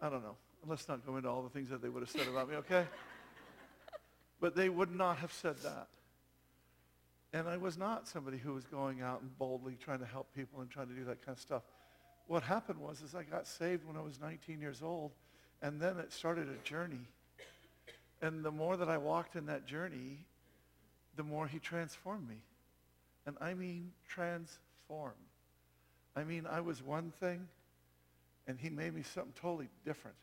I 0.00 0.08
don't 0.08 0.22
know, 0.22 0.36
let's 0.66 0.88
not 0.88 1.04
go 1.04 1.16
into 1.16 1.28
all 1.28 1.42
the 1.42 1.50
things 1.50 1.68
that 1.70 1.82
they 1.82 1.88
would 1.88 2.02
have 2.02 2.10
said 2.10 2.26
about 2.28 2.48
me, 2.48 2.56
okay? 2.56 2.86
but 4.40 4.56
they 4.56 4.68
would 4.68 4.94
not 4.94 5.18
have 5.18 5.32
said 5.32 5.56
that. 5.58 5.88
And 7.32 7.46
I 7.46 7.56
was 7.56 7.76
not 7.76 8.08
somebody 8.08 8.38
who 8.38 8.54
was 8.54 8.64
going 8.64 9.02
out 9.02 9.20
and 9.20 9.36
boldly 9.38 9.76
trying 9.78 9.98
to 9.98 10.06
help 10.06 10.34
people 10.34 10.60
and 10.60 10.70
trying 10.70 10.88
to 10.88 10.94
do 10.94 11.04
that 11.04 11.24
kind 11.24 11.36
of 11.36 11.40
stuff. 11.40 11.62
What 12.26 12.42
happened 12.42 12.78
was 12.78 13.02
is 13.02 13.14
I 13.14 13.22
got 13.22 13.46
saved 13.46 13.86
when 13.86 13.96
I 13.96 14.00
was 14.00 14.20
19 14.20 14.60
years 14.60 14.82
old, 14.82 15.12
and 15.62 15.80
then 15.80 15.98
it 15.98 16.12
started 16.12 16.48
a 16.48 16.66
journey. 16.66 17.06
And 18.22 18.44
the 18.44 18.50
more 18.50 18.76
that 18.76 18.88
I 18.88 18.98
walked 18.98 19.36
in 19.36 19.46
that 19.46 19.66
journey, 19.66 20.26
the 21.16 21.22
more 21.22 21.46
he 21.46 21.58
transformed 21.58 22.28
me. 22.28 22.42
And 23.26 23.36
I 23.40 23.54
mean 23.54 23.92
transform. 24.08 25.12
I 26.16 26.24
mean, 26.24 26.46
I 26.50 26.60
was 26.60 26.82
one 26.82 27.12
thing, 27.20 27.46
and 28.46 28.58
he 28.58 28.70
made 28.70 28.94
me 28.94 29.02
something 29.02 29.34
totally 29.40 29.68
different. 29.84 30.16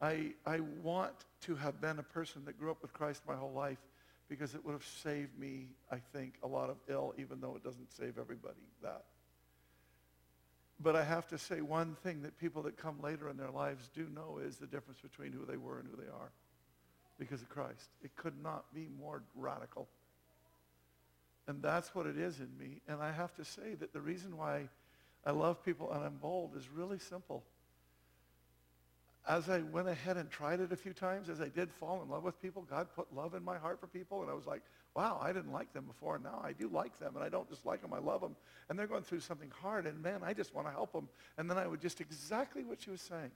I, 0.00 0.32
I 0.46 0.60
want 0.82 1.12
to 1.42 1.54
have 1.56 1.80
been 1.80 1.98
a 1.98 2.02
person 2.02 2.42
that 2.46 2.58
grew 2.58 2.70
up 2.70 2.80
with 2.80 2.92
Christ 2.92 3.22
my 3.28 3.36
whole 3.36 3.52
life 3.52 3.78
because 4.30 4.54
it 4.54 4.64
would 4.64 4.72
have 4.72 4.86
saved 5.02 5.36
me, 5.36 5.66
I 5.90 5.96
think, 6.14 6.34
a 6.44 6.46
lot 6.46 6.70
of 6.70 6.76
ill, 6.88 7.12
even 7.18 7.40
though 7.40 7.56
it 7.56 7.64
doesn't 7.64 7.92
save 7.92 8.16
everybody 8.16 8.60
that. 8.80 9.02
But 10.78 10.94
I 10.94 11.02
have 11.02 11.26
to 11.28 11.36
say 11.36 11.60
one 11.60 11.96
thing 12.04 12.22
that 12.22 12.38
people 12.38 12.62
that 12.62 12.76
come 12.76 13.02
later 13.02 13.28
in 13.28 13.36
their 13.36 13.50
lives 13.50 13.90
do 13.92 14.06
know 14.14 14.38
is 14.42 14.56
the 14.56 14.68
difference 14.68 15.00
between 15.00 15.32
who 15.32 15.44
they 15.44 15.56
were 15.56 15.80
and 15.80 15.88
who 15.90 16.00
they 16.00 16.08
are 16.08 16.30
because 17.18 17.42
of 17.42 17.48
Christ. 17.50 17.90
It 18.02 18.14
could 18.16 18.40
not 18.40 18.72
be 18.72 18.88
more 18.98 19.24
radical. 19.34 19.88
And 21.48 21.60
that's 21.60 21.92
what 21.92 22.06
it 22.06 22.16
is 22.16 22.38
in 22.38 22.56
me. 22.56 22.80
And 22.86 23.02
I 23.02 23.10
have 23.10 23.34
to 23.34 23.44
say 23.44 23.74
that 23.80 23.92
the 23.92 24.00
reason 24.00 24.36
why 24.36 24.68
I 25.26 25.32
love 25.32 25.62
people 25.64 25.92
and 25.92 26.04
I'm 26.04 26.16
bold 26.16 26.56
is 26.56 26.70
really 26.70 27.00
simple. 27.00 27.42
As 29.28 29.50
I 29.50 29.58
went 29.58 29.86
ahead 29.86 30.16
and 30.16 30.30
tried 30.30 30.60
it 30.60 30.72
a 30.72 30.76
few 30.76 30.94
times, 30.94 31.28
as 31.28 31.40
I 31.40 31.48
did 31.48 31.70
fall 31.70 32.02
in 32.02 32.08
love 32.08 32.22
with 32.22 32.40
people, 32.40 32.62
God 32.62 32.88
put 32.94 33.14
love 33.14 33.34
in 33.34 33.44
my 33.44 33.58
heart 33.58 33.78
for 33.78 33.86
people. 33.86 34.22
And 34.22 34.30
I 34.30 34.34
was 34.34 34.46
like, 34.46 34.62
wow, 34.94 35.20
I 35.22 35.32
didn't 35.32 35.52
like 35.52 35.72
them 35.72 35.84
before. 35.84 36.16
And 36.16 36.24
now 36.24 36.40
I 36.42 36.52
do 36.52 36.68
like 36.68 36.98
them. 36.98 37.14
And 37.14 37.24
I 37.24 37.28
don't 37.28 37.48
just 37.48 37.66
like 37.66 37.82
them, 37.82 37.92
I 37.92 37.98
love 37.98 38.22
them. 38.22 38.34
And 38.68 38.78
they're 38.78 38.86
going 38.86 39.02
through 39.02 39.20
something 39.20 39.52
hard. 39.62 39.86
And 39.86 40.02
man, 40.02 40.20
I 40.24 40.32
just 40.32 40.54
want 40.54 40.66
to 40.68 40.72
help 40.72 40.92
them. 40.92 41.08
And 41.36 41.50
then 41.50 41.58
I 41.58 41.66
would 41.66 41.80
just 41.80 42.00
exactly 42.00 42.64
what 42.64 42.80
she 42.82 42.90
was 42.90 43.02
saying. 43.02 43.30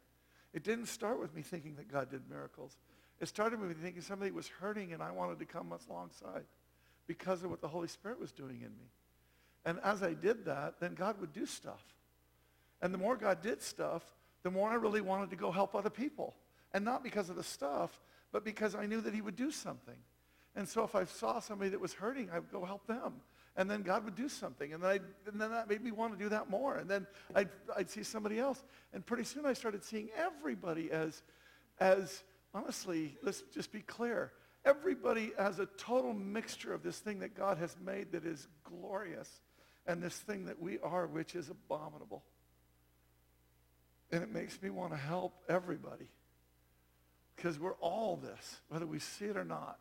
It 0.54 0.64
didn't 0.64 0.86
start 0.86 1.20
with 1.20 1.34
me 1.34 1.42
thinking 1.42 1.74
that 1.76 1.92
God 1.92 2.10
did 2.10 2.22
miracles. 2.30 2.78
It 3.20 3.28
started 3.28 3.60
with 3.60 3.68
me 3.68 3.74
thinking 3.74 4.02
somebody 4.02 4.30
was 4.30 4.48
hurting 4.48 4.92
and 4.92 5.02
I 5.02 5.10
wanted 5.10 5.38
to 5.40 5.44
come 5.44 5.72
alongside 5.88 6.44
because 7.06 7.42
of 7.42 7.50
what 7.50 7.60
the 7.60 7.68
Holy 7.68 7.88
Spirit 7.88 8.18
was 8.18 8.32
doing 8.32 8.56
in 8.56 8.70
me. 8.70 8.90
And 9.64 9.78
as 9.82 10.02
I 10.02 10.14
did 10.14 10.44
that, 10.46 10.80
then 10.80 10.94
God 10.94 11.20
would 11.20 11.32
do 11.32 11.46
stuff. 11.46 11.82
And 12.82 12.92
the 12.92 12.98
more 12.98 13.16
God 13.16 13.42
did 13.42 13.62
stuff, 13.62 14.02
the 14.44 14.50
more 14.50 14.70
I 14.70 14.74
really 14.74 15.00
wanted 15.00 15.30
to 15.30 15.36
go 15.36 15.50
help 15.50 15.74
other 15.74 15.90
people. 15.90 16.34
And 16.72 16.84
not 16.84 17.02
because 17.02 17.30
of 17.30 17.36
the 17.36 17.42
stuff, 17.42 18.00
but 18.30 18.44
because 18.44 18.74
I 18.74 18.86
knew 18.86 19.00
that 19.00 19.14
he 19.14 19.20
would 19.20 19.36
do 19.36 19.50
something. 19.50 19.96
And 20.54 20.68
so 20.68 20.84
if 20.84 20.94
I 20.94 21.04
saw 21.04 21.40
somebody 21.40 21.70
that 21.70 21.80
was 21.80 21.94
hurting, 21.94 22.30
I 22.32 22.38
would 22.38 22.52
go 22.52 22.64
help 22.64 22.86
them. 22.86 23.14
And 23.56 23.70
then 23.70 23.82
God 23.82 24.04
would 24.04 24.16
do 24.16 24.28
something. 24.28 24.72
And 24.72 24.82
then, 24.82 24.90
I, 24.90 24.94
and 25.30 25.40
then 25.40 25.50
that 25.50 25.68
made 25.68 25.82
me 25.82 25.92
want 25.92 26.12
to 26.12 26.18
do 26.18 26.28
that 26.28 26.50
more. 26.50 26.76
And 26.76 26.88
then 26.88 27.06
I'd, 27.34 27.48
I'd 27.76 27.90
see 27.90 28.02
somebody 28.02 28.38
else. 28.38 28.62
And 28.92 29.04
pretty 29.04 29.24
soon 29.24 29.46
I 29.46 29.52
started 29.52 29.84
seeing 29.84 30.08
everybody 30.16 30.90
as, 30.90 31.22
as, 31.78 32.22
honestly, 32.52 33.16
let's 33.22 33.42
just 33.52 33.72
be 33.72 33.80
clear, 33.80 34.32
everybody 34.64 35.32
as 35.38 35.58
a 35.60 35.66
total 35.78 36.12
mixture 36.12 36.74
of 36.74 36.82
this 36.82 36.98
thing 36.98 37.20
that 37.20 37.36
God 37.36 37.58
has 37.58 37.76
made 37.84 38.12
that 38.12 38.26
is 38.26 38.48
glorious 38.64 39.40
and 39.86 40.02
this 40.02 40.16
thing 40.16 40.46
that 40.46 40.60
we 40.60 40.78
are, 40.80 41.06
which 41.06 41.34
is 41.34 41.48
abominable. 41.50 42.24
And 44.14 44.22
it 44.22 44.32
makes 44.32 44.62
me 44.62 44.70
want 44.70 44.92
to 44.92 44.96
help 44.96 45.34
everybody 45.48 46.06
because 47.34 47.58
we're 47.58 47.74
all 47.80 48.14
this, 48.14 48.60
whether 48.68 48.86
we 48.86 49.00
see 49.00 49.24
it 49.24 49.36
or 49.36 49.44
not. 49.44 49.80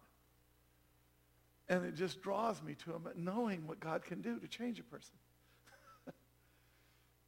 And 1.70 1.86
it 1.86 1.94
just 1.94 2.20
draws 2.24 2.60
me 2.64 2.74
to 2.84 2.94
him, 2.94 3.08
knowing 3.16 3.68
what 3.68 3.80
God 3.80 4.04
can 4.04 4.22
do 4.22 4.40
to 4.40 4.48
change 4.48 4.80
a 4.80 4.84
person. 4.84 5.14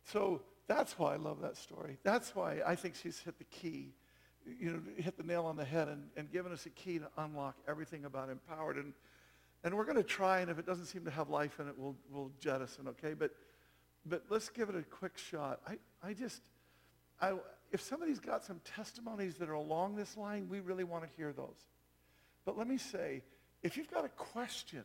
so 0.05 0.41
that's 0.65 0.97
why 0.97 1.13
I 1.13 1.17
love 1.17 1.41
that 1.41 1.57
story. 1.57 1.99
That's 2.01 2.35
why 2.35 2.61
I 2.65 2.73
think 2.73 2.95
she's 2.95 3.19
hit 3.19 3.37
the 3.37 3.43
key 3.43 3.93
you 4.59 4.71
know, 4.71 4.81
hit 4.97 5.15
the 5.15 5.23
nail 5.23 5.45
on 5.45 5.57
the 5.57 5.65
head 5.65 5.87
and, 5.87 6.07
and 6.17 6.31
given 6.31 6.51
us 6.51 6.65
a 6.65 6.71
key 6.71 6.97
to 6.97 7.07
unlock 7.19 7.55
everything 7.67 8.05
about 8.05 8.29
empowered. 8.31 8.77
And, 8.77 8.93
and 9.63 9.75
we're 9.75 9.85
going 9.85 9.97
to 9.97 10.03
try, 10.03 10.39
and 10.39 10.49
if 10.49 10.57
it 10.57 10.65
doesn't 10.65 10.87
seem 10.87 11.05
to 11.05 11.11
have 11.11 11.29
life 11.29 11.59
in 11.59 11.67
it, 11.67 11.75
we'll, 11.77 11.95
we'll 12.09 12.31
jettison, 12.39 12.87
okay? 12.87 13.13
But, 13.13 13.29
but 14.07 14.23
let's 14.29 14.49
give 14.49 14.69
it 14.69 14.75
a 14.75 14.81
quick 14.81 15.19
shot. 15.19 15.61
I, 15.67 15.77
I 16.07 16.13
just, 16.13 16.41
I, 17.22 17.34
if 17.72 17.82
somebody's 17.82 18.20
got 18.20 18.43
some 18.43 18.59
testimonies 18.63 19.36
that 19.36 19.49
are 19.49 19.53
along 19.53 19.95
this 19.95 20.18
line, 20.18 20.47
we 20.49 20.59
really 20.59 20.84
want 20.84 21.03
to 21.03 21.09
hear 21.16 21.34
those. 21.34 21.68
But 22.45 22.57
let 22.57 22.68
me 22.68 22.78
say, 22.78 23.24
if 23.63 23.78
you've 23.78 23.89
got 23.89 24.05
a 24.05 24.09
question, 24.09 24.84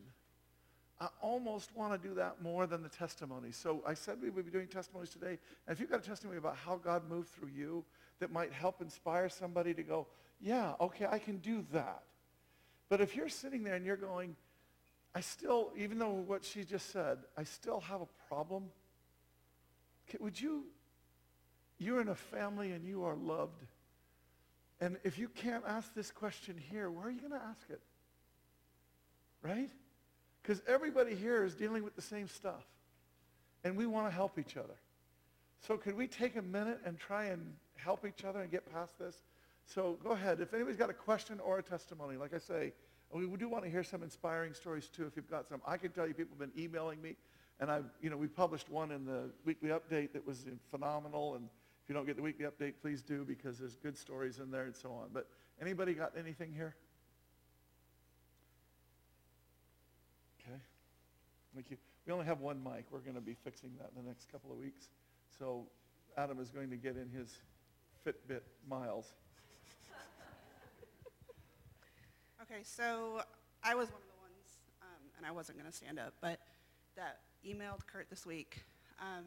I 1.00 1.08
almost 1.22 1.74
want 1.74 2.00
to 2.00 2.08
do 2.08 2.14
that 2.14 2.42
more 2.42 2.66
than 2.66 2.82
the 2.82 2.88
testimonies. 2.88 3.56
So 3.56 3.82
I 3.86 3.94
said 3.94 4.18
we 4.22 4.30
would 4.30 4.44
be 4.44 4.50
doing 4.50 4.66
testimonies 4.66 5.10
today. 5.10 5.38
And 5.66 5.74
if 5.74 5.80
you've 5.80 5.90
got 5.90 6.00
a 6.00 6.06
testimony 6.06 6.38
about 6.38 6.56
how 6.56 6.76
God 6.76 7.08
moved 7.08 7.30
through 7.30 7.50
you, 7.56 7.84
that 8.20 8.30
might 8.30 8.52
help 8.52 8.82
inspire 8.82 9.28
somebody 9.28 9.72
to 9.74 9.82
go, 9.82 10.06
yeah, 10.40 10.74
okay, 10.80 11.06
I 11.10 11.18
can 11.18 11.38
do 11.38 11.64
that. 11.72 12.02
But 12.88 13.00
if 13.00 13.16
you're 13.16 13.28
sitting 13.28 13.64
there 13.64 13.74
and 13.74 13.86
you're 13.86 13.96
going, 13.96 14.36
I 15.14 15.20
still, 15.20 15.72
even 15.76 15.98
though 15.98 16.10
what 16.10 16.44
she 16.44 16.64
just 16.64 16.90
said, 16.90 17.18
I 17.36 17.44
still 17.44 17.80
have 17.80 18.02
a 18.02 18.08
problem, 18.28 18.64
would 20.18 20.40
you, 20.40 20.64
you're 21.80 22.00
in 22.00 22.08
a 22.08 22.14
family 22.14 22.72
and 22.72 22.84
you 22.84 23.04
are 23.04 23.16
loved. 23.16 23.62
And 24.80 24.98
if 25.02 25.18
you 25.18 25.28
can't 25.28 25.64
ask 25.66 25.94
this 25.94 26.10
question 26.10 26.56
here, 26.70 26.90
where 26.90 27.06
are 27.06 27.10
you 27.10 27.20
going 27.20 27.32
to 27.32 27.46
ask 27.48 27.68
it? 27.68 27.80
Right? 29.42 29.70
Because 30.42 30.62
everybody 30.68 31.14
here 31.14 31.44
is 31.44 31.54
dealing 31.54 31.82
with 31.82 31.96
the 31.96 32.02
same 32.02 32.28
stuff. 32.28 32.64
And 33.64 33.76
we 33.76 33.86
want 33.86 34.06
to 34.06 34.10
help 34.10 34.38
each 34.38 34.56
other. 34.56 34.76
So 35.66 35.76
could 35.76 35.96
we 35.96 36.06
take 36.06 36.36
a 36.36 36.42
minute 36.42 36.80
and 36.84 36.98
try 36.98 37.26
and 37.26 37.54
help 37.76 38.06
each 38.06 38.24
other 38.24 38.40
and 38.40 38.50
get 38.50 38.70
past 38.72 38.98
this? 38.98 39.22
So 39.66 39.98
go 40.02 40.10
ahead. 40.10 40.40
If 40.40 40.54
anybody's 40.54 40.78
got 40.78 40.90
a 40.90 40.94
question 40.94 41.40
or 41.40 41.58
a 41.58 41.62
testimony, 41.62 42.16
like 42.16 42.34
I 42.34 42.38
say, 42.38 42.72
we 43.12 43.26
do 43.36 43.48
want 43.48 43.64
to 43.64 43.70
hear 43.70 43.82
some 43.82 44.02
inspiring 44.02 44.54
stories 44.54 44.88
too 44.88 45.04
if 45.04 45.16
you've 45.16 45.30
got 45.30 45.48
some. 45.48 45.60
I 45.66 45.76
can 45.76 45.90
tell 45.90 46.06
you 46.06 46.14
people 46.14 46.36
have 46.38 46.54
been 46.54 46.62
emailing 46.62 47.02
me, 47.02 47.16
and 47.58 47.70
I, 47.70 47.80
you 48.00 48.08
know, 48.08 48.16
we 48.16 48.28
published 48.28 48.70
one 48.70 48.92
in 48.92 49.04
the 49.04 49.30
weekly 49.44 49.70
update 49.70 50.12
that 50.12 50.26
was 50.26 50.44
phenomenal. 50.70 51.34
And 51.34 51.48
you 51.90 51.94
don't 51.94 52.06
get 52.06 52.14
the 52.14 52.22
weekly 52.22 52.46
update, 52.46 52.74
please 52.80 53.02
do 53.02 53.24
because 53.24 53.58
there's 53.58 53.74
good 53.74 53.98
stories 53.98 54.38
in 54.38 54.48
there 54.48 54.62
and 54.62 54.76
so 54.76 54.92
on. 54.92 55.08
But 55.12 55.26
anybody 55.60 55.92
got 55.92 56.12
anything 56.16 56.52
here? 56.54 56.76
Okay. 60.40 60.56
Thank 61.52 61.68
you. 61.68 61.76
We 62.06 62.12
only 62.12 62.26
have 62.26 62.38
one 62.38 62.62
mic. 62.62 62.84
We're 62.92 63.00
going 63.00 63.16
to 63.16 63.20
be 63.20 63.34
fixing 63.34 63.70
that 63.78 63.90
in 63.96 64.04
the 64.04 64.08
next 64.08 64.30
couple 64.30 64.52
of 64.52 64.58
weeks. 64.58 64.88
So 65.36 65.66
Adam 66.16 66.38
is 66.38 66.50
going 66.50 66.70
to 66.70 66.76
get 66.76 66.94
in 66.94 67.10
his 67.10 67.38
Fitbit 68.06 68.42
miles. 68.68 69.12
Okay, 72.42 72.62
so 72.64 73.22
I 73.62 73.76
was 73.76 73.92
one 73.92 74.00
of 74.00 74.08
the 74.08 74.20
ones, 74.20 74.58
um, 74.82 75.10
and 75.16 75.24
I 75.26 75.30
wasn't 75.30 75.58
going 75.58 75.70
to 75.70 75.76
stand 75.76 76.00
up, 76.00 76.14
but 76.20 76.40
that 76.96 77.20
emailed 77.46 77.86
Kurt 77.86 78.10
this 78.10 78.26
week. 78.26 78.64
Um, 78.98 79.24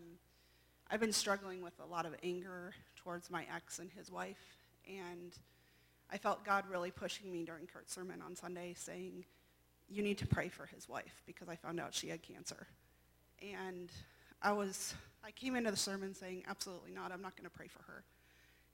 I've 0.94 1.00
been 1.00 1.12
struggling 1.12 1.64
with 1.64 1.74
a 1.80 1.88
lot 1.92 2.06
of 2.06 2.14
anger 2.22 2.72
towards 2.98 3.32
my 3.32 3.48
ex 3.52 3.80
and 3.80 3.90
his 3.90 4.12
wife, 4.12 4.60
and 4.88 5.36
I 6.12 6.20
felt 6.20 6.46
God 6.46 6.66
really 6.70 6.92
pushing 6.92 7.32
me 7.32 7.44
during 7.44 7.66
Kurt's 7.66 7.92
sermon 7.92 8.22
on 8.24 8.36
Sunday 8.36 8.76
saying, 8.78 9.26
you 9.90 10.04
need 10.04 10.20
to 10.20 10.28
pray 10.28 10.50
for 10.50 10.68
his 10.68 10.88
wife 10.88 11.24
because 11.26 11.50
I 11.50 11.56
found 11.56 11.80
out 11.80 11.96
she 11.96 12.10
had 12.10 12.22
cancer. 12.22 12.68
And 13.42 13.90
I 14.40 14.52
was, 14.52 14.94
I 15.26 15.32
came 15.32 15.56
into 15.56 15.72
the 15.72 15.78
sermon 15.78 16.14
saying, 16.14 16.44
absolutely 16.48 16.92
not, 16.92 17.12
I'm 17.12 17.24
not 17.24 17.36
going 17.36 17.50
to 17.50 17.58
pray 17.58 17.70
for 17.70 17.82
her 17.92 18.04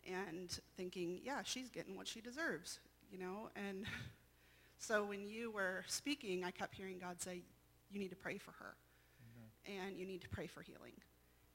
and 0.05 0.59
thinking, 0.76 1.22
yeah, 1.24 1.41
she's 1.45 1.70
getting 1.70 1.95
what 1.95 2.05
she 2.05 2.20
deserves, 2.20 2.80
you 3.09 3.17
know? 3.17 3.49
And 3.55 3.86
so 4.78 5.05
when 5.05 5.30
you 5.30 5.51
were 5.51 5.86
speaking, 5.88 6.43
I 6.43 6.51
kept 6.51 6.76
hearing 6.76 6.99
God 6.99 7.22
say, 7.22 7.43
you 7.89 7.97
need 7.97 8.09
to 8.09 8.17
pray 8.17 8.39
for 8.39 8.51
her. 8.59 8.76
Mm-hmm. 9.24 9.88
And 9.88 9.97
you 9.97 10.05
need 10.05 10.20
to 10.24 10.30
pray 10.30 10.47
for 10.47 10.61
healing. 10.61 10.91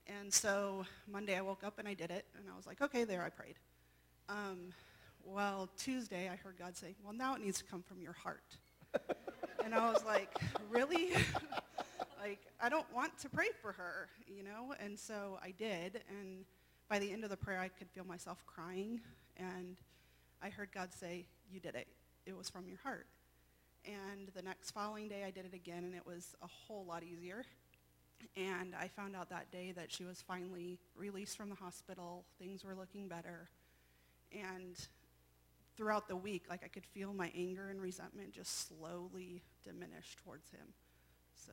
And 0.06 0.32
so 0.32 0.84
Monday 1.10 1.36
I 1.36 1.40
woke 1.40 1.64
up 1.64 1.78
and 1.78 1.88
I 1.88 1.94
did 1.94 2.10
it. 2.10 2.26
And 2.36 2.44
I 2.52 2.56
was 2.56 2.66
like, 2.66 2.80
okay, 2.80 3.04
there 3.04 3.22
I 3.22 3.30
prayed. 3.30 3.56
Um, 4.28 4.72
well, 5.24 5.68
Tuesday 5.76 6.28
I 6.28 6.36
heard 6.36 6.56
God 6.58 6.76
say, 6.76 6.94
well, 7.02 7.14
now 7.14 7.34
it 7.34 7.40
needs 7.40 7.58
to 7.58 7.64
come 7.64 7.82
from 7.82 8.00
your 8.00 8.12
heart. 8.12 8.56
and 9.64 9.74
I 9.74 9.90
was 9.90 10.04
like, 10.04 10.36
really? 10.68 11.10
like, 12.20 12.40
I 12.60 12.68
don't 12.68 12.90
want 12.94 13.18
to 13.18 13.28
pray 13.28 13.48
for 13.60 13.72
her, 13.72 14.08
you 14.26 14.42
know? 14.42 14.74
And 14.78 14.98
so 14.98 15.38
I 15.42 15.52
did. 15.52 16.02
And 16.08 16.44
by 16.88 16.98
the 16.98 17.10
end 17.10 17.24
of 17.24 17.30
the 17.30 17.36
prayer, 17.36 17.60
I 17.60 17.68
could 17.68 17.88
feel 17.90 18.04
myself 18.04 18.44
crying, 18.46 19.00
and 19.36 19.76
I 20.42 20.50
heard 20.50 20.70
God 20.72 20.92
say, 20.92 21.26
you 21.50 21.60
did 21.60 21.74
it. 21.74 21.88
It 22.26 22.36
was 22.36 22.48
from 22.48 22.68
your 22.68 22.78
heart. 22.82 23.06
And 23.84 24.28
the 24.34 24.42
next 24.42 24.70
following 24.70 25.08
day, 25.08 25.24
I 25.26 25.30
did 25.30 25.44
it 25.46 25.54
again, 25.54 25.84
and 25.84 25.94
it 25.94 26.06
was 26.06 26.34
a 26.42 26.46
whole 26.46 26.84
lot 26.84 27.02
easier. 27.02 27.44
And 28.36 28.74
I 28.74 28.88
found 28.88 29.14
out 29.16 29.30
that 29.30 29.50
day 29.50 29.72
that 29.72 29.92
she 29.92 30.04
was 30.04 30.22
finally 30.22 30.78
released 30.96 31.36
from 31.36 31.48
the 31.48 31.54
hospital. 31.54 32.24
Things 32.38 32.64
were 32.64 32.74
looking 32.74 33.08
better. 33.08 33.48
And 34.32 34.76
throughout 35.76 36.08
the 36.08 36.16
week, 36.16 36.44
like 36.48 36.62
I 36.64 36.68
could 36.68 36.86
feel 36.86 37.12
my 37.12 37.30
anger 37.36 37.68
and 37.68 37.80
resentment 37.80 38.32
just 38.32 38.68
slowly 38.68 39.42
diminish 39.64 40.16
towards 40.24 40.50
him. 40.50 40.66
So. 41.34 41.52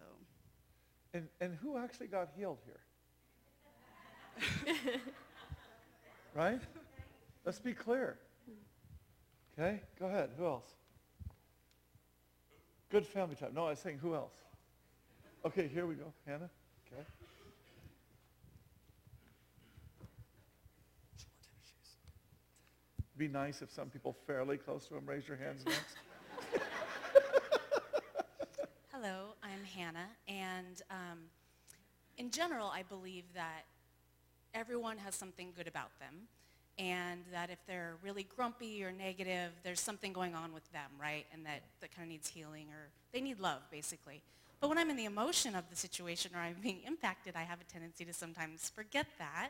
And, 1.13 1.27
and 1.39 1.57
who 1.61 1.77
actually 1.77 2.07
got 2.07 2.29
healed 2.35 2.59
here? 2.65 2.79
right? 6.35 6.61
Let's 7.45 7.59
be 7.59 7.73
clear. 7.73 8.17
Okay, 9.59 9.81
go 9.99 10.05
ahead. 10.05 10.29
Who 10.37 10.45
else? 10.45 10.67
Good 12.89 13.05
family 13.05 13.35
time. 13.35 13.53
No, 13.53 13.67
I 13.67 13.71
was 13.71 13.79
saying 13.79 13.99
who 14.01 14.15
else? 14.15 14.33
Okay, 15.45 15.67
here 15.67 15.85
we 15.85 15.95
go. 15.95 16.13
Hannah? 16.25 16.49
Okay. 16.87 17.03
Be 23.21 23.27
nice 23.27 23.61
if 23.61 23.71
some 23.71 23.87
people 23.87 24.15
fairly 24.25 24.57
close 24.57 24.87
to 24.87 24.95
him 24.95 25.05
raise 25.05 25.27
your 25.27 25.37
hands 25.37 25.63
next. 25.63 25.95
Hello, 28.91 29.35
I'm 29.43 29.63
Hannah, 29.63 30.09
and 30.27 30.81
um, 30.89 31.19
in 32.17 32.31
general, 32.31 32.71
I 32.73 32.81
believe 32.81 33.25
that 33.35 33.65
everyone 34.55 34.97
has 34.97 35.13
something 35.13 35.49
good 35.55 35.67
about 35.67 35.91
them, 35.99 36.21
and 36.79 37.21
that 37.31 37.51
if 37.51 37.59
they're 37.67 37.93
really 38.01 38.23
grumpy 38.23 38.83
or 38.83 38.91
negative, 38.91 39.51
there's 39.61 39.81
something 39.81 40.13
going 40.13 40.33
on 40.33 40.51
with 40.51 40.67
them, 40.71 40.89
right? 40.99 41.27
And 41.31 41.45
that, 41.45 41.61
that 41.81 41.95
kind 41.95 42.07
of 42.07 42.09
needs 42.09 42.27
healing, 42.27 42.69
or 42.71 42.89
they 43.13 43.21
need 43.21 43.39
love, 43.39 43.61
basically. 43.69 44.23
But 44.59 44.69
when 44.69 44.79
I'm 44.79 44.89
in 44.89 44.97
the 44.97 45.05
emotion 45.05 45.53
of 45.53 45.69
the 45.69 45.75
situation 45.75 46.31
or 46.33 46.39
I'm 46.39 46.55
being 46.59 46.79
impacted, 46.87 47.35
I 47.35 47.43
have 47.43 47.61
a 47.61 47.71
tendency 47.71 48.03
to 48.03 48.13
sometimes 48.13 48.71
forget 48.71 49.05
that. 49.19 49.49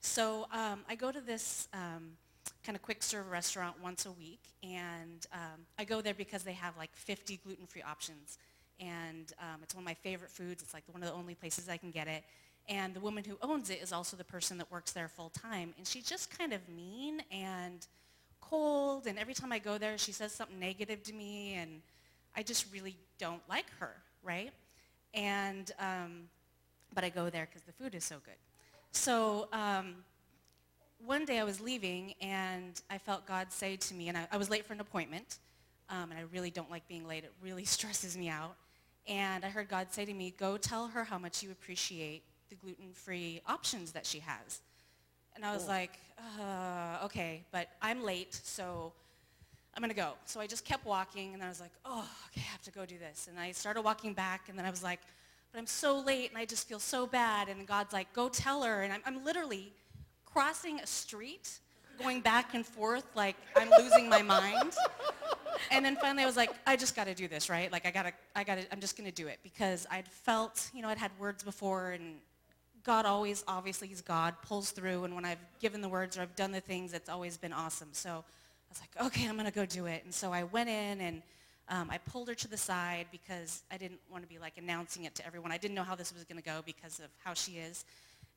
So 0.00 0.46
um, 0.54 0.86
I 0.88 0.94
go 0.94 1.12
to 1.12 1.20
this 1.20 1.68
um, 1.74 2.12
kind 2.64 2.76
of 2.76 2.82
quick 2.82 3.02
serve 3.02 3.30
restaurant 3.30 3.76
once 3.82 4.06
a 4.06 4.12
week, 4.12 4.40
and 4.62 5.26
um, 5.32 5.66
I 5.78 5.84
go 5.84 6.00
there 6.00 6.14
because 6.14 6.42
they 6.42 6.52
have 6.52 6.76
like 6.76 6.94
50 6.94 7.40
gluten-free 7.44 7.82
options. 7.82 8.38
And 8.80 9.32
um, 9.38 9.60
it's 9.62 9.74
one 9.74 9.82
of 9.82 9.86
my 9.86 9.94
favorite 9.94 10.30
foods. 10.30 10.62
It's 10.62 10.72
like 10.72 10.84
one 10.90 11.02
of 11.02 11.08
the 11.08 11.14
only 11.14 11.34
places 11.34 11.68
I 11.68 11.76
can 11.76 11.90
get 11.90 12.08
it. 12.08 12.24
And 12.68 12.94
the 12.94 13.00
woman 13.00 13.24
who 13.24 13.36
owns 13.42 13.68
it 13.68 13.82
is 13.82 13.92
also 13.92 14.16
the 14.16 14.24
person 14.24 14.56
that 14.58 14.70
works 14.70 14.92
there 14.92 15.08
full 15.08 15.30
time. 15.30 15.74
And 15.76 15.86
she's 15.86 16.04
just 16.04 16.36
kind 16.36 16.52
of 16.52 16.66
mean 16.68 17.22
and 17.30 17.86
cold. 18.40 19.06
And 19.06 19.18
every 19.18 19.34
time 19.34 19.52
I 19.52 19.58
go 19.58 19.76
there, 19.76 19.98
she 19.98 20.12
says 20.12 20.32
something 20.32 20.58
negative 20.58 21.02
to 21.04 21.12
me. 21.12 21.54
And 21.54 21.82
I 22.36 22.42
just 22.42 22.72
really 22.72 22.96
don't 23.18 23.42
like 23.48 23.66
her, 23.80 23.96
right? 24.22 24.52
And, 25.12 25.70
um, 25.78 26.28
but 26.94 27.04
I 27.04 27.10
go 27.10 27.28
there 27.28 27.46
because 27.46 27.62
the 27.62 27.72
food 27.72 27.94
is 27.94 28.04
so 28.04 28.16
good. 28.24 28.36
So 28.92 29.48
um, 29.52 29.96
one 31.04 31.24
day 31.24 31.38
I 31.38 31.44
was 31.44 31.60
leaving 31.60 32.14
and 32.20 32.80
I 32.90 32.98
felt 32.98 33.26
God 33.26 33.52
say 33.52 33.76
to 33.76 33.94
me, 33.94 34.08
and 34.08 34.18
I, 34.18 34.28
I 34.32 34.36
was 34.36 34.50
late 34.50 34.66
for 34.66 34.72
an 34.72 34.80
appointment, 34.80 35.38
um, 35.88 36.10
and 36.10 36.14
I 36.14 36.24
really 36.32 36.50
don't 36.50 36.70
like 36.70 36.86
being 36.88 37.06
late. 37.06 37.24
It 37.24 37.32
really 37.42 37.64
stresses 37.76 38.16
me 38.16 38.28
out. 38.28 38.56
And 39.08 39.44
I 39.44 39.48
heard 39.48 39.68
God 39.68 39.88
say 39.90 40.04
to 40.04 40.12
me, 40.12 40.34
go 40.38 40.56
tell 40.56 40.88
her 40.88 41.04
how 41.04 41.18
much 41.18 41.42
you 41.42 41.50
appreciate 41.50 42.22
the 42.48 42.54
gluten-free 42.56 43.40
options 43.46 43.92
that 43.92 44.04
she 44.04 44.18
has. 44.20 44.60
And 45.34 45.44
I 45.44 45.54
was 45.54 45.66
like, 45.66 45.98
uh, 46.38 47.04
okay, 47.04 47.44
but 47.50 47.68
I'm 47.80 48.04
late, 48.04 48.34
so 48.34 48.92
I'm 49.74 49.80
going 49.80 49.90
to 49.90 49.96
go. 49.96 50.12
So 50.26 50.40
I 50.40 50.46
just 50.46 50.64
kept 50.64 50.84
walking, 50.84 51.32
and 51.34 51.42
I 51.42 51.48
was 51.48 51.60
like, 51.60 51.70
oh, 51.84 52.08
okay, 52.28 52.42
I 52.46 52.50
have 52.50 52.62
to 52.62 52.70
go 52.70 52.84
do 52.84 52.98
this. 52.98 53.26
And 53.28 53.38
I 53.38 53.52
started 53.52 53.82
walking 53.82 54.12
back, 54.12 54.48
and 54.48 54.58
then 54.58 54.66
I 54.66 54.70
was 54.70 54.82
like, 54.82 55.00
but 55.52 55.58
I'm 55.58 55.66
so 55.66 55.98
late, 55.98 56.28
and 56.30 56.38
I 56.38 56.44
just 56.44 56.68
feel 56.68 56.78
so 56.78 57.06
bad. 57.06 57.48
And 57.48 57.66
God's 57.66 57.92
like, 57.92 58.12
go 58.12 58.28
tell 58.28 58.62
her. 58.62 58.82
And 58.82 58.92
I'm, 58.92 59.00
I'm 59.06 59.24
literally 59.24 59.72
crossing 60.32 60.80
a 60.80 60.86
street, 60.86 61.58
going 61.98 62.20
back 62.20 62.54
and 62.54 62.64
forth 62.64 63.04
like 63.14 63.36
I'm 63.56 63.70
losing 63.78 64.08
my 64.08 64.22
mind. 64.22 64.74
And 65.70 65.84
then 65.84 65.96
finally 65.96 66.22
I 66.22 66.26
was 66.26 66.36
like, 66.36 66.50
I 66.66 66.76
just 66.76 66.96
got 66.96 67.04
to 67.04 67.14
do 67.14 67.28
this, 67.28 67.50
right? 67.50 67.70
Like 67.70 67.86
I 67.86 67.90
got 67.90 68.04
to, 68.04 68.12
I 68.34 68.44
got 68.44 68.56
to, 68.56 68.64
I'm 68.72 68.80
just 68.80 68.96
going 68.96 69.08
to 69.08 69.14
do 69.14 69.28
it 69.28 69.38
because 69.42 69.86
I'd 69.90 70.08
felt, 70.08 70.70
you 70.74 70.82
know, 70.82 70.88
I'd 70.88 70.98
had 70.98 71.10
words 71.18 71.42
before 71.42 71.90
and 71.90 72.16
God 72.82 73.04
always, 73.04 73.44
obviously 73.46 73.88
he's 73.88 74.00
God, 74.00 74.34
pulls 74.42 74.70
through. 74.70 75.04
And 75.04 75.14
when 75.14 75.24
I've 75.24 75.44
given 75.60 75.82
the 75.82 75.88
words 75.88 76.16
or 76.16 76.22
I've 76.22 76.34
done 76.34 76.50
the 76.50 76.60
things, 76.60 76.94
it's 76.94 77.08
always 77.08 77.36
been 77.36 77.52
awesome. 77.52 77.88
So 77.92 78.10
I 78.10 78.68
was 78.70 78.80
like, 78.80 79.06
okay, 79.06 79.28
I'm 79.28 79.34
going 79.34 79.46
to 79.46 79.52
go 79.52 79.66
do 79.66 79.86
it. 79.86 80.02
And 80.04 80.14
so 80.14 80.32
I 80.32 80.44
went 80.44 80.70
in 80.70 81.00
and 81.00 81.22
um, 81.68 81.88
I 81.90 81.98
pulled 81.98 82.28
her 82.28 82.34
to 82.34 82.48
the 82.48 82.56
side 82.56 83.06
because 83.12 83.62
I 83.70 83.76
didn't 83.76 84.00
want 84.10 84.24
to 84.24 84.28
be 84.28 84.38
like 84.38 84.56
announcing 84.56 85.04
it 85.04 85.14
to 85.16 85.26
everyone. 85.26 85.52
I 85.52 85.58
didn't 85.58 85.74
know 85.74 85.84
how 85.84 85.94
this 85.94 86.12
was 86.12 86.24
going 86.24 86.38
to 86.38 86.44
go 86.44 86.62
because 86.64 86.98
of 86.98 87.10
how 87.22 87.34
she 87.34 87.52
is. 87.52 87.84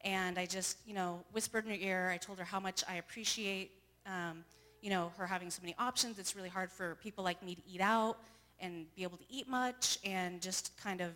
And 0.03 0.37
I 0.37 0.45
just, 0.45 0.77
you 0.85 0.93
know, 0.93 1.23
whispered 1.31 1.65
in 1.65 1.71
her 1.71 1.77
ear. 1.79 2.11
I 2.13 2.17
told 2.17 2.37
her 2.39 2.43
how 2.43 2.59
much 2.59 2.83
I 2.89 2.95
appreciate, 2.95 3.71
um, 4.05 4.43
you 4.81 4.89
know, 4.89 5.11
her 5.17 5.25
having 5.25 5.49
so 5.49 5.61
many 5.61 5.75
options. 5.79 6.19
It's 6.19 6.35
really 6.35 6.49
hard 6.49 6.71
for 6.71 6.95
people 6.95 7.23
like 7.23 7.41
me 7.41 7.55
to 7.55 7.61
eat 7.71 7.81
out 7.81 8.17
and 8.59 8.85
be 8.95 9.03
able 9.03 9.17
to 9.17 9.25
eat 9.29 9.47
much 9.47 9.97
and 10.05 10.41
just 10.41 10.75
kind 10.77 11.01
of 11.01 11.11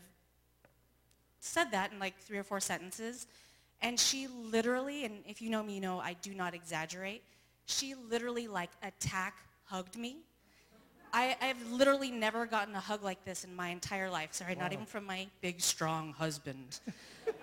said 1.39 1.71
that 1.71 1.91
in 1.91 1.99
like 1.99 2.17
three 2.17 2.37
or 2.37 2.43
four 2.43 2.59
sentences. 2.59 3.27
And 3.81 3.99
she 3.99 4.27
literally, 4.27 5.05
and 5.05 5.19
if 5.27 5.41
you 5.41 5.49
know 5.49 5.63
me, 5.63 5.75
you 5.75 5.81
know 5.81 5.99
I 5.99 6.13
do 6.21 6.33
not 6.33 6.53
exaggerate, 6.53 7.23
she 7.65 7.93
literally 8.09 8.47
like 8.47 8.71
attack 8.81 9.35
hugged 9.65 9.97
me. 9.97 10.17
I, 11.13 11.35
have 11.39 11.71
literally 11.71 12.11
never 12.11 12.45
gotten 12.45 12.75
a 12.75 12.79
hug 12.79 13.03
like 13.03 13.23
this 13.25 13.43
in 13.43 13.55
my 13.55 13.69
entire 13.69 14.09
life. 14.09 14.33
Sorry, 14.33 14.55
wow. 14.55 14.63
not 14.63 14.73
even 14.73 14.85
from 14.85 15.05
my 15.05 15.27
big, 15.41 15.61
strong 15.61 16.13
husband. 16.13 16.79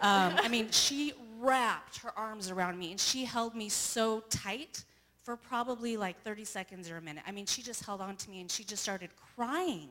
Um, 0.01 0.35
I 0.39 0.49
mean, 0.49 0.71
she 0.71 1.13
wrapped 1.45 1.99
her 1.99 2.17
arms 2.17 2.51
around 2.51 2.79
me 2.79 2.91
and 2.91 3.01
she 3.01 3.25
held 3.25 3.55
me 3.55 3.69
so 3.69 4.21
tight 4.31 4.85
for 5.23 5.37
probably 5.37 5.97
like 5.97 6.21
30 6.23 6.45
seconds 6.45 6.91
or 6.91 6.97
a 6.97 7.01
minute. 7.01 7.23
I 7.27 7.33
mean, 7.33 7.47
she 7.47 7.63
just 7.63 7.85
held 7.85 8.01
on 8.01 8.17
to 8.17 8.31
me 8.31 8.41
and 8.41 8.51
she 8.51 8.65
just 8.65 8.83
started 8.83 9.11
crying. 9.35 9.89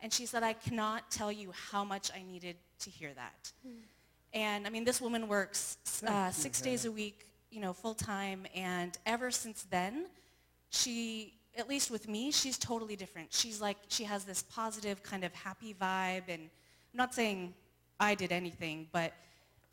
And 0.00 0.12
she 0.12 0.26
said, 0.26 0.42
I 0.42 0.52
cannot 0.52 1.10
tell 1.10 1.30
you 1.30 1.52
how 1.70 1.84
much 1.84 2.10
I 2.14 2.22
needed 2.22 2.56
to 2.80 2.90
hear 2.90 3.12
that. 3.14 3.52
Mm. 3.66 3.70
And 4.34 4.66
I 4.66 4.70
mean, 4.70 4.84
this 4.84 5.00
woman 5.00 5.28
works 5.28 5.78
uh, 6.06 6.30
six 6.30 6.60
you, 6.60 6.64
days 6.64 6.84
a 6.84 6.92
week, 6.92 7.26
you 7.50 7.60
know, 7.60 7.72
full 7.72 7.94
time. 7.94 8.46
And 8.54 8.96
ever 9.04 9.30
since 9.30 9.66
then, 9.70 10.06
she, 10.70 11.34
at 11.56 11.68
least 11.68 11.90
with 11.90 12.08
me, 12.08 12.30
she's 12.30 12.56
totally 12.56 12.96
different. 12.96 13.32
She's 13.32 13.60
like, 13.60 13.76
she 13.88 14.04
has 14.04 14.24
this 14.24 14.42
positive 14.42 15.02
kind 15.02 15.22
of 15.22 15.32
happy 15.34 15.74
vibe. 15.74 16.24
And 16.28 16.42
I'm 16.42 16.96
not 16.96 17.14
saying 17.14 17.52
I 18.00 18.14
did 18.14 18.32
anything, 18.32 18.88
but 18.90 19.12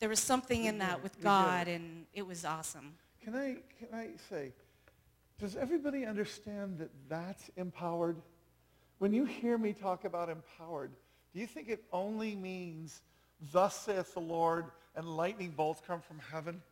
there 0.00 0.08
was 0.08 0.18
something 0.18 0.64
in 0.64 0.78
that 0.78 1.02
with 1.02 1.20
God, 1.20 1.68
and 1.68 2.06
it 2.14 2.26
was 2.26 2.44
awesome. 2.44 2.94
Can 3.22 3.36
I, 3.36 3.56
can 3.78 3.88
I 3.92 4.08
say, 4.30 4.52
does 5.38 5.56
everybody 5.56 6.06
understand 6.06 6.78
that 6.78 6.90
that's 7.08 7.50
empowered? 7.56 8.16
When 8.98 9.12
you 9.12 9.26
hear 9.26 9.58
me 9.58 9.74
talk 9.74 10.04
about 10.06 10.30
empowered, 10.30 10.90
do 11.34 11.40
you 11.40 11.46
think 11.46 11.68
it 11.68 11.84
only 11.92 12.34
means, 12.34 13.02
thus 13.52 13.78
saith 13.78 14.14
the 14.14 14.20
Lord, 14.20 14.66
and 14.96 15.06
lightning 15.16 15.50
bolts 15.50 15.82
come 15.86 16.00
from 16.00 16.18
heaven? 16.32 16.62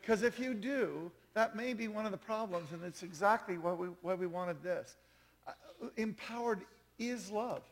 Because 0.00 0.22
if 0.22 0.38
you 0.38 0.54
do, 0.54 1.10
that 1.34 1.56
may 1.56 1.74
be 1.74 1.88
one 1.88 2.06
of 2.06 2.12
the 2.12 2.18
problems, 2.18 2.72
and 2.72 2.82
it's 2.84 3.02
exactly 3.02 3.58
why 3.58 3.72
we, 3.72 3.88
why 4.00 4.14
we 4.14 4.26
wanted 4.26 4.62
this. 4.62 4.96
Uh, 5.46 5.52
empowered 5.96 6.62
is 6.98 7.30
love. 7.30 7.62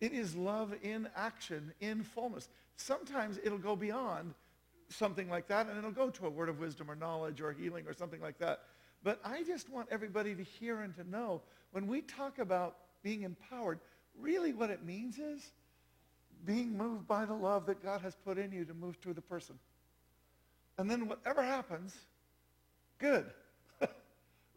It 0.00 0.12
is 0.12 0.34
love 0.34 0.74
in 0.82 1.08
action, 1.16 1.72
in 1.80 2.02
fullness. 2.02 2.48
Sometimes 2.76 3.38
it'll 3.42 3.58
go 3.58 3.76
beyond 3.76 4.34
something 4.88 5.28
like 5.28 5.48
that, 5.48 5.68
and 5.68 5.78
it'll 5.78 5.90
go 5.90 6.10
to 6.10 6.26
a 6.26 6.30
word 6.30 6.48
of 6.48 6.58
wisdom 6.58 6.90
or 6.90 6.94
knowledge 6.94 7.40
or 7.40 7.52
healing 7.52 7.86
or 7.86 7.92
something 7.92 8.20
like 8.20 8.38
that. 8.38 8.60
But 9.02 9.20
I 9.24 9.42
just 9.42 9.68
want 9.70 9.88
everybody 9.90 10.34
to 10.34 10.42
hear 10.42 10.80
and 10.80 10.94
to 10.96 11.08
know 11.08 11.42
when 11.72 11.86
we 11.86 12.00
talk 12.00 12.38
about 12.38 12.76
being 13.02 13.22
empowered, 13.22 13.80
really 14.18 14.52
what 14.52 14.70
it 14.70 14.84
means 14.84 15.18
is 15.18 15.52
being 16.44 16.76
moved 16.76 17.06
by 17.06 17.24
the 17.24 17.34
love 17.34 17.66
that 17.66 17.82
God 17.82 18.00
has 18.02 18.14
put 18.14 18.38
in 18.38 18.52
you 18.52 18.64
to 18.64 18.74
move 18.74 18.96
through 18.96 19.14
the 19.14 19.22
person. 19.22 19.58
And 20.78 20.90
then 20.90 21.08
whatever 21.08 21.42
happens, 21.42 21.94
good. 22.98 23.26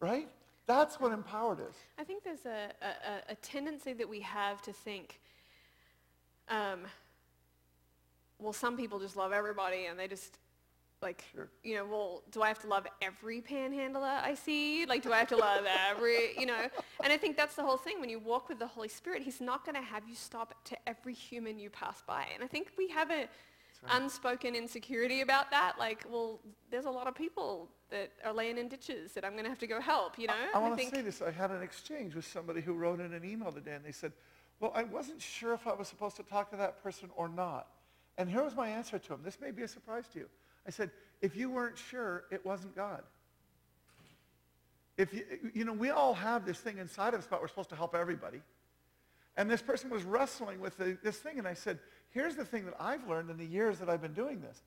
right? 0.00 0.28
That's 0.66 1.00
what 1.00 1.12
empowered 1.12 1.60
is. 1.60 1.74
I 1.98 2.04
think 2.04 2.24
there's 2.24 2.44
a, 2.44 2.70
a, 2.82 3.32
a 3.32 3.34
tendency 3.36 3.92
that 3.94 4.08
we 4.08 4.20
have 4.20 4.60
to 4.62 4.72
think, 4.72 5.18
um, 6.48 6.80
well, 8.38 8.52
some 8.52 8.76
people 8.76 8.98
just 8.98 9.16
love 9.16 9.32
everybody 9.32 9.86
and 9.86 9.98
they 9.98 10.08
just 10.08 10.38
like, 11.00 11.24
sure. 11.32 11.48
you 11.62 11.76
know, 11.76 11.86
well, 11.86 12.22
do 12.32 12.42
I 12.42 12.48
have 12.48 12.58
to 12.60 12.66
love 12.66 12.86
every 13.00 13.40
panhandler 13.40 14.20
I 14.22 14.34
see? 14.34 14.84
Like, 14.86 15.02
do 15.02 15.12
I 15.12 15.18
have 15.18 15.28
to 15.28 15.36
love 15.36 15.64
every, 15.90 16.36
you 16.36 16.46
know? 16.46 16.66
And 17.04 17.12
I 17.12 17.16
think 17.16 17.36
that's 17.36 17.54
the 17.54 17.62
whole 17.62 17.76
thing. 17.76 18.00
When 18.00 18.10
you 18.10 18.18
walk 18.18 18.48
with 18.48 18.58
the 18.58 18.66
Holy 18.66 18.88
Spirit, 18.88 19.22
he's 19.22 19.40
not 19.40 19.64
going 19.64 19.76
to 19.76 19.82
have 19.82 20.08
you 20.08 20.14
stop 20.14 20.54
to 20.64 20.76
every 20.88 21.14
human 21.14 21.58
you 21.58 21.70
pass 21.70 22.02
by. 22.06 22.26
And 22.34 22.42
I 22.42 22.48
think 22.48 22.72
we 22.76 22.88
have 22.88 23.10
a 23.10 23.14
right. 23.14 23.28
unspoken 23.90 24.56
insecurity 24.56 25.20
about 25.20 25.50
that. 25.52 25.74
Like, 25.78 26.04
well, 26.10 26.40
there's 26.70 26.86
a 26.86 26.90
lot 26.90 27.06
of 27.06 27.14
people 27.14 27.68
that 27.90 28.10
are 28.24 28.32
laying 28.32 28.58
in 28.58 28.68
ditches 28.68 29.12
that 29.12 29.24
I'm 29.24 29.32
going 29.32 29.44
to 29.44 29.50
have 29.50 29.60
to 29.60 29.68
go 29.68 29.80
help, 29.80 30.18
you 30.18 30.26
know? 30.26 30.34
I, 30.52 30.58
I 30.58 30.60
want 30.60 30.78
to 30.78 30.86
say 30.88 31.00
this. 31.00 31.22
I 31.22 31.30
had 31.30 31.50
an 31.52 31.62
exchange 31.62 32.16
with 32.16 32.26
somebody 32.26 32.60
who 32.60 32.74
wrote 32.74 33.00
in 33.00 33.14
an 33.14 33.24
email 33.24 33.52
today, 33.52 33.74
and 33.74 33.84
they 33.84 33.92
said, 33.92 34.12
well, 34.60 34.72
I 34.74 34.82
wasn't 34.82 35.22
sure 35.22 35.54
if 35.54 35.66
I 35.68 35.74
was 35.74 35.86
supposed 35.86 36.16
to 36.16 36.24
talk 36.24 36.50
to 36.50 36.56
that 36.56 36.82
person 36.82 37.08
or 37.14 37.28
not. 37.28 37.68
And 38.18 38.28
here 38.28 38.42
was 38.42 38.54
my 38.54 38.68
answer 38.68 38.98
to 38.98 39.14
him. 39.14 39.20
This 39.24 39.38
may 39.40 39.52
be 39.52 39.62
a 39.62 39.68
surprise 39.68 40.04
to 40.12 40.18
you. 40.18 40.28
I 40.66 40.70
said, 40.70 40.90
if 41.22 41.36
you 41.36 41.50
weren't 41.50 41.78
sure, 41.78 42.24
it 42.30 42.44
wasn't 42.44 42.76
God. 42.76 43.02
If 44.96 45.14
you, 45.14 45.24
you 45.54 45.64
know, 45.64 45.72
we 45.72 45.90
all 45.90 46.12
have 46.14 46.44
this 46.44 46.58
thing 46.58 46.78
inside 46.78 47.14
of 47.14 47.20
us 47.20 47.26
about 47.26 47.40
we're 47.40 47.48
supposed 47.48 47.70
to 47.70 47.76
help 47.76 47.94
everybody. 47.94 48.42
And 49.36 49.48
this 49.48 49.62
person 49.62 49.88
was 49.88 50.02
wrestling 50.02 50.60
with 50.60 50.76
the, 50.76 50.98
this 51.02 51.18
thing, 51.18 51.38
and 51.38 51.46
I 51.46 51.54
said, 51.54 51.78
here's 52.10 52.34
the 52.34 52.44
thing 52.44 52.64
that 52.64 52.74
I've 52.80 53.08
learned 53.08 53.30
in 53.30 53.36
the 53.36 53.46
years 53.46 53.78
that 53.78 53.88
I've 53.88 54.02
been 54.02 54.12
doing 54.12 54.40
this. 54.40 54.62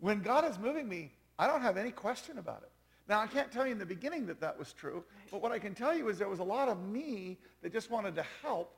When 0.00 0.20
God 0.20 0.44
is 0.44 0.58
moving 0.58 0.88
me, 0.88 1.12
I 1.38 1.46
don't 1.46 1.62
have 1.62 1.76
any 1.76 1.92
question 1.92 2.38
about 2.38 2.62
it. 2.62 2.70
Now, 3.08 3.20
I 3.20 3.28
can't 3.28 3.52
tell 3.52 3.64
you 3.64 3.72
in 3.72 3.78
the 3.78 3.86
beginning 3.86 4.26
that 4.26 4.40
that 4.40 4.58
was 4.58 4.72
true, 4.72 5.04
but 5.30 5.40
what 5.40 5.52
I 5.52 5.60
can 5.60 5.72
tell 5.72 5.96
you 5.96 6.08
is 6.08 6.18
there 6.18 6.28
was 6.28 6.40
a 6.40 6.44
lot 6.44 6.68
of 6.68 6.82
me 6.82 7.38
that 7.62 7.72
just 7.72 7.90
wanted 7.90 8.16
to 8.16 8.24
help. 8.42 8.76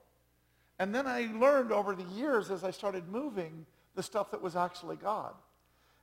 And 0.79 0.95
then 0.95 1.07
I 1.07 1.31
learned 1.35 1.73
over 1.73 1.95
the 1.95 2.05
years 2.15 2.51
as 2.51 2.63
I 2.63 2.71
started 2.71 3.09
moving 3.09 3.65
the 4.01 4.05
stuff 4.05 4.31
that 4.31 4.41
was 4.41 4.57
actually 4.57 4.97
God. 4.97 5.35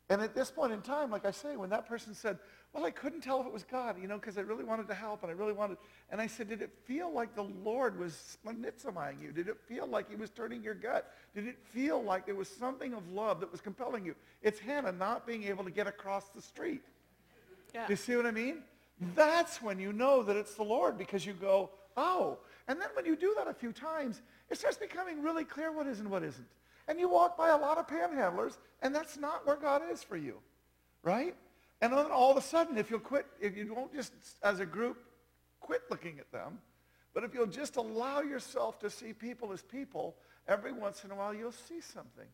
And 0.08 0.22
at 0.22 0.36
this 0.36 0.52
point 0.52 0.72
in 0.72 0.82
time, 0.82 1.10
like 1.10 1.26
I 1.26 1.32
say, 1.32 1.58
when 1.58 1.72
that 1.72 1.88
person 1.88 2.14
said, 2.14 2.38
well, 2.72 2.86
I 2.86 2.91
couldn't 2.91 3.22
tell 3.22 3.41
if 3.41 3.48
it 3.48 3.52
was 3.52 3.64
God, 3.64 4.00
you 4.00 4.08
know, 4.08 4.20
because 4.20 4.38
I 4.38 4.41
really 4.41 4.64
wanted 4.64 4.88
to 4.89 4.93
help 4.93 5.24
and 5.24 5.32
I 5.32 5.34
really 5.34 5.52
wanted, 5.52 5.78
and 6.12 6.22
I 6.22 6.28
said, 6.28 6.48
did 6.48 6.62
it 6.62 6.70
feel 6.86 7.12
like 7.12 7.34
the 7.34 7.48
Lord 7.64 7.98
was 7.98 8.38
splagchnizomaing 8.45 9.20
you? 9.20 9.32
Did 9.32 9.48
it 9.48 9.58
feel 9.68 9.88
like 9.88 10.12
he 10.12 10.16
was 10.16 10.30
turning 10.30 10.62
your 10.62 10.76
gut? 10.76 11.12
Did 11.34 11.48
it 11.48 11.58
feel 11.74 12.04
like 12.04 12.28
there 12.28 12.36
was 12.36 12.48
something 12.48 12.93
of 12.93 13.10
love 13.10 13.39
that 13.39 13.52
was 13.52 13.62
compelling 13.62 14.06
you? 14.06 14.14
It's 14.43 14.60
Hannah 14.60 14.91
not 14.91 15.26
being 15.26 15.43
able 15.45 15.64
to 15.64 15.72
get 15.72 15.88
across 15.88 16.30
the 16.30 16.41
street. 16.41 16.84
Yeah. 17.74 17.88
You 17.89 17.95
see 17.95 18.16
what 18.16 18.28
I 18.28 18.32
mean? 18.32 18.60
That's 19.16 19.60
when 19.60 19.80
you 19.80 19.91
know 19.91 20.22
that 20.22 20.36
it's 20.38 20.54
the 20.54 20.64
Lord 20.64 21.00
because 21.00 21.26
you 21.26 21.34
go, 21.34 21.72
oh. 21.98 22.38
And 22.68 22.80
then 22.80 22.89
when 22.93 23.08
you 23.08 23.16
do 23.16 23.34
that 23.38 23.48
a 23.48 23.56
few 23.56 23.72
times, 23.72 24.22
it 24.52 24.60
starts 24.60 24.78
becoming 24.78 25.24
really 25.24 25.45
clear 25.45 25.72
what 25.72 25.88
is 25.88 26.00
and 26.00 26.12
what 26.12 26.22
isn't. 26.22 26.48
And 26.88 27.00
you 27.00 27.10
walk 27.10 27.38
by 27.38 27.50
a 27.50 27.58
lot 27.58 27.78
of 27.78 27.88
panhandlers, 27.88 28.58
and 28.82 28.94
that's 28.96 29.18
not 29.18 29.46
where 29.46 29.58
God 29.58 29.82
is 29.92 30.04
for 30.04 30.16
you, 30.18 30.38
right? 31.04 31.36
And 31.82 31.92
then 31.94 32.06
all 32.12 32.32
of 32.32 32.38
a 32.38 32.42
sudden, 32.42 32.78
if 32.78 32.90
you'll 32.90 33.00
quit, 33.00 33.26
if 33.42 33.56
you 33.58 33.74
won't 33.74 33.94
just, 33.94 34.14
as 34.42 34.60
a 34.60 34.66
group, 34.66 34.98
quit 35.60 35.82
looking 35.90 36.18
at 36.20 36.32
them, 36.32 36.60
but 37.14 37.24
if 37.24 37.34
you'll 37.34 37.46
just 37.48 37.76
allow 37.76 38.22
yourself 38.22 38.80
to 38.80 38.90
see 38.90 39.12
people 39.14 39.52
as 39.52 39.62
people, 39.62 40.16
every 40.48 40.72
once 40.72 41.04
in 41.04 41.12
a 41.12 41.16
while 41.16 41.34
you'll 41.34 41.52
see 41.52 41.82
something. 41.82 42.28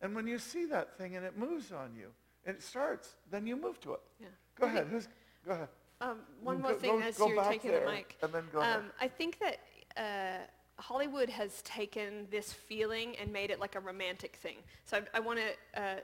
And 0.00 0.14
when 0.14 0.26
you 0.26 0.38
see 0.38 0.64
that 0.66 0.96
thing 0.96 1.16
and 1.16 1.24
it 1.24 1.36
moves 1.36 1.72
on 1.72 1.94
you, 1.96 2.08
and 2.44 2.56
it 2.56 2.62
starts, 2.62 3.16
then 3.30 3.46
you 3.46 3.56
move 3.56 3.80
to 3.80 3.94
it. 3.94 4.00
Yeah. 4.20 4.26
Go 4.58 4.66
ahead. 4.66 4.86
Who's, 4.90 5.08
go 5.46 5.52
ahead. 5.52 5.68
Um, 6.00 6.18
one 6.42 6.56
Go- 6.56 6.68
more 6.70 6.74
thing 6.78 6.98
go- 6.98 7.06
as 7.06 7.16
go 7.18 7.28
you're 7.28 7.44
taking 7.44 7.70
there, 7.70 7.86
the 7.86 7.92
mic. 7.92 8.16
and 8.22 8.32
then 8.32 8.44
go 8.52 8.60
ahead. 8.60 8.76
um, 8.78 8.90
I 9.00 9.06
think 9.08 9.38
that 9.38 9.58
uh, 9.96 10.44
Hollywood 10.82 11.30
has 11.30 11.62
taken 11.62 12.26
this 12.30 12.52
feeling 12.52 13.14
and 13.20 13.32
made 13.32 13.50
it 13.50 13.60
like 13.60 13.76
a 13.76 13.80
romantic 13.80 14.34
thing. 14.36 14.56
So 14.84 14.96
I, 14.96 15.18
I 15.18 15.20
want 15.20 15.38
to 15.38 15.80
uh, 15.80 15.94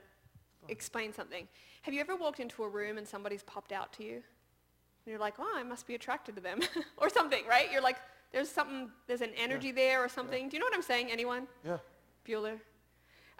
explain 0.69 1.13
something. 1.13 1.47
Have 1.81 1.93
you 1.93 1.99
ever 1.99 2.15
walked 2.15 2.39
into 2.39 2.63
a 2.63 2.69
room 2.69 2.97
and 2.97 3.05
somebody's 3.05 3.43
popped 3.43 3.73
out 3.73 3.91
to 3.93 4.03
you? 4.03 4.13
And 4.13 5.05
you're 5.05 5.19
like, 5.19 5.33
oh, 5.37 5.53
I 5.53 5.63
must 5.63 5.85
be 5.85 5.95
attracted 5.95 6.35
to 6.35 6.41
them. 6.41 6.61
or 6.97 7.09
something, 7.09 7.43
right? 7.47 7.69
You're 7.69 7.81
like, 7.81 7.97
there's 8.31 8.49
something, 8.49 8.89
there's 9.05 9.21
an 9.21 9.31
energy 9.37 9.73
there 9.73 10.01
or 10.01 10.07
something. 10.07 10.47
Do 10.47 10.55
you 10.55 10.59
know 10.59 10.65
what 10.65 10.75
I'm 10.75 10.81
saying? 10.81 11.11
Anyone? 11.11 11.47
Yeah. 11.65 11.77
Bueller. 12.25 12.57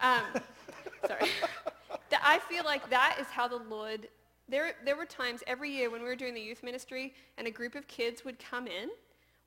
Um, 0.02 0.42
sorry. 1.08 1.30
That 2.10 2.22
I 2.22 2.40
feel 2.50 2.66
like 2.66 2.90
that 2.90 3.18
is 3.20 3.28
how 3.28 3.48
the 3.48 3.62
Lord, 3.70 4.10
there, 4.50 4.74
there 4.84 4.98
were 4.98 5.06
times 5.06 5.42
every 5.48 5.72
year 5.72 5.90
when 5.90 6.02
we 6.02 6.08
were 6.08 6.18
doing 6.18 6.34
the 6.34 6.42
youth 6.42 6.64
ministry 6.64 7.14
and 7.38 7.48
a 7.48 7.52
group 7.52 7.76
of 7.76 7.88
kids 7.88 8.26
would 8.26 8.40
come 8.40 8.68
in, 8.68 8.90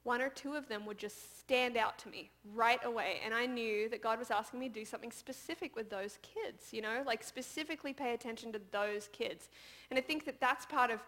one 0.05 0.21
or 0.21 0.29
two 0.29 0.55
of 0.55 0.69
them 0.69 0.85
would 0.87 0.99
just 0.99 1.39
stand 1.39 1.77
out 1.77 1.97
to 1.99 2.09
me 2.09 2.31
right 2.55 2.85
away. 2.85 3.21
And 3.25 3.33
I 3.33 3.47
knew 3.47 3.89
that 3.91 4.03
God 4.03 4.19
was 4.19 4.31
asking 4.31 4.59
me 4.59 4.69
to 4.69 4.75
do 4.75 4.85
something 4.85 5.13
specific 5.13 5.77
with 5.77 5.91
those 5.91 6.19
kids, 6.23 6.73
you 6.73 6.83
know, 6.83 7.03
like 7.07 7.23
specifically 7.23 7.93
pay 7.93 8.13
attention 8.15 8.53
to 8.53 8.61
those 8.73 9.09
kids. 9.13 9.49
And 9.91 9.99
I 9.99 10.03
think 10.03 10.25
that 10.25 10.41
that's 10.41 10.67
part 10.67 10.91
of, 10.91 11.01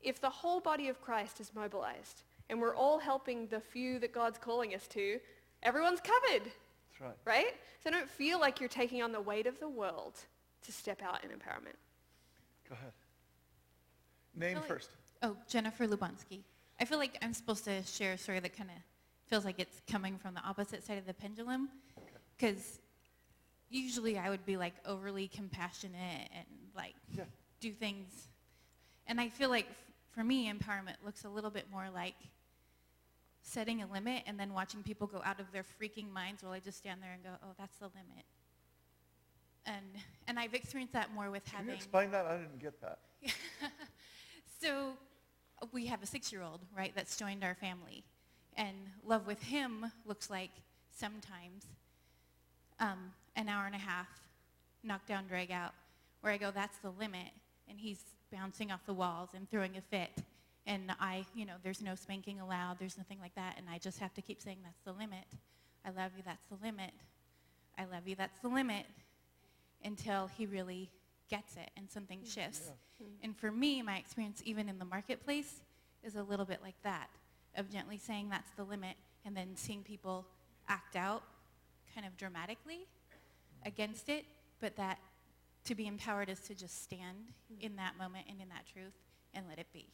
if 0.00 0.20
the 0.20 0.30
whole 0.30 0.60
body 0.60 0.88
of 0.88 1.00
Christ 1.02 1.40
is 1.40 1.52
mobilized 1.54 2.22
and 2.48 2.60
we're 2.60 2.74
all 2.74 2.98
helping 2.98 3.48
the 3.48 3.60
few 3.60 3.98
that 3.98 4.12
God's 4.14 4.38
calling 4.38 4.74
us 4.74 4.86
to, 4.88 5.20
everyone's 5.62 6.00
covered 6.00 6.44
That's 6.44 7.00
right. 7.00 7.16
right? 7.26 7.54
So 7.84 7.90
don't 7.90 8.08
feel 8.08 8.40
like 8.40 8.60
you're 8.60 8.68
taking 8.68 9.02
on 9.02 9.12
the 9.12 9.20
weight 9.20 9.46
of 9.46 9.60
the 9.60 9.68
world 9.68 10.14
to 10.62 10.72
step 10.72 11.02
out 11.02 11.22
in 11.22 11.30
empowerment. 11.30 11.76
Go 12.68 12.74
ahead. 12.74 12.92
Name 14.34 14.56
Really? 14.56 14.68
first. 14.68 14.90
Oh, 15.22 15.36
Jennifer 15.48 15.86
Lubansky. 15.86 16.40
I 16.80 16.84
feel 16.84 16.98
like 16.98 17.18
I'm 17.22 17.34
supposed 17.34 17.64
to 17.64 17.82
share 17.84 18.12
a 18.12 18.18
story 18.18 18.40
that 18.40 18.56
kind 18.56 18.70
of 18.70 18.76
feels 19.26 19.44
like 19.44 19.58
it's 19.58 19.80
coming 19.90 20.16
from 20.16 20.34
the 20.34 20.40
opposite 20.42 20.84
side 20.86 20.98
of 20.98 21.06
the 21.06 21.14
pendulum. 21.14 21.68
Because 22.36 22.78
usually 23.68 24.16
I 24.18 24.30
would 24.30 24.46
be 24.46 24.56
like 24.56 24.74
overly 24.86 25.28
compassionate 25.28 26.28
and 26.34 26.46
like 26.74 26.94
Yeah. 27.16 27.24
do 27.60 27.72
things. 27.72 28.28
And 29.06 29.20
I 29.20 29.28
feel 29.28 29.50
like 29.50 29.66
f- 29.68 29.76
for 30.10 30.22
me, 30.22 30.50
empowerment 30.50 30.96
looks 31.04 31.24
a 31.24 31.28
little 31.28 31.50
bit 31.50 31.66
more 31.70 31.88
like 31.92 32.14
setting 33.42 33.82
a 33.82 33.86
limit 33.86 34.22
and 34.26 34.38
then 34.38 34.52
watching 34.52 34.82
people 34.82 35.06
go 35.06 35.20
out 35.24 35.40
of 35.40 35.50
their 35.52 35.64
freaking 35.64 36.10
minds 36.12 36.42
while 36.42 36.52
I 36.52 36.60
just 36.60 36.78
stand 36.78 37.02
there 37.02 37.12
and 37.12 37.22
go, 37.22 37.30
oh, 37.42 37.54
that's 37.58 37.76
the 37.78 37.86
limit. 37.86 38.24
And, 39.66 39.84
and 40.28 40.38
I've 40.38 40.54
experienced 40.54 40.94
that 40.94 41.12
more 41.12 41.30
with 41.30 41.44
Can 41.44 41.66
you 41.66 41.72
explain 41.72 42.10
that? 42.12 42.24
I 42.26 42.36
didn't 42.36 42.58
get 42.60 42.80
that. 42.80 43.00
So 44.60 44.94
we 45.72 45.86
have 45.86 46.02
a 46.02 46.06
six-year-old, 46.06 46.60
right, 46.76 46.92
that's 46.94 47.16
joined 47.16 47.44
our 47.44 47.54
family. 47.54 48.04
And 48.56 48.76
love 49.04 49.26
with 49.26 49.42
him 49.42 49.86
looks 50.06 50.30
like 50.30 50.50
sometimes 50.90 51.66
um, 52.80 53.12
an 53.36 53.48
hour 53.48 53.66
and 53.66 53.74
a 53.74 53.78
half, 53.78 54.08
knockdown, 54.82 55.26
drag 55.28 55.50
out, 55.50 55.72
where 56.20 56.32
I 56.32 56.36
go, 56.36 56.50
that's 56.50 56.78
the 56.78 56.90
limit. 56.90 57.28
And 57.68 57.78
he's 57.78 58.00
bouncing 58.32 58.70
off 58.72 58.84
the 58.86 58.94
walls 58.94 59.30
and 59.34 59.48
throwing 59.50 59.76
a 59.76 59.80
fit. 59.80 60.22
And 60.66 60.92
I, 61.00 61.24
you 61.34 61.46
know, 61.46 61.54
there's 61.62 61.80
no 61.80 61.94
spanking 61.94 62.40
allowed, 62.40 62.78
there's 62.78 62.98
nothing 62.98 63.18
like 63.20 63.34
that. 63.36 63.54
And 63.56 63.66
I 63.72 63.78
just 63.78 63.98
have 64.00 64.12
to 64.14 64.22
keep 64.22 64.42
saying, 64.42 64.58
that's 64.62 64.80
the 64.84 64.92
limit. 64.92 65.24
I 65.84 65.90
love 65.90 66.12
you, 66.16 66.22
that's 66.26 66.46
the 66.46 66.56
limit. 66.62 66.92
I 67.78 67.84
love 67.84 68.06
you, 68.06 68.16
that's 68.16 68.38
the 68.40 68.48
limit. 68.48 68.84
Until 69.84 70.28
he 70.36 70.44
really 70.44 70.90
gets 71.28 71.56
it 71.56 71.70
and 71.76 71.90
something 71.90 72.20
mm. 72.20 72.34
shifts. 72.34 72.70
Mm. 73.02 73.06
And 73.22 73.36
for 73.36 73.50
me, 73.50 73.82
my 73.82 73.96
experience 73.96 74.42
even 74.44 74.68
in 74.68 74.78
the 74.78 74.84
marketplace 74.84 75.62
is 76.04 76.16
a 76.16 76.22
little 76.22 76.44
bit 76.44 76.60
like 76.62 76.80
that, 76.82 77.08
of 77.56 77.70
gently 77.70 77.98
saying 77.98 78.28
that's 78.30 78.50
the 78.56 78.64
limit 78.64 78.96
and 79.24 79.36
then 79.36 79.48
seeing 79.54 79.82
people 79.82 80.26
act 80.68 80.96
out 80.96 81.22
kind 81.94 82.06
of 82.06 82.16
dramatically 82.16 82.86
against 83.64 84.08
it, 84.08 84.24
but 84.60 84.76
that 84.76 84.98
to 85.64 85.74
be 85.74 85.86
empowered 85.86 86.28
is 86.28 86.40
to 86.40 86.54
just 86.54 86.82
stand 86.82 87.32
mm. 87.52 87.60
in 87.60 87.76
that 87.76 87.98
moment 87.98 88.26
and 88.28 88.40
in 88.40 88.48
that 88.48 88.64
truth 88.72 88.94
and 89.34 89.44
let 89.48 89.58
it 89.58 89.66
be. 89.72 89.86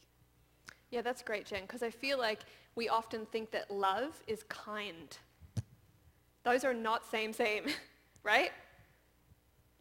Yeah, 0.91 1.01
that's 1.01 1.21
great, 1.21 1.45
Jen, 1.45 1.61
because 1.61 1.83
I 1.83 1.89
feel 1.89 2.17
like 2.17 2.41
we 2.75 2.89
often 2.89 3.25
think 3.25 3.51
that 3.51 3.71
love 3.71 4.21
is 4.27 4.43
kind. 4.43 5.17
Those 6.43 6.63
are 6.63 6.73
not 6.73 7.09
same, 7.09 7.33
same, 7.33 7.65
right? 8.23 8.51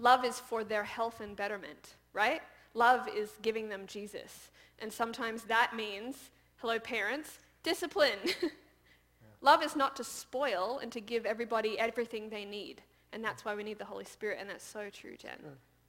Love 0.05 0.23
is 0.23 0.39
for 0.39 0.65
their 0.65 0.85
health 0.85 1.23
and 1.23 1.35
betterment, 1.35 1.95
right? 2.13 2.43
Love 2.75 3.09
is 3.09 3.31
giving 3.41 3.71
them 3.71 3.87
Jesus. 3.87 4.51
And 4.79 4.93
sometimes 4.93 5.45
that 5.45 5.75
means, 5.75 6.29
hello 6.57 6.79
parents, 6.79 7.39
discipline. 7.63 8.19
Love 9.41 9.63
is 9.63 9.75
not 9.75 9.97
to 9.97 10.05
spoil 10.05 10.79
and 10.83 10.93
to 10.93 11.01
give 11.01 11.25
everybody 11.25 11.79
everything 11.79 12.29
they 12.29 12.45
need. 12.45 12.83
And 13.15 13.25
that's 13.25 13.47
why 13.47 13.55
we 13.55 13.65
need 13.65 13.79
the 13.79 13.87
Holy 13.87 14.05
Spirit. 14.05 14.37
And 14.39 14.51
that's 14.51 14.63
so 14.63 14.91
true, 14.91 15.17
Jen. 15.17 15.39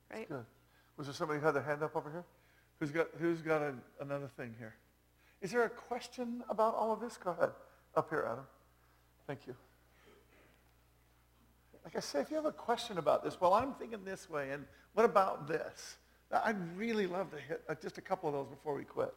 Right? 0.09 0.30
Good. 0.30 0.45
Was 0.95 1.07
there 1.07 1.13
somebody 1.13 1.41
who 1.41 1.45
had 1.45 1.55
their 1.55 1.63
hand 1.63 1.84
up 1.84 1.97
over 1.97 2.09
here? 2.09 2.24
Who's 2.80 2.91
got, 2.91 3.07
who's 3.20 3.41
got 3.41 3.61
a, 3.61 3.74
another 3.99 4.30
thing 4.38 4.55
here? 4.57 4.76
Is 5.41 5.51
there 5.51 5.66
a 5.66 5.70
question 5.70 6.41
about 6.49 6.74
all 6.76 6.93
of 6.93 7.01
this? 7.01 7.18
Go 7.18 7.32
ahead. 7.32 7.51
Up 7.97 8.09
here, 8.09 8.26
Adam. 8.32 8.45
Thank 9.28 9.45
you. 9.45 9.55
Like 11.86 11.96
I 11.96 12.00
say, 12.00 12.20
if 12.20 12.32
you 12.32 12.36
have 12.36 12.46
a 12.46 12.52
question 12.52 12.98
about 12.98 13.24
this, 13.24 13.40
well, 13.40 13.54
I'm 13.54 13.74
thinking 13.76 14.04
this 14.04 14.28
way, 14.28 14.50
and 14.50 14.66
what 14.94 15.06
about 15.06 15.48
this? 15.48 15.98
I'd 16.32 16.58
really 16.76 17.06
love 17.06 17.30
to 17.30 17.38
hit 17.38 17.62
uh, 17.70 17.76
just 17.80 18.00
a 18.00 18.02
couple 18.02 18.28
of 18.28 18.34
those 18.34 18.48
before 18.48 18.74
we 18.74 18.84
quit. 18.84 19.14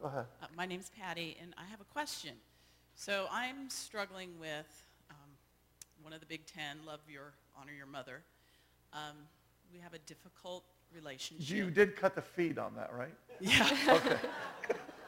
Go 0.00 0.08
ahead. 0.08 0.24
Uh, 0.42 0.46
My 0.56 0.64
name's 0.64 0.90
Patty, 0.98 1.36
and 1.40 1.54
I 1.58 1.64
have 1.70 1.82
a 1.82 1.84
question. 1.84 2.32
So 2.94 3.26
I'm 3.30 3.68
struggling 3.68 4.30
with 4.40 4.88
um, 5.10 5.16
one 6.00 6.14
of 6.14 6.20
the 6.20 6.26
Big 6.26 6.46
Ten, 6.46 6.78
love 6.86 7.00
your, 7.06 7.34
honor 7.60 7.72
your 7.76 7.86
mother. 7.86 8.22
Um, 8.94 9.16
we 9.70 9.78
have 9.80 9.92
a 9.92 9.98
difficult 10.00 10.64
relationship. 10.94 11.54
You 11.54 11.70
did 11.70 11.96
cut 11.96 12.14
the 12.14 12.22
feed 12.22 12.58
on 12.58 12.74
that, 12.76 12.92
right? 12.94 13.14
Yeah. 13.40 13.68
Okay. 13.90 14.16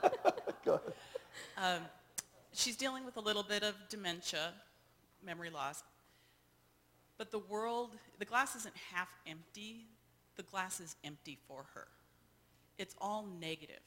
Go 0.63 0.75
ahead. 0.75 0.93
Um, 1.57 1.83
she's 2.53 2.77
dealing 2.77 3.07
with 3.07 3.17
a 3.17 3.21
little 3.21 3.43
bit 3.43 3.63
of 3.63 3.75
dementia, 3.89 4.53
memory 5.25 5.49
loss. 5.49 5.83
But 7.19 7.33
the 7.33 7.41
world, 7.41 7.97
the 8.19 8.25
glass 8.25 8.55
isn't 8.57 8.75
half 8.93 9.09
empty. 9.27 9.85
The 10.37 10.45
glass 10.45 10.81
is 10.81 10.97
empty 11.05 11.37
for 11.47 11.67
her. 11.75 11.89
It's 12.79 12.95
all 13.01 13.27
negative. 13.41 13.83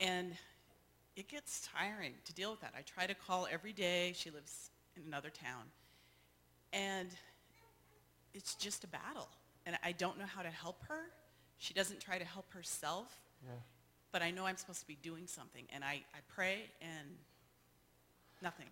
And 0.00 0.32
it 1.16 1.28
gets 1.28 1.68
tiring 1.74 2.12
to 2.24 2.32
deal 2.32 2.52
with 2.52 2.60
that. 2.60 2.72
I 2.76 2.82
try 2.82 3.06
to 3.06 3.14
call 3.14 3.48
every 3.50 3.72
day. 3.72 4.12
She 4.14 4.30
lives 4.30 4.70
in 4.96 5.02
another 5.06 5.30
town. 5.30 5.64
And 6.72 7.08
it's 8.34 8.54
just 8.54 8.84
a 8.84 8.86
battle. 8.86 9.28
And 9.66 9.76
I 9.82 9.92
don't 9.92 10.18
know 10.18 10.26
how 10.26 10.42
to 10.42 10.50
help 10.50 10.82
her. 10.88 11.10
She 11.58 11.74
doesn't 11.74 12.00
try 12.00 12.18
to 12.18 12.24
help 12.24 12.52
herself. 12.52 13.18
Yeah. 13.44 13.50
But 14.12 14.22
I 14.22 14.30
know 14.30 14.46
I'm 14.46 14.56
supposed 14.56 14.80
to 14.80 14.86
be 14.86 14.96
doing 15.02 15.26
something. 15.26 15.64
And 15.74 15.82
I, 15.82 16.02
I 16.14 16.20
pray 16.28 16.60
and 16.80 17.08
nothing. 18.40 18.68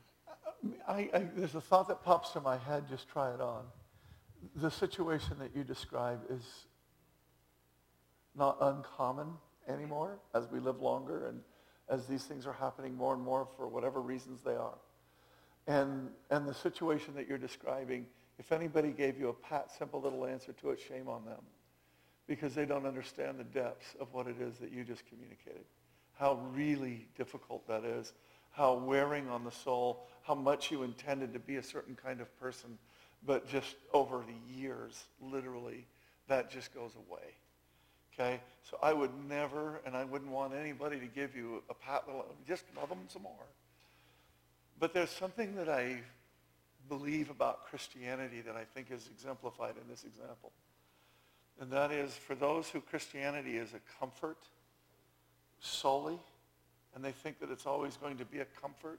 I, 0.89 1.11
I, 1.15 1.27
there's 1.37 1.55
a 1.55 1.61
thought 1.61 1.89
that 1.89 2.03
pops 2.03 2.31
to 2.31 2.41
my 2.41 2.57
head, 2.57 2.85
just 2.89 3.09
try 3.09 3.33
it 3.33 3.41
on. 3.41 3.65
The 4.57 4.71
situation 4.71 5.39
that 5.39 5.55
you 5.55 5.65
describe 5.65 6.21
is 6.31 6.45
not 8.37 8.57
uncommon 8.61 9.29
anymore 9.69 10.19
as 10.35 10.49
we 10.51 10.61
live 10.61 10.81
longer 10.81 11.27
and 11.27 11.41
as 11.89 12.07
these 12.07 12.25
things 12.25 12.47
are 12.47 12.53
happening 12.53 12.95
more 12.95 13.15
and 13.15 13.23
more 13.23 13.49
for 13.57 13.69
whatever 13.69 14.01
reasons 14.01 14.41
they 14.43 14.55
are. 14.55 14.79
And, 15.67 16.11
and 16.31 16.47
the 16.47 16.55
situation 16.55 17.15
that 17.15 17.29
you're 17.29 17.39
describing, 17.39 18.07
if 18.39 18.53
anybody 18.53 18.91
gave 18.91 19.19
you 19.19 19.29
a 19.29 19.33
pat, 19.33 19.71
simple 19.77 20.01
little 20.01 20.25
answer 20.27 20.53
to 20.53 20.71
it, 20.71 20.81
shame 20.81 21.09
on 21.09 21.25
them. 21.25 21.43
because 22.27 22.55
they 22.55 22.67
don't 22.67 22.87
understand 22.87 23.39
the 23.39 23.45
depths 23.45 23.95
of 24.01 24.13
what 24.13 24.27
it 24.27 24.37
is 24.41 24.59
that 24.59 24.73
you 24.73 24.85
just 24.85 25.07
communicated. 25.07 25.65
How 26.19 26.41
really 26.53 27.07
difficult 27.17 27.67
that 27.69 27.85
is, 27.85 28.15
how 28.57 28.75
wearing 28.75 29.29
on 29.29 29.45
the 29.45 29.51
soul, 29.51 30.07
how 30.23 30.35
much 30.35 30.71
you 30.71 30.83
intended 30.83 31.33
to 31.35 31.39
be 31.39 31.57
a 31.57 31.63
certain 31.63 31.95
kind 31.95 32.21
of 32.21 32.41
person, 32.41 32.79
but 33.27 33.47
just 33.47 33.77
over 33.93 34.25
the 34.27 34.55
years, 34.55 35.05
literally, 35.21 35.87
that 36.27 36.51
just 36.51 36.75
goes 36.75 36.93
away. 36.97 37.35
Okay? 38.15 38.41
So 38.69 38.79
I 38.83 38.95
would 38.95 39.11
never, 39.29 39.81
and 39.85 39.95
I 39.95 40.05
wouldn't 40.05 40.31
want 40.31 40.55
anybody 40.55 40.99
to 40.99 41.07
give 41.07 41.37
you 41.37 41.63
a 41.69 41.75
pat, 41.75 42.05
just 42.49 42.65
love 42.75 42.89
them 42.89 43.01
some 43.09 43.23
more. 43.23 43.47
But 44.81 44.95
there's 44.95 45.11
something 45.11 45.55
that 45.57 45.69
I 45.69 45.99
believe 46.89 47.31
about 47.31 47.67
Christianity 47.67 48.41
that 48.41 48.57
I 48.57 48.65
think 48.65 48.91
is 48.91 49.07
exemplified 49.13 49.75
in 49.83 49.89
this 49.91 50.05
example. 50.05 50.53
And 51.61 51.71
that 51.73 51.93
is 51.93 52.15
for 52.15 52.35
those 52.35 52.69
who 52.69 52.81
Christianity 52.81 53.59
is 53.59 53.75
a 53.75 53.81
comfort 54.01 54.39
solely, 55.61 56.19
and 56.97 57.05
they 57.05 57.13
think 57.13 57.39
that 57.41 57.51
it's 57.51 57.67
always 57.67 57.99
going 57.99 58.17
to 58.17 58.25
be 58.25 58.41
a 58.41 58.47
comfort. 58.61 58.99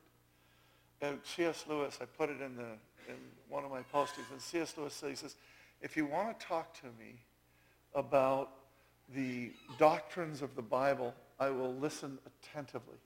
And 1.01 1.17
C.S. 1.23 1.65
Lewis, 1.67 1.97
I 1.99 2.05
put 2.05 2.29
it 2.29 2.39
in, 2.41 2.55
the, 2.55 2.77
in 3.09 3.15
one 3.49 3.65
of 3.65 3.71
my 3.71 3.81
postings, 3.91 4.31
and 4.31 4.39
C.S. 4.39 4.75
Lewis 4.77 4.93
says, 4.93 5.35
if 5.81 5.97
you 5.97 6.05
want 6.05 6.39
to 6.39 6.45
talk 6.45 6.79
to 6.81 6.85
me 6.99 7.15
about 7.95 8.51
the 9.15 9.51
doctrines 9.79 10.43
of 10.43 10.55
the 10.55 10.61
Bible, 10.61 11.13
I 11.39 11.49
will 11.49 11.73
listen 11.73 12.19
attentively. 12.27 12.97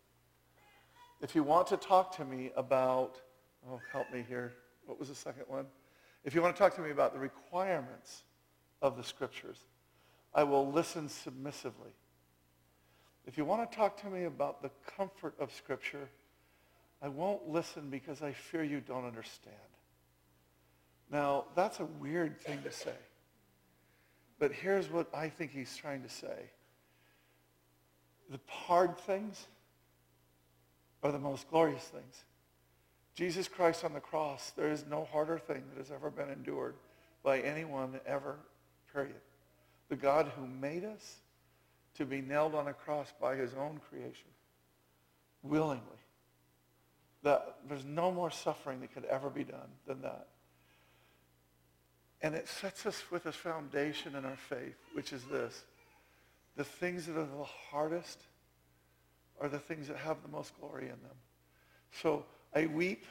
If 1.21 1.35
you 1.35 1.43
want 1.43 1.67
to 1.67 1.77
talk 1.77 2.13
to 2.17 2.25
me 2.25 2.51
about, 2.57 3.21
oh, 3.69 3.79
help 3.93 4.11
me 4.11 4.25
here. 4.27 4.53
What 4.87 4.99
was 4.99 5.07
the 5.07 5.15
second 5.15 5.45
one? 5.47 5.67
If 6.25 6.35
you 6.35 6.41
want 6.41 6.53
to 6.55 6.61
talk 6.61 6.75
to 6.75 6.81
me 6.81 6.91
about 6.91 7.13
the 7.13 7.19
requirements 7.19 8.23
of 8.81 8.97
the 8.97 9.03
scriptures, 9.03 9.59
I 10.33 10.43
will 10.43 10.69
listen 10.69 11.07
submissively. 11.07 11.91
If 13.28 13.38
you 13.38 13.45
want 13.45 13.69
to 13.69 13.78
talk 13.78 14.01
to 14.01 14.07
me 14.07 14.24
about 14.24 14.61
the 14.61 14.72
comfort 14.97 15.36
of 15.39 15.53
scripture, 15.53 16.09
I 17.01 17.07
won't 17.07 17.49
listen 17.49 17.89
because 17.89 18.22
I 18.22 18.32
fear 18.32 18.63
you 18.63 18.82
don't 18.82 19.05
understand. 19.05 19.55
Now, 21.11 21.45
that's 21.55 21.80
a 21.80 21.86
weird 21.86 22.39
thing 22.39 22.61
to 22.63 22.72
say. 22.72 22.95
But 24.39 24.51
here's 24.51 24.89
what 24.89 25.07
I 25.13 25.30
think 25.30 25.51
he's 25.51 25.76
trying 25.76 26.03
to 26.03 26.09
say. 26.09 26.49
The 28.30 28.39
hard 28.47 28.97
things 28.97 29.45
are 31.03 31.11
the 31.11 31.19
most 31.19 31.49
glorious 31.49 31.84
things. 31.84 32.24
Jesus 33.13 33.47
Christ 33.47 33.84
on 33.84 33.93
the 33.93 33.99
cross, 33.99 34.51
there 34.55 34.72
is 34.72 34.86
no 34.89 35.07
harder 35.11 35.38
thing 35.38 35.63
that 35.69 35.78
has 35.78 35.91
ever 35.91 36.09
been 36.09 36.30
endured 36.30 36.76
by 37.24 37.39
anyone 37.39 37.99
ever, 38.05 38.38
period. 38.93 39.19
The 39.89 39.95
God 39.95 40.32
who 40.38 40.47
made 40.47 40.86
us 40.86 41.17
to 41.97 42.05
be 42.05 42.21
nailed 42.21 42.55
on 42.55 42.67
a 42.67 42.73
cross 42.73 43.13
by 43.19 43.35
his 43.35 43.53
own 43.53 43.79
creation, 43.89 44.29
willingly. 45.43 45.85
That 47.23 47.57
there's 47.67 47.85
no 47.85 48.11
more 48.11 48.31
suffering 48.31 48.81
that 48.81 48.93
could 48.93 49.05
ever 49.05 49.29
be 49.29 49.43
done 49.43 49.69
than 49.85 50.01
that. 50.01 50.27
And 52.21 52.35
it 52.35 52.47
sets 52.47 52.85
us 52.85 53.03
with 53.11 53.25
a 53.25 53.31
foundation 53.31 54.15
in 54.15 54.25
our 54.25 54.35
faith, 54.35 54.77
which 54.93 55.11
is 55.11 55.23
this. 55.25 55.63
The 56.55 56.63
things 56.63 57.07
that 57.07 57.17
are 57.17 57.25
the 57.25 57.43
hardest 57.69 58.19
are 59.39 59.49
the 59.49 59.59
things 59.59 59.87
that 59.87 59.97
have 59.97 60.21
the 60.21 60.29
most 60.29 60.57
glory 60.59 60.83
in 60.83 60.89
them. 60.89 61.17
So 62.01 62.25
I 62.53 62.67
weep 62.67 63.05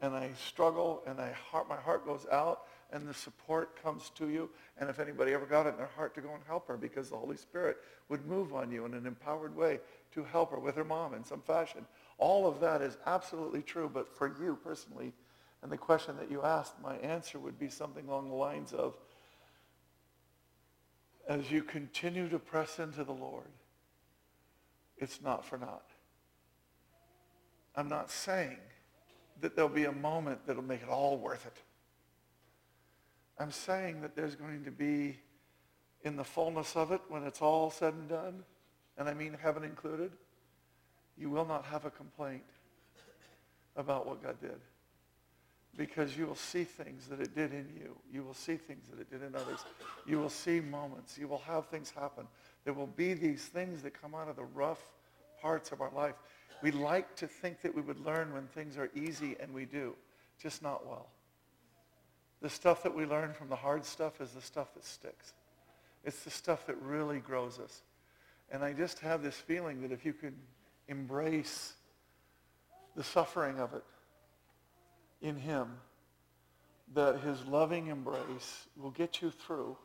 and 0.00 0.14
I 0.14 0.30
struggle 0.46 1.02
and 1.06 1.20
I 1.20 1.32
heart, 1.32 1.68
my 1.68 1.76
heart 1.76 2.06
goes 2.06 2.26
out 2.30 2.62
and 2.92 3.08
the 3.08 3.14
support 3.14 3.82
comes 3.82 4.10
to 4.16 4.28
you. 4.28 4.50
And 4.78 4.90
if 4.90 4.98
anybody 4.98 5.32
ever 5.32 5.46
got 5.46 5.66
it 5.66 5.70
in 5.70 5.76
their 5.78 5.90
heart 5.96 6.14
to 6.14 6.20
go 6.20 6.34
and 6.34 6.42
help 6.46 6.68
her 6.68 6.76
because 6.76 7.08
the 7.08 7.16
Holy 7.16 7.36
Spirit 7.36 7.78
would 8.08 8.26
move 8.26 8.54
on 8.54 8.70
you 8.70 8.84
in 8.84 8.94
an 8.94 9.06
empowered 9.06 9.56
way 9.56 9.80
to 10.12 10.22
help 10.24 10.50
her 10.50 10.58
with 10.58 10.76
her 10.76 10.84
mom 10.84 11.14
in 11.14 11.24
some 11.24 11.40
fashion. 11.40 11.86
All 12.18 12.46
of 12.46 12.60
that 12.60 12.82
is 12.82 12.98
absolutely 13.06 13.62
true. 13.62 13.90
But 13.92 14.14
for 14.14 14.28
you 14.28 14.58
personally, 14.62 15.12
and 15.62 15.72
the 15.72 15.78
question 15.78 16.16
that 16.18 16.30
you 16.30 16.42
asked, 16.42 16.74
my 16.82 16.96
answer 16.96 17.38
would 17.38 17.58
be 17.58 17.68
something 17.68 18.06
along 18.08 18.28
the 18.28 18.34
lines 18.34 18.72
of, 18.72 18.96
as 21.28 21.50
you 21.50 21.62
continue 21.62 22.28
to 22.28 22.38
press 22.38 22.78
into 22.78 23.04
the 23.04 23.12
Lord, 23.12 23.46
it's 24.98 25.22
not 25.22 25.44
for 25.44 25.56
naught. 25.56 25.86
I'm 27.74 27.88
not 27.88 28.10
saying 28.10 28.58
that 29.40 29.56
there'll 29.56 29.70
be 29.70 29.84
a 29.84 29.92
moment 29.92 30.40
that'll 30.46 30.62
make 30.62 30.82
it 30.82 30.88
all 30.88 31.16
worth 31.16 31.46
it. 31.46 31.56
I'm 33.38 33.50
saying 33.50 34.02
that 34.02 34.14
there's 34.14 34.34
going 34.34 34.64
to 34.64 34.70
be, 34.70 35.18
in 36.04 36.16
the 36.16 36.24
fullness 36.24 36.76
of 36.76 36.92
it, 36.92 37.00
when 37.08 37.24
it's 37.24 37.40
all 37.40 37.70
said 37.70 37.94
and 37.94 38.08
done, 38.08 38.44
and 38.98 39.08
I 39.08 39.14
mean 39.14 39.36
heaven 39.40 39.64
included, 39.64 40.12
you 41.16 41.30
will 41.30 41.44
not 41.44 41.64
have 41.64 41.84
a 41.84 41.90
complaint 41.90 42.42
about 43.76 44.06
what 44.06 44.22
God 44.22 44.40
did. 44.40 44.60
Because 45.76 46.16
you 46.16 46.26
will 46.26 46.34
see 46.34 46.64
things 46.64 47.06
that 47.06 47.20
it 47.20 47.34
did 47.34 47.52
in 47.52 47.66
you. 47.74 47.96
You 48.12 48.22
will 48.22 48.34
see 48.34 48.56
things 48.56 48.88
that 48.90 49.00
it 49.00 49.10
did 49.10 49.22
in 49.22 49.34
others. 49.34 49.60
You 50.06 50.18
will 50.18 50.28
see 50.28 50.60
moments. 50.60 51.16
You 51.16 51.28
will 51.28 51.42
have 51.46 51.66
things 51.68 51.90
happen. 51.90 52.26
There 52.64 52.74
will 52.74 52.88
be 52.88 53.14
these 53.14 53.44
things 53.46 53.82
that 53.82 53.98
come 53.98 54.14
out 54.14 54.28
of 54.28 54.36
the 54.36 54.44
rough 54.44 54.82
parts 55.40 55.72
of 55.72 55.80
our 55.80 55.90
life. 55.94 56.14
We 56.62 56.70
like 56.70 57.16
to 57.16 57.26
think 57.26 57.62
that 57.62 57.74
we 57.74 57.80
would 57.80 58.04
learn 58.04 58.34
when 58.34 58.46
things 58.48 58.76
are 58.76 58.90
easy, 58.94 59.36
and 59.40 59.52
we 59.54 59.64
do, 59.64 59.94
just 60.38 60.62
not 60.62 60.86
well. 60.86 61.08
The 62.42 62.50
stuff 62.50 62.82
that 62.82 62.94
we 62.94 63.06
learn 63.06 63.32
from 63.32 63.48
the 63.48 63.56
hard 63.56 63.84
stuff 63.84 64.20
is 64.20 64.32
the 64.32 64.42
stuff 64.42 64.74
that 64.74 64.84
sticks. 64.84 65.32
It's 66.04 66.24
the 66.24 66.30
stuff 66.30 66.66
that 66.66 66.76
really 66.82 67.20
grows 67.20 67.58
us. 67.58 67.82
And 68.50 68.64
I 68.64 68.72
just 68.72 68.98
have 68.98 69.22
this 69.22 69.36
feeling 69.36 69.80
that 69.82 69.92
if 69.92 70.04
you 70.04 70.12
could 70.12 70.34
embrace 70.88 71.74
the 72.96 73.04
suffering 73.04 73.58
of 73.60 73.72
it 73.72 73.84
in 75.22 75.36
him, 75.36 75.68
that 76.94 77.20
his 77.20 77.46
loving 77.46 77.86
embrace 77.86 78.66
will 78.76 78.90
get 78.90 79.22
you 79.22 79.30
through 79.30 79.76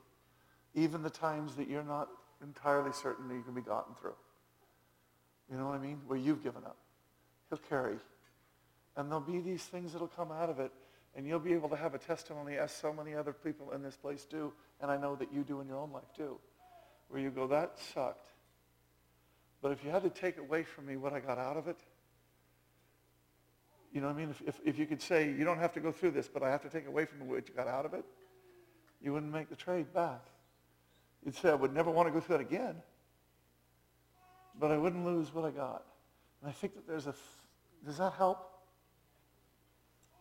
even 0.73 1.03
the 1.03 1.09
times 1.09 1.55
that 1.55 1.69
you're 1.69 1.83
not 1.83 2.09
entirely 2.41 2.91
certain 2.91 3.27
that 3.27 3.35
you 3.35 3.41
can 3.41 3.53
be 3.53 3.61
gotten 3.61 3.95
through. 3.95 4.15
You 5.49 5.57
know 5.57 5.67
what 5.67 5.75
I 5.75 5.79
mean? 5.79 6.01
Where 6.07 6.19
you've 6.19 6.43
given 6.43 6.63
up. 6.65 6.77
He'll 7.49 7.59
carry. 7.59 7.97
And 8.95 9.09
there'll 9.09 9.21
be 9.21 9.39
these 9.39 9.63
things 9.63 9.93
that'll 9.93 10.07
come 10.07 10.31
out 10.31 10.49
of 10.49 10.59
it. 10.59 10.71
And 11.17 11.27
you'll 11.27 11.39
be 11.39 11.53
able 11.53 11.67
to 11.69 11.75
have 11.75 11.93
a 11.93 11.97
testimony 11.97 12.55
as 12.55 12.71
so 12.71 12.93
many 12.93 13.13
other 13.13 13.33
people 13.33 13.71
in 13.71 13.81
this 13.81 13.97
place 13.97 14.23
do. 14.23 14.53
And 14.79 14.89
I 14.89 14.95
know 14.95 15.15
that 15.17 15.33
you 15.33 15.43
do 15.43 15.59
in 15.59 15.67
your 15.67 15.77
own 15.77 15.91
life 15.91 16.13
too. 16.15 16.39
Where 17.09 17.21
you 17.21 17.29
go, 17.29 17.47
that 17.47 17.77
sucked. 17.93 18.29
But 19.61 19.73
if 19.73 19.83
you 19.83 19.89
had 19.89 20.03
to 20.03 20.09
take 20.09 20.37
away 20.37 20.63
from 20.63 20.85
me 20.85 20.95
what 20.95 21.11
I 21.11 21.19
got 21.19 21.37
out 21.37 21.57
of 21.57 21.67
it, 21.67 21.79
you 23.91 23.99
know 23.99 24.07
what 24.07 24.15
I 24.15 24.19
mean? 24.19 24.29
If, 24.29 24.41
if, 24.47 24.59
if 24.63 24.79
you 24.79 24.85
could 24.85 25.01
say, 25.01 25.27
you 25.27 25.43
don't 25.43 25.59
have 25.59 25.73
to 25.73 25.81
go 25.81 25.91
through 25.91 26.11
this, 26.11 26.29
but 26.31 26.43
I 26.43 26.51
have 26.51 26.61
to 26.61 26.69
take 26.69 26.87
away 26.87 27.05
from 27.05 27.27
what 27.27 27.49
you 27.49 27.53
got 27.53 27.67
out 27.67 27.85
of 27.85 27.93
it, 27.93 28.05
you 29.01 29.11
wouldn't 29.11 29.33
make 29.33 29.49
the 29.49 29.55
trade 29.55 29.91
back. 29.93 30.21
You'd 31.25 31.35
say, 31.35 31.49
I 31.49 31.55
would 31.55 31.73
never 31.73 31.89
want 31.89 32.07
to 32.07 32.13
go 32.13 32.19
through 32.19 32.37
that 32.37 32.43
again 32.43 32.75
but 34.59 34.71
I 34.71 34.77
wouldn't 34.77 35.05
lose 35.05 35.33
what 35.33 35.45
I 35.45 35.51
got. 35.51 35.83
And 36.41 36.49
I 36.49 36.53
think 36.53 36.75
that 36.75 36.87
there's 36.87 37.07
a, 37.07 37.15
does 37.85 37.97
that 37.97 38.13
help? 38.13 38.49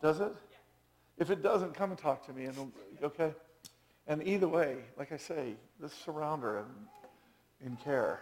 Does 0.03 0.20
it? 0.20 0.34
If 1.18 1.30
it 1.30 1.42
doesn't, 1.42 1.74
come 1.74 1.90
and 1.90 1.98
talk 1.98 2.26
to 2.26 2.32
me, 2.32 2.44
and 2.44 2.72
okay? 3.02 3.32
And 4.06 4.26
either 4.26 4.48
way, 4.48 4.76
like 4.98 5.12
I 5.12 5.16
say, 5.16 5.54
let's 5.80 5.94
surround 5.94 6.42
her 6.42 6.64
in, 7.62 7.66
in 7.66 7.76
care, 7.76 8.20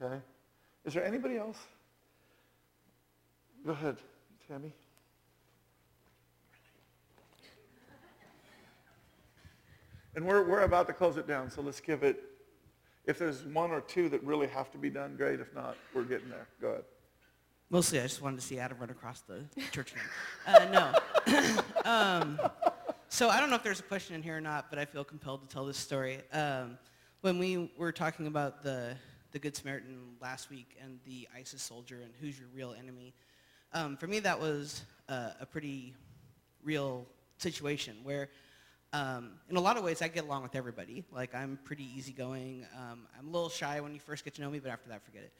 okay? 0.00 0.20
Is 0.84 0.94
there 0.94 1.04
anybody 1.04 1.36
else? 1.36 1.58
Go 3.64 3.72
ahead, 3.72 3.96
Tammy. 4.48 4.72
And 10.16 10.24
we're, 10.24 10.48
we're 10.48 10.60
about 10.60 10.86
to 10.86 10.92
close 10.92 11.16
it 11.16 11.26
down, 11.26 11.50
so 11.50 11.60
let's 11.60 11.80
give 11.80 12.02
it 12.04 12.22
if 13.06 13.18
there's 13.18 13.44
one 13.44 13.70
or 13.70 13.80
two 13.82 14.08
that 14.08 14.22
really 14.22 14.46
have 14.48 14.70
to 14.72 14.78
be 14.78 14.88
done, 14.88 15.16
great. 15.16 15.40
If 15.40 15.54
not, 15.54 15.76
we're 15.92 16.04
getting 16.04 16.30
there. 16.30 16.46
Go 16.60 16.68
ahead. 16.68 16.84
Mostly, 17.74 17.98
I 17.98 18.02
just 18.02 18.22
wanted 18.22 18.38
to 18.38 18.46
see 18.46 18.60
Adam 18.60 18.78
run 18.78 18.90
across 18.90 19.22
the 19.22 19.42
church 19.72 19.94
Uh, 20.46 20.64
no. 21.26 21.60
um, 21.84 22.38
so 23.08 23.28
I 23.28 23.40
don't 23.40 23.50
know 23.50 23.56
if 23.56 23.64
there's 23.64 23.80
a 23.80 23.82
question 23.82 24.14
in 24.14 24.22
here 24.22 24.36
or 24.36 24.40
not, 24.40 24.66
but 24.70 24.78
I 24.78 24.84
feel 24.84 25.02
compelled 25.02 25.40
to 25.40 25.52
tell 25.52 25.66
this 25.66 25.76
story. 25.76 26.20
Um, 26.32 26.78
when 27.22 27.36
we 27.36 27.72
were 27.76 27.90
talking 27.90 28.28
about 28.28 28.62
the, 28.62 28.94
the 29.32 29.40
Good 29.40 29.56
Samaritan 29.56 30.14
last 30.22 30.50
week 30.50 30.76
and 30.80 31.00
the 31.04 31.26
ISIS 31.36 31.62
soldier 31.62 32.00
and 32.00 32.12
who's 32.20 32.38
your 32.38 32.46
real 32.54 32.76
enemy, 32.78 33.12
um, 33.72 33.96
for 33.96 34.06
me 34.06 34.20
that 34.20 34.38
was 34.38 34.84
uh, 35.08 35.30
a 35.40 35.44
pretty 35.44 35.96
real 36.62 37.08
situation 37.38 37.96
where 38.04 38.28
um, 38.94 39.32
in 39.50 39.56
a 39.56 39.60
lot 39.60 39.76
of 39.76 39.82
ways, 39.82 40.02
I 40.02 40.08
get 40.08 40.22
along 40.22 40.44
with 40.44 40.54
everybody. 40.54 41.02
Like, 41.10 41.34
I'm 41.34 41.58
pretty 41.64 41.82
easygoing. 41.96 42.64
Um, 42.76 43.00
I'm 43.18 43.26
a 43.26 43.30
little 43.30 43.48
shy 43.48 43.80
when 43.80 43.92
you 43.92 43.98
first 43.98 44.24
get 44.24 44.34
to 44.34 44.40
know 44.40 44.48
me, 44.48 44.60
but 44.60 44.70
after 44.70 44.88
that, 44.90 45.04
forget 45.04 45.24
it. 45.24 45.32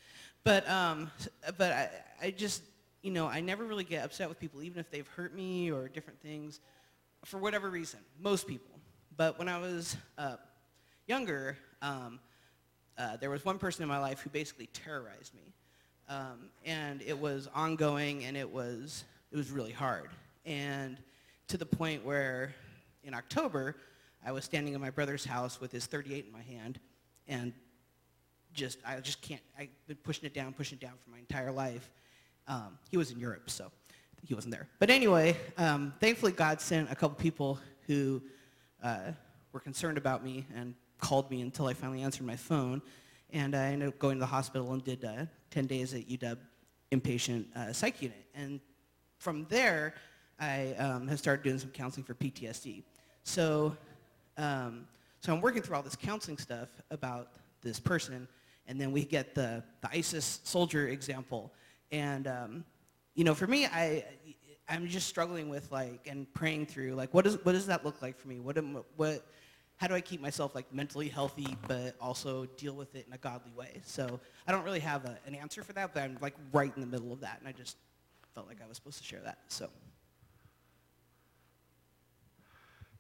But, 0.43 0.69
um, 0.69 1.09
but 1.57 1.71
I, 1.71 1.91
I 2.21 2.31
just, 2.33 2.65
you 3.03 3.13
know, 3.13 3.29
I 3.29 3.41
never 3.41 3.65
really 3.65 3.85
get 3.85 4.05
upset 4.05 4.29
with 4.29 4.41
people, 4.41 4.61
even 4.61 4.81
if 4.81 4.91
they've 4.91 5.07
hurt 5.07 5.37
me 5.37 5.71
or 5.71 5.87
different 5.87 6.21
things, 6.21 6.59
for 7.25 7.39
whatever 7.39 7.71
reason. 7.71 8.01
Most 8.21 8.49
people. 8.49 8.75
But 9.17 9.39
when 9.39 9.49
I 9.49 9.59
was 9.59 9.97
uh, 10.19 10.35
younger, 11.07 11.57
um, 11.81 12.19
uh, 12.99 13.19
there 13.19 13.31
was 13.31 13.45
one 13.45 13.59
person 13.59 13.85
in 13.85 13.89
my 13.89 13.99
life 13.99 14.19
who 14.19 14.31
basically 14.31 14.67
terrorized 14.73 15.33
me. 15.33 15.55
Um, 16.09 16.49
and 16.65 17.03
it 17.03 17.17
was 17.17 17.49
ongoing 17.55 18.25
and 18.25 18.37
it 18.37 18.51
was, 18.51 19.05
it 19.31 19.37
was 19.37 19.53
really 19.53 19.71
hard. 19.73 20.11
And 20.45 20.99
to 21.47 21.57
the 21.57 21.67
point 21.67 22.05
where 22.05 22.53
in 23.05 23.15
October, 23.15 23.77
I 24.25 24.33
was 24.33 24.45
standing 24.45 24.75
in 24.75 24.81
my 24.81 24.91
brother's 24.91 25.25
house 25.25 25.61
with 25.61 25.73
his 25.73 25.87
38 25.87 26.27
in 26.27 26.33
my 26.33 26.43
hand 26.43 26.81
and 27.29 27.53
just, 28.53 28.79
I 28.87 28.99
just 29.01 29.21
can't, 29.21 29.41
I've 29.59 29.69
been 29.87 29.97
pushing 29.97 30.25
it 30.25 30.35
down, 30.35 30.53
pushing 30.53 30.79
it 30.79 30.81
down 30.81 30.95
for 31.03 31.11
my 31.11 31.19
entire 31.19 31.53
life. 31.53 31.91
Um, 32.47 32.79
he 32.91 32.97
was 32.97 33.11
in 33.11 33.19
Europe, 33.19 33.51
so 33.51 33.71
he 34.23 34.35
wasn't 34.35 34.53
there. 34.53 34.69
But 34.79 34.91
anyway, 34.91 35.37
um, 35.59 35.93
thankfully 36.01 36.33
God 36.33 36.61
sent 36.61 36.91
a 36.91 36.95
couple 36.95 37.17
people 37.17 37.59
who 37.87 38.23
uh, 38.83 39.13
were 39.53 39.61
concerned 39.61 39.99
about 39.99 40.25
me 40.25 40.47
and 40.55 40.75
called 40.99 41.31
me 41.31 41.41
until 41.41 41.67
I 41.67 41.75
finally 41.75 42.03
answered 42.03 42.27
my 42.27 42.37
phone. 42.37 42.81
And 43.31 43.55
I 43.55 43.73
ended 43.73 43.89
up 43.89 43.99
going 43.99 44.17
to 44.17 44.21
the 44.21 44.27
hospital 44.27 44.73
and 44.73 44.85
did 44.85 45.05
uh, 45.05 45.27
10 45.51 45.67
days 45.67 45.93
at 45.95 46.09
UW 46.09 46.39
inpatient 46.93 47.55
uh, 47.57 47.73
psych 47.73 48.01
unit. 48.01 48.25
And 48.35 48.61
from 49.19 49.47
there, 49.49 49.95
I 50.39 50.75
um, 50.75 51.09
have 51.09 51.19
started 51.19 51.43
doing 51.43 51.59
some 51.59 51.71
counseling 51.71 52.05
for 52.05 52.15
PTSD. 52.15 52.83
So, 53.25 53.75
um, 54.37 54.87
so 55.21 55.33
I'm 55.33 55.41
working 55.41 55.63
through 55.63 55.77
all 55.77 55.83
this 55.83 55.97
counseling 55.97 56.39
stuff 56.39 56.69
about 56.91 57.29
this 57.63 57.81
person, 57.81 58.29
and 58.69 58.79
then 58.81 58.93
we 58.93 59.05
get 59.05 59.35
the, 59.35 59.63
the 59.81 59.89
ISIS 59.91 60.41
soldier 60.45 60.89
example. 60.89 61.51
And, 61.91 62.27
um, 62.27 62.65
you 63.15 63.25
know, 63.25 63.35
for 63.35 63.47
me, 63.47 63.65
I, 63.65 64.05
I'm 64.69 64.87
just 64.87 65.09
struggling 65.09 65.49
with 65.49 65.73
like, 65.73 66.07
and 66.07 66.33
praying 66.35 66.67
through, 66.67 66.93
like, 66.93 67.13
what, 67.15 67.27
is, 67.27 67.43
what 67.45 67.53
does 67.53 67.67
that 67.67 67.85
look 67.85 68.03
like 68.03 68.19
for 68.19 68.29
me? 68.29 68.41
What, 68.41 68.59
am, 68.59 68.83
what, 68.97 69.27
how 69.77 69.87
do 69.87 69.95
I 69.95 70.03
keep 70.03 70.21
myself 70.21 70.55
like 70.55 70.73
mentally 70.73 71.09
healthy, 71.09 71.57
but 71.67 71.97
also 72.01 72.45
deal 72.59 72.75
with 72.75 72.95
it 72.95 73.07
in 73.07 73.13
a 73.15 73.19
godly 73.19 73.53
way? 73.57 73.81
So 73.85 74.21
I 74.47 74.53
don't 74.53 74.65
really 74.65 74.81
have 74.81 75.07
a, 75.07 75.19
an 75.27 75.35
answer 75.35 75.63
for 75.63 75.73
that, 75.73 75.95
but 75.95 76.03
I'm 76.03 76.19
like 76.21 76.35
right 76.53 76.73
in 76.75 76.81
the 76.83 76.87
middle 76.87 77.13
of 77.13 77.21
that, 77.21 77.39
and 77.41 77.49
I 77.49 77.53
just 77.53 77.79
felt 78.35 78.47
like 78.47 78.59
I 78.63 78.69
was 78.69 78.77
supposed 78.77 78.99
to 78.99 79.05
share 79.05 79.21
that. 79.25 79.39
So. 79.49 79.71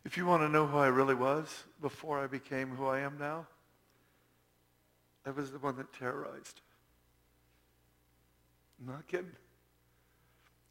If 0.05 0.19
you 0.19 0.27
want 0.27 0.43
to 0.43 0.49
know 0.49 0.67
who 0.67 0.77
I 0.77 0.89
really 0.89 1.15
was 1.15 1.65
before 1.81 2.23
I 2.23 2.27
became 2.27 2.71
who 2.71 2.87
I 2.87 3.01
am 3.01 3.17
now, 3.19 3.47
I 5.27 5.31
was 5.31 5.51
the 5.51 5.59
one 5.59 5.77
that 5.77 5.93
terrorized. 5.95 6.61
I'm 8.81 8.93
not 8.93 9.07
kidding. 9.09 9.33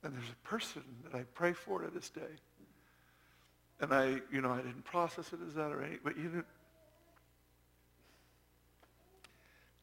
And 0.04 0.14
there's 0.14 0.30
a 0.30 0.48
person 0.48 0.84
that 1.04 1.16
I 1.16 1.24
pray 1.34 1.54
for 1.54 1.82
to 1.82 1.90
this 1.90 2.10
day. 2.10 2.22
And 3.80 3.92
I, 3.92 4.22
you 4.32 4.42
know, 4.42 4.52
I 4.52 4.58
didn't 4.58 4.86
process 4.86 5.34
it 5.34 5.40
as 5.48 5.56
that 5.56 5.72
or 5.72 5.82
anything, 5.82 6.02
but 6.04 6.16
you 6.16 6.24
didn't. 6.24 6.46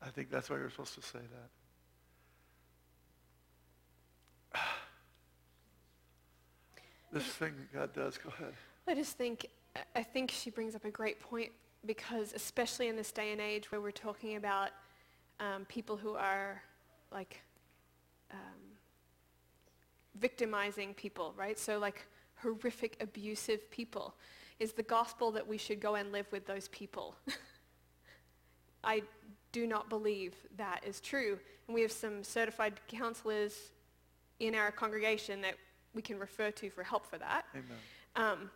I 0.01 0.11
think 0.11 0.31
that's 0.31 0.49
why 0.49 0.57
you're 0.57 0.71
supposed 0.71 0.95
to 0.95 1.03
say 1.03 1.19
that. 4.53 4.61
This 7.13 7.25
thing 7.25 7.55
that 7.59 7.73
God 7.77 7.93
does, 7.93 8.17
go 8.19 8.29
ahead. 8.29 8.55
I 8.89 8.95
just 8.95 9.17
think, 9.17 9.47
I 9.95 10.03
think 10.03 10.31
she 10.31 10.51
brings 10.51 10.75
up 10.75 10.85
a 10.85 10.91
great 10.91 11.21
point 11.21 11.53
because 11.87 12.33
especially 12.35 12.89
in 12.89 12.97
this 12.97 13.13
day 13.13 13.33
and 13.33 13.41
age 13.41 13.71
where 13.73 13.81
we're 13.81 13.91
talking 13.91 14.37
about 14.37 14.71
um, 15.39 15.65
people 15.67 15.97
who 15.97 16.15
are 16.15 16.63
like 17.13 17.41
um, 18.33 18.39
victimizing 20.19 20.95
people, 20.95 21.35
right? 21.37 21.59
So 21.59 21.79
like 21.79 22.07
horrific, 22.37 22.97
abusive 23.01 23.71
people. 23.71 24.15
Is 24.59 24.73
the 24.73 24.83
gospel 24.83 25.31
that 25.33 25.47
we 25.47 25.57
should 25.57 25.81
go 25.81 25.95
and 25.95 26.13
live 26.13 26.27
with 26.31 26.47
those 26.47 26.69
people? 26.69 27.17
I 28.85 29.03
do 29.53 29.67
not 29.67 29.89
believe 29.89 30.35
that 30.57 30.85
is 30.87 31.01
true. 31.01 31.39
And 31.67 31.75
we 31.75 31.83
have 31.83 31.93
some 31.93 32.23
certified 32.23 32.81
counselors 32.89 33.73
in 34.39 34.55
our 34.55 34.71
congregation 34.71 35.41
that 35.43 35.55
we 35.95 36.03
can 36.03 36.19
refer 36.19 36.51
to 36.51 36.71
for 36.71 36.83
help 36.83 37.07
for 37.07 37.19
that. 37.19 37.45
Amen. 37.55 37.77
Um, 38.17 38.51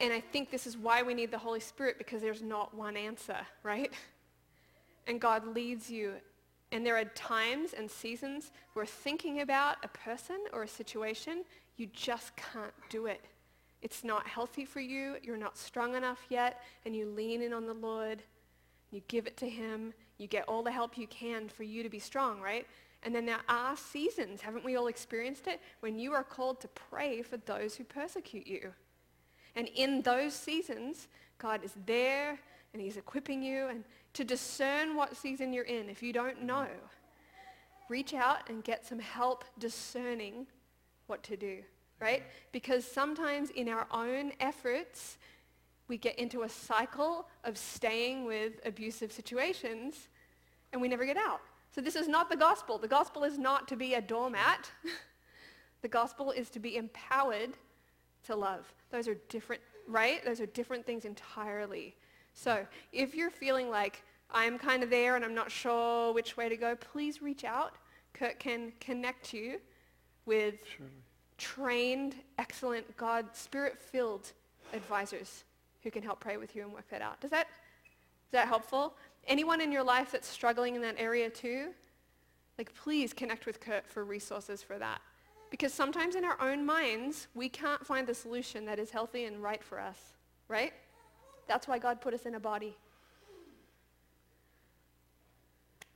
and 0.00 0.12
I 0.12 0.20
think 0.20 0.50
this 0.50 0.66
is 0.66 0.76
why 0.76 1.02
we 1.02 1.14
need 1.14 1.30
the 1.30 1.38
Holy 1.38 1.60
Spirit 1.60 1.98
because 1.98 2.22
there's 2.22 2.42
not 2.42 2.74
one 2.74 2.96
answer, 2.96 3.36
right? 3.62 3.92
And 5.06 5.20
God 5.20 5.46
leads 5.54 5.90
you. 5.90 6.14
And 6.72 6.86
there 6.86 6.96
are 6.96 7.04
times 7.04 7.72
and 7.72 7.90
seasons 7.90 8.52
where 8.74 8.86
thinking 8.86 9.40
about 9.40 9.76
a 9.82 9.88
person 9.88 10.38
or 10.52 10.62
a 10.62 10.68
situation, 10.68 11.44
you 11.76 11.88
just 11.92 12.36
can't 12.36 12.72
do 12.88 13.06
it. 13.06 13.24
It's 13.82 14.04
not 14.04 14.26
healthy 14.26 14.64
for 14.64 14.80
you. 14.80 15.16
You're 15.22 15.36
not 15.36 15.56
strong 15.56 15.94
enough 15.94 16.20
yet. 16.28 16.62
And 16.84 16.94
you 16.94 17.06
lean 17.06 17.42
in 17.42 17.52
on 17.52 17.66
the 17.66 17.74
Lord. 17.74 18.22
You 18.90 19.02
give 19.08 19.26
it 19.26 19.36
to 19.38 19.48
him. 19.48 19.94
You 20.18 20.26
get 20.26 20.44
all 20.46 20.62
the 20.62 20.70
help 20.70 20.98
you 20.98 21.06
can 21.06 21.48
for 21.48 21.64
you 21.64 21.82
to 21.82 21.88
be 21.88 21.98
strong, 21.98 22.40
right? 22.40 22.66
And 23.02 23.14
then 23.14 23.24
there 23.24 23.40
are 23.48 23.76
seasons, 23.76 24.42
haven't 24.42 24.64
we 24.64 24.76
all 24.76 24.88
experienced 24.88 25.46
it, 25.46 25.60
when 25.80 25.98
you 25.98 26.12
are 26.12 26.22
called 26.22 26.60
to 26.60 26.68
pray 26.68 27.22
for 27.22 27.38
those 27.38 27.74
who 27.74 27.84
persecute 27.84 28.46
you. 28.46 28.72
And 29.56 29.68
in 29.68 30.02
those 30.02 30.34
seasons, 30.34 31.08
God 31.38 31.64
is 31.64 31.72
there 31.86 32.38
and 32.72 32.82
he's 32.82 32.96
equipping 32.96 33.42
you 33.42 33.66
and 33.66 33.84
to 34.12 34.24
discern 34.24 34.96
what 34.96 35.16
season 35.16 35.52
you're 35.52 35.64
in. 35.64 35.88
If 35.88 36.02
you 36.02 36.12
don't 36.12 36.42
know, 36.42 36.66
reach 37.88 38.14
out 38.14 38.48
and 38.48 38.62
get 38.62 38.86
some 38.86 38.98
help 38.98 39.44
discerning 39.58 40.46
what 41.06 41.22
to 41.24 41.36
do, 41.36 41.58
right? 42.00 42.22
Because 42.52 42.84
sometimes 42.84 43.50
in 43.50 43.68
our 43.68 43.86
own 43.90 44.32
efforts, 44.40 45.18
we 45.88 45.98
get 45.98 46.18
into 46.18 46.42
a 46.42 46.48
cycle 46.48 47.26
of 47.44 47.58
staying 47.58 48.24
with 48.24 48.52
abusive 48.64 49.10
situations 49.10 50.08
and 50.72 50.80
we 50.80 50.86
never 50.86 51.04
get 51.04 51.16
out. 51.16 51.40
So 51.74 51.80
this 51.80 51.96
is 51.96 52.08
not 52.08 52.30
the 52.30 52.36
gospel. 52.36 52.78
The 52.78 52.88
gospel 52.88 53.24
is 53.24 53.38
not 53.38 53.68
to 53.68 53.76
be 53.76 53.94
a 53.94 54.00
doormat. 54.00 54.70
the 55.82 55.88
gospel 55.88 56.30
is 56.30 56.48
to 56.50 56.60
be 56.60 56.76
empowered 56.76 57.50
to 58.24 58.36
love. 58.36 58.72
Those 58.90 59.08
are 59.08 59.16
different, 59.28 59.62
right? 59.86 60.24
Those 60.24 60.40
are 60.40 60.46
different 60.46 60.84
things 60.86 61.04
entirely. 61.04 61.94
So 62.34 62.66
if 62.92 63.14
you're 63.14 63.30
feeling 63.30 63.70
like 63.70 64.02
I'm 64.30 64.58
kind 64.58 64.82
of 64.82 64.90
there 64.90 65.16
and 65.16 65.24
I'm 65.24 65.34
not 65.34 65.50
sure 65.50 66.12
which 66.12 66.36
way 66.36 66.48
to 66.48 66.56
go, 66.56 66.76
please 66.76 67.20
reach 67.20 67.44
out. 67.44 67.74
Kurt 68.12 68.38
can 68.38 68.72
connect 68.80 69.32
you 69.32 69.60
with 70.26 70.56
Surely. 70.76 70.92
trained, 71.38 72.14
excellent, 72.38 72.96
God, 72.96 73.26
spirit-filled 73.32 74.32
advisors 74.72 75.44
who 75.82 75.90
can 75.90 76.02
help 76.02 76.20
pray 76.20 76.36
with 76.36 76.54
you 76.54 76.62
and 76.62 76.72
work 76.72 76.88
that 76.90 77.02
out. 77.02 77.20
Does 77.20 77.30
that, 77.30 77.48
is 77.48 78.32
that 78.32 78.46
helpful? 78.46 78.94
Anyone 79.26 79.60
in 79.60 79.72
your 79.72 79.82
life 79.82 80.12
that's 80.12 80.28
struggling 80.28 80.74
in 80.74 80.82
that 80.82 80.96
area 80.98 81.30
too? 81.30 81.70
Like, 82.58 82.74
please 82.74 83.12
connect 83.12 83.46
with 83.46 83.60
Kurt 83.60 83.88
for 83.88 84.04
resources 84.04 84.62
for 84.62 84.78
that. 84.78 85.00
Because 85.50 85.74
sometimes 85.74 86.14
in 86.14 86.24
our 86.24 86.40
own 86.40 86.64
minds, 86.64 87.26
we 87.34 87.48
can't 87.48 87.84
find 87.84 88.06
the 88.06 88.14
solution 88.14 88.64
that 88.66 88.78
is 88.78 88.90
healthy 88.90 89.24
and 89.24 89.42
right 89.42 89.62
for 89.62 89.80
us, 89.80 89.98
right? 90.48 90.72
That's 91.48 91.66
why 91.66 91.78
God 91.78 92.00
put 92.00 92.14
us 92.14 92.24
in 92.24 92.36
a 92.36 92.40
body. 92.40 92.76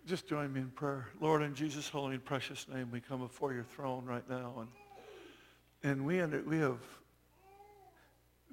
Just 0.06 0.28
join 0.28 0.52
me 0.52 0.60
in 0.60 0.70
prayer. 0.70 1.06
Lord, 1.20 1.40
in 1.40 1.54
Jesus' 1.54 1.88
holy 1.88 2.14
and 2.14 2.24
precious 2.24 2.66
name, 2.68 2.90
we 2.90 3.00
come 3.00 3.20
before 3.20 3.54
your 3.54 3.62
throne 3.62 4.04
right 4.04 4.28
now. 4.28 4.66
And, 5.82 5.92
and 5.92 6.04
we, 6.04 6.20
under, 6.20 6.42
we, 6.42 6.58
have, 6.58 6.80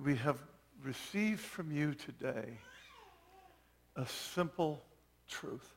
we 0.01 0.15
have 0.17 0.37
received 0.83 1.41
from 1.41 1.71
you 1.71 1.93
today 1.93 2.57
a 3.95 4.05
simple 4.05 4.81
truth 5.27 5.73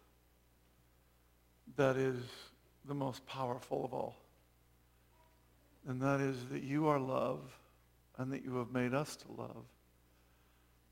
that 1.76 1.96
is 1.96 2.22
the 2.84 2.94
most 2.94 3.26
powerful 3.26 3.84
of 3.84 3.92
all 3.94 4.14
and 5.86 6.00
that 6.00 6.20
is 6.20 6.36
that 6.46 6.62
you 6.62 6.86
are 6.86 6.98
love 6.98 7.58
and 8.18 8.32
that 8.32 8.44
you 8.44 8.56
have 8.56 8.70
made 8.70 8.94
us 8.94 9.16
to 9.16 9.32
love 9.32 9.64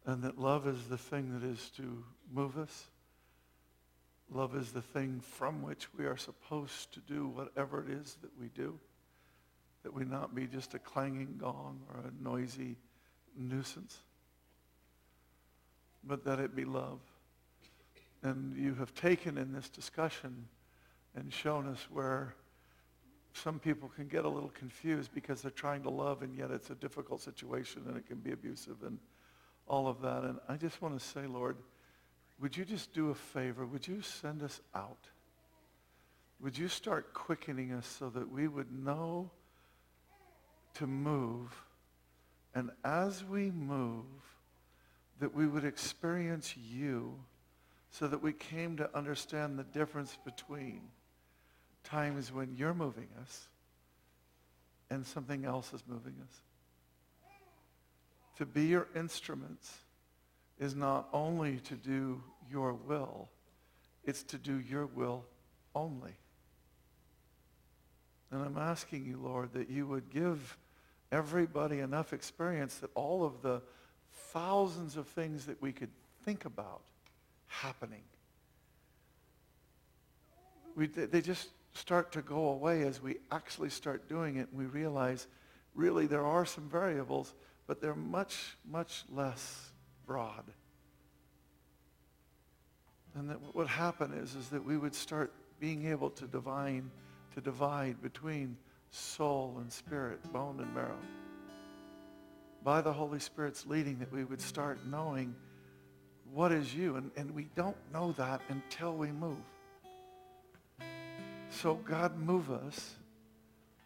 and 0.05 0.23
that 0.23 0.39
love 0.39 0.66
is 0.66 0.89
the 0.89 0.98
thing 0.98 1.32
that 1.39 1.47
is 1.47 1.70
to 1.77 2.02
move 2.32 2.59
us. 2.59 2.86
Love 4.31 4.56
is 4.56 4.73
the 4.73 4.82
thing 4.82 5.20
from 5.20 5.62
which 5.62 5.93
we 5.94 6.06
are 6.06 6.16
supposed 6.16 6.93
to 6.94 7.01
do 7.01 7.28
whatever 7.28 7.85
it 7.85 7.90
is 7.90 8.16
that 8.23 8.31
we 8.39 8.48
do, 8.48 8.78
that 9.82 9.94
we 9.94 10.05
not 10.05 10.35
be 10.35 10.47
just 10.47 10.74
a 10.74 10.78
clanging 10.78 11.36
gong 11.39 11.81
or 11.93 12.01
a 12.01 12.23
noisy 12.23 12.77
nuisance, 13.36 13.98
but 16.02 16.24
that 16.24 16.40
it 16.40 16.56
be 16.56 16.64
love. 16.64 17.01
And 18.23 18.56
you 18.56 18.74
have 18.74 18.94
taken 18.94 19.39
in 19.39 19.52
this 19.52 19.69
discussion 19.69 20.47
and 21.14 21.32
shown 21.32 21.69
us 21.69 21.86
where 21.90 22.35
some 23.35 23.59
people 23.59 23.89
can 23.89 24.09
get 24.09 24.25
a 24.25 24.29
little 24.29 24.51
confused 24.51 25.11
because 25.15 25.43
they're 25.43 25.51
trying 25.51 25.83
to 25.83 25.91
love 25.91 26.23
and 26.23 26.37
yet 26.37 26.51
it's 26.51 26.71
a 26.71 26.75
difficult 26.75 27.21
situation 27.21 27.83
and 27.89 27.97
it 27.97 28.07
can 28.07 28.19
be 28.19 28.33
abusive 28.33 28.83
and 28.85 28.99
all 29.67 29.89
of 29.89 30.01
that. 30.03 30.23
And 30.25 30.39
I 30.49 30.57
just 30.57 30.83
want 30.83 30.99
to 30.99 31.05
say, 31.05 31.27
Lord, 31.27 31.57
would 32.41 32.57
you 32.57 32.65
just 32.65 32.93
do 32.93 33.11
a 33.11 33.15
favor? 33.15 33.65
Would 33.65 33.87
you 33.87 34.03
send 34.03 34.43
us 34.43 34.61
out? 34.75 35.09
Would 36.41 36.59
you 36.59 36.69
start 36.69 37.15
quickening 37.15 37.73
us 37.73 37.87
so 37.87 38.11
that 38.11 38.31
we 38.31 38.49
would 38.49 38.73
know 38.73 39.31
to 40.75 40.87
move? 40.87 41.55
And 42.55 42.71
as 42.85 43.25
we 43.25 43.51
move, 43.51 44.05
that 45.21 45.33
we 45.33 45.47
would 45.47 45.65
experience 45.65 46.55
you 46.57 47.15
so 47.91 48.09
that 48.09 48.21
we 48.21 48.33
came 48.33 48.77
to 48.77 48.97
understand 48.97 49.59
the 49.59 49.65
difference 49.65 50.19
between 50.25 50.81
times 51.85 52.33
when 52.33 52.55
you're 52.57 52.75
moving 52.75 53.09
us 53.21 53.49
and 54.91 55.07
something 55.07 55.45
else 55.45 55.73
is 55.73 55.83
moving 55.87 56.15
us. 56.23 56.41
To 58.39 58.47
be 58.47 58.67
your 58.67 58.89
instruments 58.95 59.79
is 60.59 60.75
not 60.75 61.09
only 61.13 61.59
to 61.59 61.75
do 61.75 62.23
your 62.51 62.75
will, 62.75 63.29
it's 64.05 64.23
to 64.25 64.39
do 64.39 64.59
your 64.59 64.87
will 64.87 65.25
only. 65.75 66.13
And 68.31 68.43
I'm 68.43 68.59
asking 68.59 69.07
you, 69.07 69.19
Lord, 69.23 69.53
that 69.53 69.71
you 69.71 69.87
would 69.87 70.11
give 70.11 70.59
everybody 71.11 71.81
enough 71.81 72.13
experience 72.13 72.77
that 72.77 72.91
all 72.95 73.25
of 73.25 73.43
the 73.43 73.63
thousands 74.33 74.97
of 74.97 75.07
things 75.07 75.47
that 75.47 75.61
we 75.61 75.73
could 75.73 75.91
think 76.25 76.45
about 76.45 76.83
happening, 77.47 78.03
we, 80.75 80.87
they 80.87 81.21
just 81.21 81.49
start 81.73 82.12
to 82.12 82.23
go 82.23 82.49
away 82.51 82.82
as 82.82 83.03
we 83.03 83.16
actually 83.31 83.70
start 83.70 84.09
doing 84.09 84.36
it 84.36 84.49
and 84.51 84.59
we 84.59 84.66
realize 84.66 85.27
really 85.74 86.07
there 86.07 86.27
are 86.27 86.44
some 86.44 86.69
variables, 86.69 87.35
but 87.66 87.81
they're 87.81 87.94
much, 87.94 88.57
much 88.69 89.05
less 89.11 89.73
broad. 90.07 90.44
And 93.15 93.28
that 93.31 93.40
what 93.40 93.55
would 93.55 93.69
happen 93.69 94.12
is, 94.12 94.35
is 94.35 94.49
that 94.51 94.65
we 94.65 94.77
would 94.77 94.94
start 94.94 95.32
being 95.61 95.86
able 95.86 96.11
to 96.11 96.27
divine, 96.27 96.90
to 97.35 97.40
divide 97.40 98.03
between 98.03 98.57
soul 98.90 99.57
and 99.61 99.73
spirit, 99.73 100.20
bone 100.32 100.61
and 100.61 100.74
marrow. 100.74 100.99
By 102.65 102.81
the 102.81 102.93
Holy 102.93 103.19
Spirit's 103.19 103.66
leading 103.66 103.99
that 103.99 104.12
we 104.12 104.24
would 104.24 104.40
start 104.40 104.78
knowing 104.86 105.35
what 106.32 106.53
is 106.53 106.74
you. 106.74 106.97
And, 106.97 107.11
and 107.16 107.31
we 107.35 107.49
don't 107.55 107.77
know 107.93 108.12
that 108.12 108.40
until 108.49 108.94
we 108.94 109.11
move. 109.12 109.36
So 111.53 111.74
God, 111.74 112.19
move 112.19 112.51
us 112.51 112.97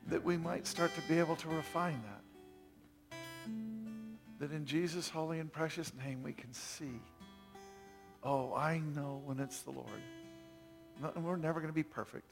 that 0.08 0.24
we 0.24 0.36
might 0.36 0.66
start 0.66 0.94
to 0.94 1.00
be 1.02 1.18
able 1.18 1.36
to 1.36 1.48
refine 1.48 2.00
that. 3.10 3.18
That 4.38 4.52
in 4.52 4.64
Jesus' 4.64 5.08
holy 5.08 5.40
and 5.40 5.52
precious 5.52 5.92
name 5.94 6.22
we 6.22 6.32
can 6.32 6.52
see, 6.52 7.00
oh, 8.22 8.54
I 8.54 8.78
know 8.78 9.20
when 9.24 9.40
it's 9.40 9.60
the 9.62 9.72
Lord. 9.72 9.88
And 11.14 11.24
we're 11.24 11.36
never 11.36 11.60
going 11.60 11.70
to 11.70 11.74
be 11.74 11.82
perfect. 11.82 12.24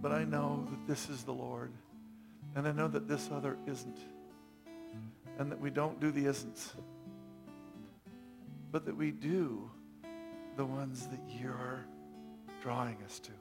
But 0.00 0.12
I 0.12 0.24
know 0.24 0.66
that 0.70 0.86
this 0.86 1.10
is 1.10 1.24
the 1.24 1.32
Lord. 1.32 1.72
And 2.54 2.66
I 2.66 2.72
know 2.72 2.88
that 2.88 3.08
this 3.08 3.28
other 3.32 3.58
isn't. 3.66 3.98
And 5.38 5.50
that 5.50 5.60
we 5.60 5.68
don't 5.68 6.00
do 6.00 6.10
the 6.10 6.24
isn'ts. 6.24 6.70
But 8.70 8.86
that 8.86 8.96
we 8.96 9.10
do 9.10 9.68
the 10.56 10.64
ones 10.64 11.08
that 11.08 11.20
you're 11.40 11.84
drawing 12.62 12.96
us 13.04 13.18
to. 13.20 13.32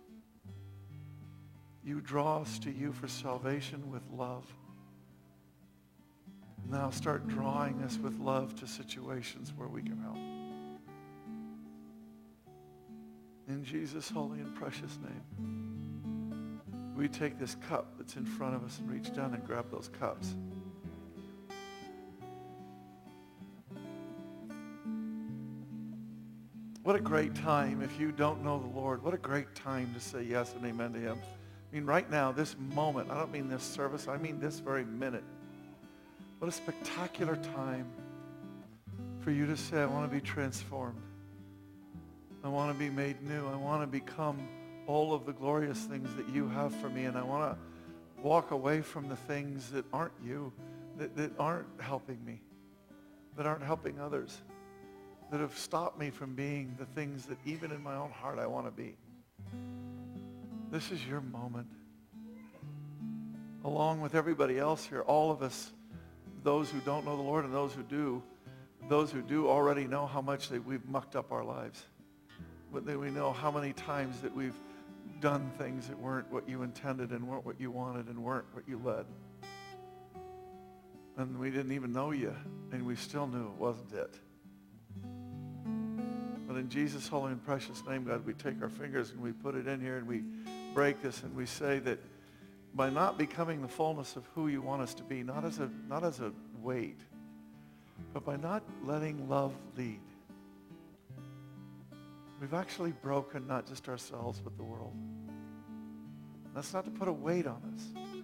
You 1.86 2.02
draw 2.02 2.42
us 2.42 2.58
to 2.60 2.72
you 2.72 2.92
for 2.92 3.08
salvation 3.08 3.92
with 3.92 4.02
love. 4.12 4.44
Now 6.68 6.90
start 6.90 7.28
drawing 7.28 7.84
us 7.84 8.00
with 8.00 8.18
love 8.20 8.60
to 8.60 8.66
situations 8.66 9.54
where 9.56 9.68
we 9.68 9.84
can 9.84 10.00
help. 10.00 10.18
In 13.48 13.64
Jesus' 13.64 14.10
holy 14.10 14.40
and 14.40 14.56
precious 14.56 14.98
name, 15.04 16.60
we 16.98 17.08
take 17.08 17.38
this 17.38 17.56
cup 17.70 17.94
that's 18.00 18.16
in 18.16 18.26
front 18.26 18.56
of 18.56 18.64
us 18.64 18.80
and 18.80 18.90
reach 18.90 19.14
down 19.14 19.36
and 19.36 19.46
grab 19.46 19.70
those 19.70 19.90
cups. 20.00 20.34
What 26.82 26.96
a 26.96 27.00
great 27.00 27.36
time 27.36 27.84
if 27.84 28.00
you 28.00 28.12
don't 28.12 28.44
know 28.44 28.58
the 28.60 28.80
Lord. 28.80 29.04
What 29.04 29.14
a 29.14 29.18
great 29.18 29.54
time 29.54 29.94
to 29.94 30.00
say 30.00 30.24
yes 30.24 30.56
and 30.56 30.66
amen 30.66 30.94
to 30.94 31.00
him. 31.00 31.20
I 31.76 31.78
mean, 31.78 31.88
right 31.88 32.10
now, 32.10 32.32
this 32.32 32.56
moment, 32.74 33.12
I 33.12 33.16
don't 33.16 33.34
mean 33.34 33.50
this 33.50 33.62
service, 33.62 34.08
I 34.08 34.16
mean 34.16 34.40
this 34.40 34.60
very 34.60 34.86
minute. 34.86 35.26
What 36.40 36.48
a 36.48 36.52
spectacular 36.52 37.36
time 37.36 37.92
for 39.20 39.32
you 39.32 39.46
to 39.46 39.58
say, 39.58 39.80
I 39.80 39.86
want 39.86 40.10
to 40.10 40.16
be 40.16 40.22
transformed. 40.22 41.02
I 42.46 42.48
want 42.48 42.72
to 42.72 42.80
be 42.80 42.90
made 42.90 43.22
new. 43.24 43.46
I 43.50 43.58
want 43.58 43.84
to 43.84 43.88
become 43.88 44.48
all 44.88 45.14
of 45.14 45.26
the 45.26 45.34
glorious 45.34 45.80
things 45.80 46.16
that 46.16 46.30
you 46.30 46.48
have 46.48 46.74
for 46.76 46.88
me. 46.88 47.04
And 47.04 47.18
I 47.18 47.24
want 47.24 47.54
to 47.54 48.22
walk 48.22 48.52
away 48.52 48.80
from 48.80 49.10
the 49.10 49.18
things 49.18 49.70
that 49.72 49.84
aren't 49.92 50.14
you, 50.26 50.54
that, 50.98 51.14
that 51.18 51.34
aren't 51.38 51.68
helping 51.82 52.24
me, 52.24 52.40
that 53.36 53.46
aren't 53.46 53.64
helping 53.64 54.00
others, 54.00 54.44
that 55.30 55.42
have 55.42 55.58
stopped 55.58 56.00
me 56.00 56.10
from 56.10 56.36
being 56.36 56.74
the 56.80 56.86
things 56.86 57.26
that 57.26 57.38
even 57.46 57.74
in 57.74 57.84
my 57.84 57.96
own 57.96 58.12
heart 58.12 58.40
I 58.40 58.48
want 58.48 58.66
to 58.66 58.72
be. 58.72 58.96
This 60.76 60.92
is 60.92 61.08
your 61.08 61.22
moment. 61.22 61.68
Along 63.64 64.02
with 64.02 64.14
everybody 64.14 64.60
else 64.60 64.86
here, 64.86 65.04
all 65.04 65.32
of 65.32 65.42
us, 65.42 65.72
those 66.44 66.70
who 66.70 66.82
don't 66.82 67.06
know 67.06 67.16
the 67.16 67.22
Lord 67.22 67.46
and 67.46 67.54
those 67.54 67.74
who 67.74 67.82
do, 67.82 68.22
those 68.90 69.10
who 69.10 69.22
do 69.22 69.48
already 69.48 69.88
know 69.88 70.06
how 70.06 70.20
much 70.20 70.50
that 70.50 70.66
we've 70.66 70.86
mucked 70.86 71.16
up 71.16 71.32
our 71.32 71.46
lives 71.46 71.82
but 72.74 72.84
we 73.00 73.10
know 73.10 73.32
how 73.32 73.50
many 73.50 73.72
times 73.72 74.20
that 74.20 74.36
we've 74.36 74.60
done 75.22 75.50
things 75.58 75.88
that 75.88 75.98
weren't 75.98 76.30
what 76.30 76.50
you 76.50 76.64
intended 76.64 77.12
and 77.12 77.26
weren't 77.26 77.46
what 77.46 77.58
you 77.58 77.72
wanted 77.72 78.08
and 78.08 78.22
weren't 78.22 78.46
what 78.52 78.68
you 78.68 78.82
led. 78.84 79.06
And 81.16 81.40
we 81.40 81.52
didn't 81.52 81.72
even 81.72 81.94
know 81.94 82.12
you, 82.12 82.36
and 82.74 82.86
we 82.86 82.98
still 82.98 83.28
knew 83.28 83.46
it 83.46 83.58
wasn't 83.58 83.94
it. 83.94 84.20
But 86.56 86.58
in 86.58 86.70
Jesus' 86.70 87.08
holy 87.08 87.32
and 87.32 87.44
precious 87.44 87.82
name, 87.88 88.04
God, 88.04 88.26
we 88.26 88.34
take 88.34 88.62
our 88.62 88.70
fingers 88.70 89.12
and 89.12 89.22
we 89.22 89.32
put 89.32 89.56
it 89.56 89.68
in 89.68 89.80
here 89.80 89.98
and 89.98 90.06
we 90.06 90.24
break 90.76 91.02
this 91.02 91.24
and 91.24 91.36
we 91.36 91.48
say 91.48 91.80
that 91.80 91.98
by 92.76 92.92
not 92.92 93.18
becoming 93.18 93.64
the 93.64 93.68
fullness 93.68 94.16
of 94.16 94.28
who 94.36 94.48
you 94.50 94.62
want 94.62 94.84
us 94.84 94.94
to 94.94 95.04
be, 95.04 95.24
not 95.24 95.44
as 95.44 95.58
a, 95.58 95.72
not 95.90 96.04
as 96.04 96.20
a 96.20 96.32
weight, 96.62 97.00
but 98.14 98.24
by 98.24 98.36
not 98.36 98.62
letting 98.84 99.28
love 99.28 99.56
lead, 99.76 100.02
We've 102.40 102.54
actually 102.54 102.92
broken 102.92 103.48
not 103.48 103.66
just 103.66 103.88
ourselves, 103.88 104.40
but 104.40 104.56
the 104.58 104.64
world. 104.64 104.94
That's 106.54 106.74
not 106.74 106.86
to 106.86 106.92
put 106.92 107.08
a 107.08 107.14
weight 107.14 107.48
on 107.48 107.62
us. 107.74 108.24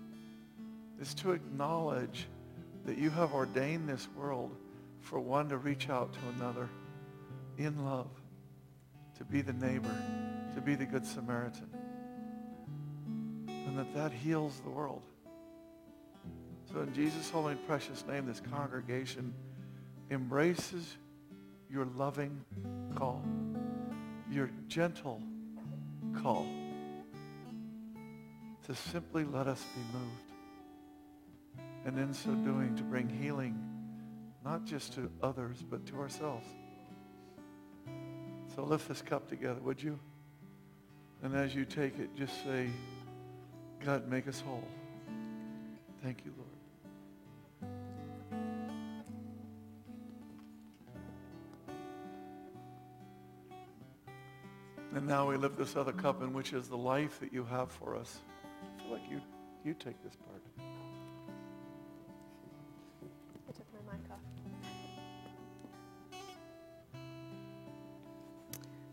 It's 0.99 1.13
to 1.15 1.31
acknowledge 1.31 2.27
that 2.85 2.97
you 2.97 3.09
have 3.09 3.33
ordained 3.33 3.89
this 3.89 4.07
world 4.15 4.55
for 4.99 5.19
one 5.19 5.49
to 5.49 5.57
reach 5.57 5.89
out 5.89 6.13
to 6.13 6.19
another 6.35 6.69
in 7.57 7.83
love, 7.83 8.09
to 9.17 9.23
be 9.23 9.41
the 9.41 9.53
neighbor, 9.53 9.95
to 10.53 10.61
be 10.61 10.75
the 10.75 10.85
good 10.85 11.05
Samaritan. 11.05 11.70
And 13.71 13.79
that 13.79 13.93
that 13.95 14.11
heals 14.11 14.59
the 14.65 14.69
world. 14.69 15.01
So 16.73 16.81
in 16.81 16.93
Jesus' 16.93 17.29
holy 17.29 17.53
and 17.53 17.65
precious 17.65 18.05
name, 18.05 18.25
this 18.25 18.41
congregation 18.51 19.33
embraces 20.09 20.97
your 21.69 21.85
loving 21.85 22.43
call 22.97 23.23
your 24.29 24.49
gentle 24.67 25.21
call 26.21 26.45
to 28.65 28.75
simply 28.75 29.23
let 29.23 29.47
us 29.47 29.63
be 29.73 29.97
moved. 29.97 31.65
And 31.85 31.97
in 31.97 32.13
so 32.13 32.31
doing, 32.31 32.75
to 32.75 32.83
bring 32.83 33.07
healing 33.07 33.57
not 34.43 34.65
just 34.65 34.95
to 34.95 35.09
others, 35.23 35.63
but 35.69 35.85
to 35.85 35.97
ourselves. 35.97 36.45
So 38.53 38.63
lift 38.63 38.89
this 38.89 39.01
cup 39.01 39.29
together, 39.29 39.61
would 39.61 39.81
you? 39.81 39.97
And 41.23 41.33
as 41.33 41.55
you 41.55 41.63
take 41.63 41.99
it, 41.99 42.13
just 42.17 42.43
say, 42.43 42.69
God, 43.85 44.07
make 44.07 44.27
us 44.27 44.39
whole. 44.41 44.67
Thank 46.03 46.23
you, 46.23 46.31
Lord. 46.37 46.47
And 54.93 55.07
now 55.07 55.27
we 55.27 55.37
lift 55.37 55.57
this 55.57 55.75
other 55.75 55.93
cup 55.93 56.21
in 56.21 56.31
which 56.31 56.53
is 56.53 56.67
the 56.67 56.77
life 56.77 57.19
that 57.21 57.33
you 57.33 57.43
have 57.45 57.71
for 57.71 57.95
us. 57.95 58.19
I 58.43 58.83
feel 58.83 58.91
like 58.91 59.09
you, 59.09 59.19
you 59.63 59.73
take 59.73 60.03
this 60.03 60.15
part. 60.15 60.43
I 63.49 63.51
took 63.51 63.65
my 63.73 63.93
mic 63.93 64.11
off. 64.11 64.19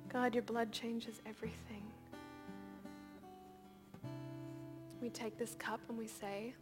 God, 0.08 0.34
your 0.34 0.44
blood 0.44 0.72
changes 0.72 1.20
everything. 1.26 1.82
We 5.00 5.10
take 5.10 5.38
this 5.38 5.54
cup 5.54 5.80
and 5.88 5.96
we 5.96 6.06
say, 6.08 6.54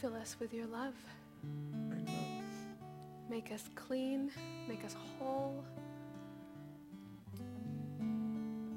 fill 0.00 0.14
us 0.14 0.36
with 0.38 0.52
your 0.52 0.66
love. 0.66 0.94
Make 3.30 3.50
us 3.50 3.64
clean, 3.74 4.30
make 4.68 4.84
us 4.84 4.94
whole. 5.18 5.64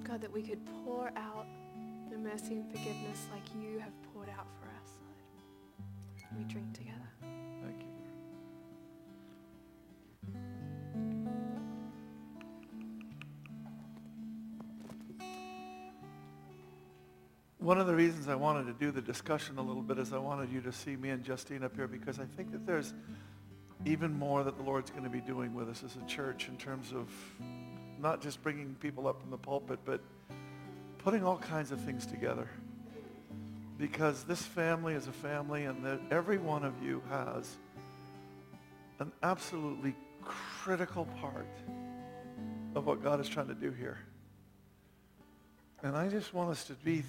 God, 0.04 0.22
that 0.22 0.32
we 0.32 0.42
could 0.44 0.66
pour 0.86 1.12
out 1.18 1.46
the 2.10 2.18
mercy 2.18 2.54
and 2.54 2.72
forgiveness 2.72 3.28
like 3.34 3.44
you 3.62 3.80
have 3.80 3.92
poured 4.14 4.30
out 4.30 4.48
for 4.62 4.68
us. 4.68 4.92
We 6.38 6.46
drink 6.46 6.74
together. 6.74 6.95
One 17.66 17.80
of 17.80 17.88
the 17.88 17.96
reasons 17.96 18.28
I 18.28 18.36
wanted 18.36 18.68
to 18.68 18.74
do 18.74 18.92
the 18.92 19.02
discussion 19.02 19.58
a 19.58 19.62
little 19.62 19.82
bit 19.82 19.98
is 19.98 20.14
I 20.14 20.20
wanted 20.20 20.52
you 20.52 20.62
to 20.62 20.72
see 20.72 20.96
me 20.96 21.10
and 21.10 21.24
Justine 21.24 21.64
up 21.64 21.76
here 21.76 21.88
because 21.88 22.20
I 22.20 22.26
think 22.38 22.52
that 22.52 22.64
there's 22.64 22.94
even 23.86 24.14
more 24.14 24.44
that 24.44 24.56
the 24.56 24.62
Lord's 24.62 24.92
going 24.92 25.04
to 25.04 25.10
be 25.10 25.20
doing 25.20 25.52
with 25.56 25.68
us 25.68 25.84
as 25.84 25.96
a 25.96 26.06
church 26.08 26.48
in 26.48 26.58
terms 26.58 26.94
of 26.94 27.10
not 28.00 28.22
just 28.22 28.44
bringing 28.44 28.76
people 28.76 29.08
up 29.08 29.20
from 29.20 29.32
the 29.32 29.38
pulpit, 29.38 29.80
but 29.84 30.00
putting 31.00 31.24
all 31.24 31.40
kinds 31.40 31.72
of 31.72 31.82
things 31.82 32.06
together. 32.06 32.48
Because 33.80 34.26
this 34.26 34.44
family 34.44 34.94
is 34.94 35.08
a 35.08 35.12
family 35.12 35.66
and 35.66 35.84
that 35.84 36.00
every 36.12 36.38
one 36.38 36.64
of 36.64 36.84
you 36.84 37.02
has 37.10 37.58
an 39.00 39.12
absolutely 39.24 39.96
critical 40.22 41.06
part 41.20 41.48
of 42.76 42.86
what 42.86 43.02
God 43.02 43.20
is 43.20 43.28
trying 43.28 43.48
to 43.48 43.56
do 43.56 43.72
here. 43.72 43.98
And 45.82 45.96
I 45.96 46.10
just 46.10 46.32
want 46.32 46.52
us 46.52 46.66
to 46.66 46.74
be 46.74 47.04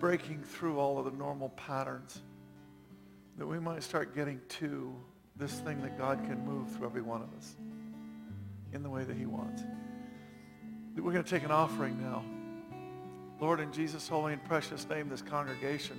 breaking 0.00 0.42
through 0.42 0.80
all 0.80 0.98
of 0.98 1.04
the 1.04 1.12
normal 1.12 1.50
patterns 1.50 2.22
that 3.36 3.46
we 3.46 3.60
might 3.60 3.82
start 3.82 4.14
getting 4.14 4.40
to 4.48 4.96
this 5.36 5.52
thing 5.60 5.80
that 5.82 5.96
God 5.98 6.18
can 6.24 6.44
move 6.44 6.70
through 6.72 6.86
every 6.86 7.02
one 7.02 7.22
of 7.22 7.32
us 7.36 7.54
in 8.72 8.82
the 8.82 8.88
way 8.88 9.04
that 9.04 9.16
he 9.16 9.26
wants. 9.26 9.62
We're 10.96 11.12
going 11.12 11.24
to 11.24 11.30
take 11.30 11.44
an 11.44 11.50
offering 11.50 12.00
now. 12.00 12.24
Lord, 13.40 13.60
in 13.60 13.72
Jesus' 13.72 14.08
holy 14.08 14.32
and 14.34 14.44
precious 14.44 14.88
name, 14.88 15.08
this 15.08 15.22
congregation 15.22 15.96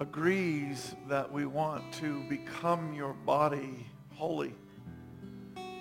agrees 0.00 0.94
that 1.08 1.30
we 1.30 1.44
want 1.46 1.92
to 1.94 2.22
become 2.24 2.94
your 2.94 3.12
body 3.12 3.86
holy. 4.14 4.54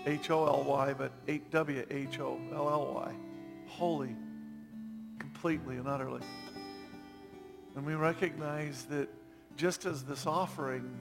H-O-L-Y, 0.06 0.94
but 0.94 1.26
8-W-H-O-L-L-Y. 1.27 3.14
Holy, 3.68 4.15
completely 5.40 5.78
and 5.78 5.88
utterly. 5.88 6.22
And 7.78 7.86
we 7.86 7.94
recognize 7.94 8.84
that 8.90 9.07
just 9.56 9.86
as 9.86 10.03
this 10.03 10.28
offering, 10.28 10.94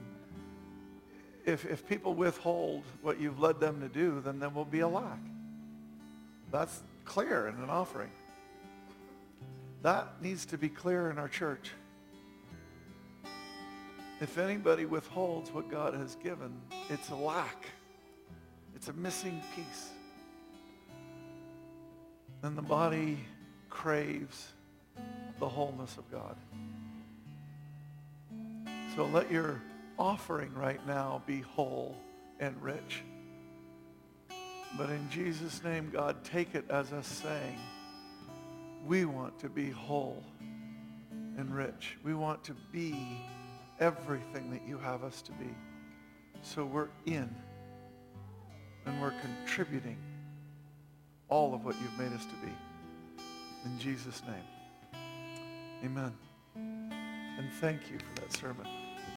if, 1.45 1.65
if 1.65 1.85
people 1.89 2.13
withhold 2.13 2.83
what 3.01 3.19
you've 3.19 3.41
led 3.41 3.59
them 3.59 3.81
to 3.81 3.89
do, 3.89 4.21
then 4.21 4.39
there 4.39 4.47
will 4.47 4.63
be 4.63 4.79
a 4.79 4.87
lack. 4.87 5.19
That's 6.53 6.81
clear 7.03 7.49
in 7.49 7.55
an 7.55 7.69
offering. 7.69 8.11
That 9.81 10.21
needs 10.21 10.45
to 10.47 10.57
be 10.57 10.69
clear 10.69 11.09
in 11.09 11.17
our 11.17 11.27
church. 11.27 11.71
If 14.21 14.37
anybody 14.37 14.85
withholds 14.85 15.51
what 15.51 15.69
God 15.69 15.93
has 15.95 16.15
given, 16.15 16.53
it's 16.89 17.09
a 17.09 17.15
lack. 17.15 17.65
It's 18.73 18.87
a 18.87 18.93
missing 18.93 19.41
piece. 19.53 19.89
And 22.41 22.57
the 22.57 22.61
body 22.61 23.17
craves 23.69 24.51
the 25.39 25.47
wholeness 25.47 25.97
of 25.97 26.09
God. 26.11 26.35
So 28.95 29.05
let 29.05 29.31
your 29.31 29.61
offering 29.97 30.53
right 30.53 30.85
now 30.87 31.21
be 31.25 31.41
whole 31.41 31.95
and 32.39 32.61
rich. 32.61 33.03
But 34.77 34.89
in 34.89 35.09
Jesus' 35.09 35.63
name, 35.63 35.89
God, 35.91 36.23
take 36.23 36.55
it 36.55 36.65
as 36.69 36.91
us 36.93 37.07
saying, 37.07 37.57
we 38.85 39.05
want 39.05 39.39
to 39.39 39.49
be 39.49 39.69
whole 39.69 40.23
and 41.37 41.53
rich. 41.53 41.97
We 42.03 42.13
want 42.13 42.43
to 42.45 42.55
be 42.71 42.95
everything 43.79 44.51
that 44.51 44.61
you 44.67 44.77
have 44.77 45.03
us 45.03 45.21
to 45.23 45.31
be. 45.33 45.49
So 46.41 46.65
we're 46.65 46.89
in 47.05 47.33
and 48.85 49.01
we're 49.01 49.13
contributing 49.21 49.97
all 51.29 51.53
of 51.53 51.63
what 51.65 51.75
you've 51.81 51.97
made 51.97 52.13
us 52.13 52.25
to 52.25 52.35
be. 52.45 52.51
In 53.65 53.77
Jesus' 53.79 54.21
name. 54.25 55.01
Amen. 55.83 56.13
And 56.55 57.51
thank 57.59 57.89
you 57.89 57.97
for 57.99 58.21
that 58.21 58.33
sermon. 58.33 58.67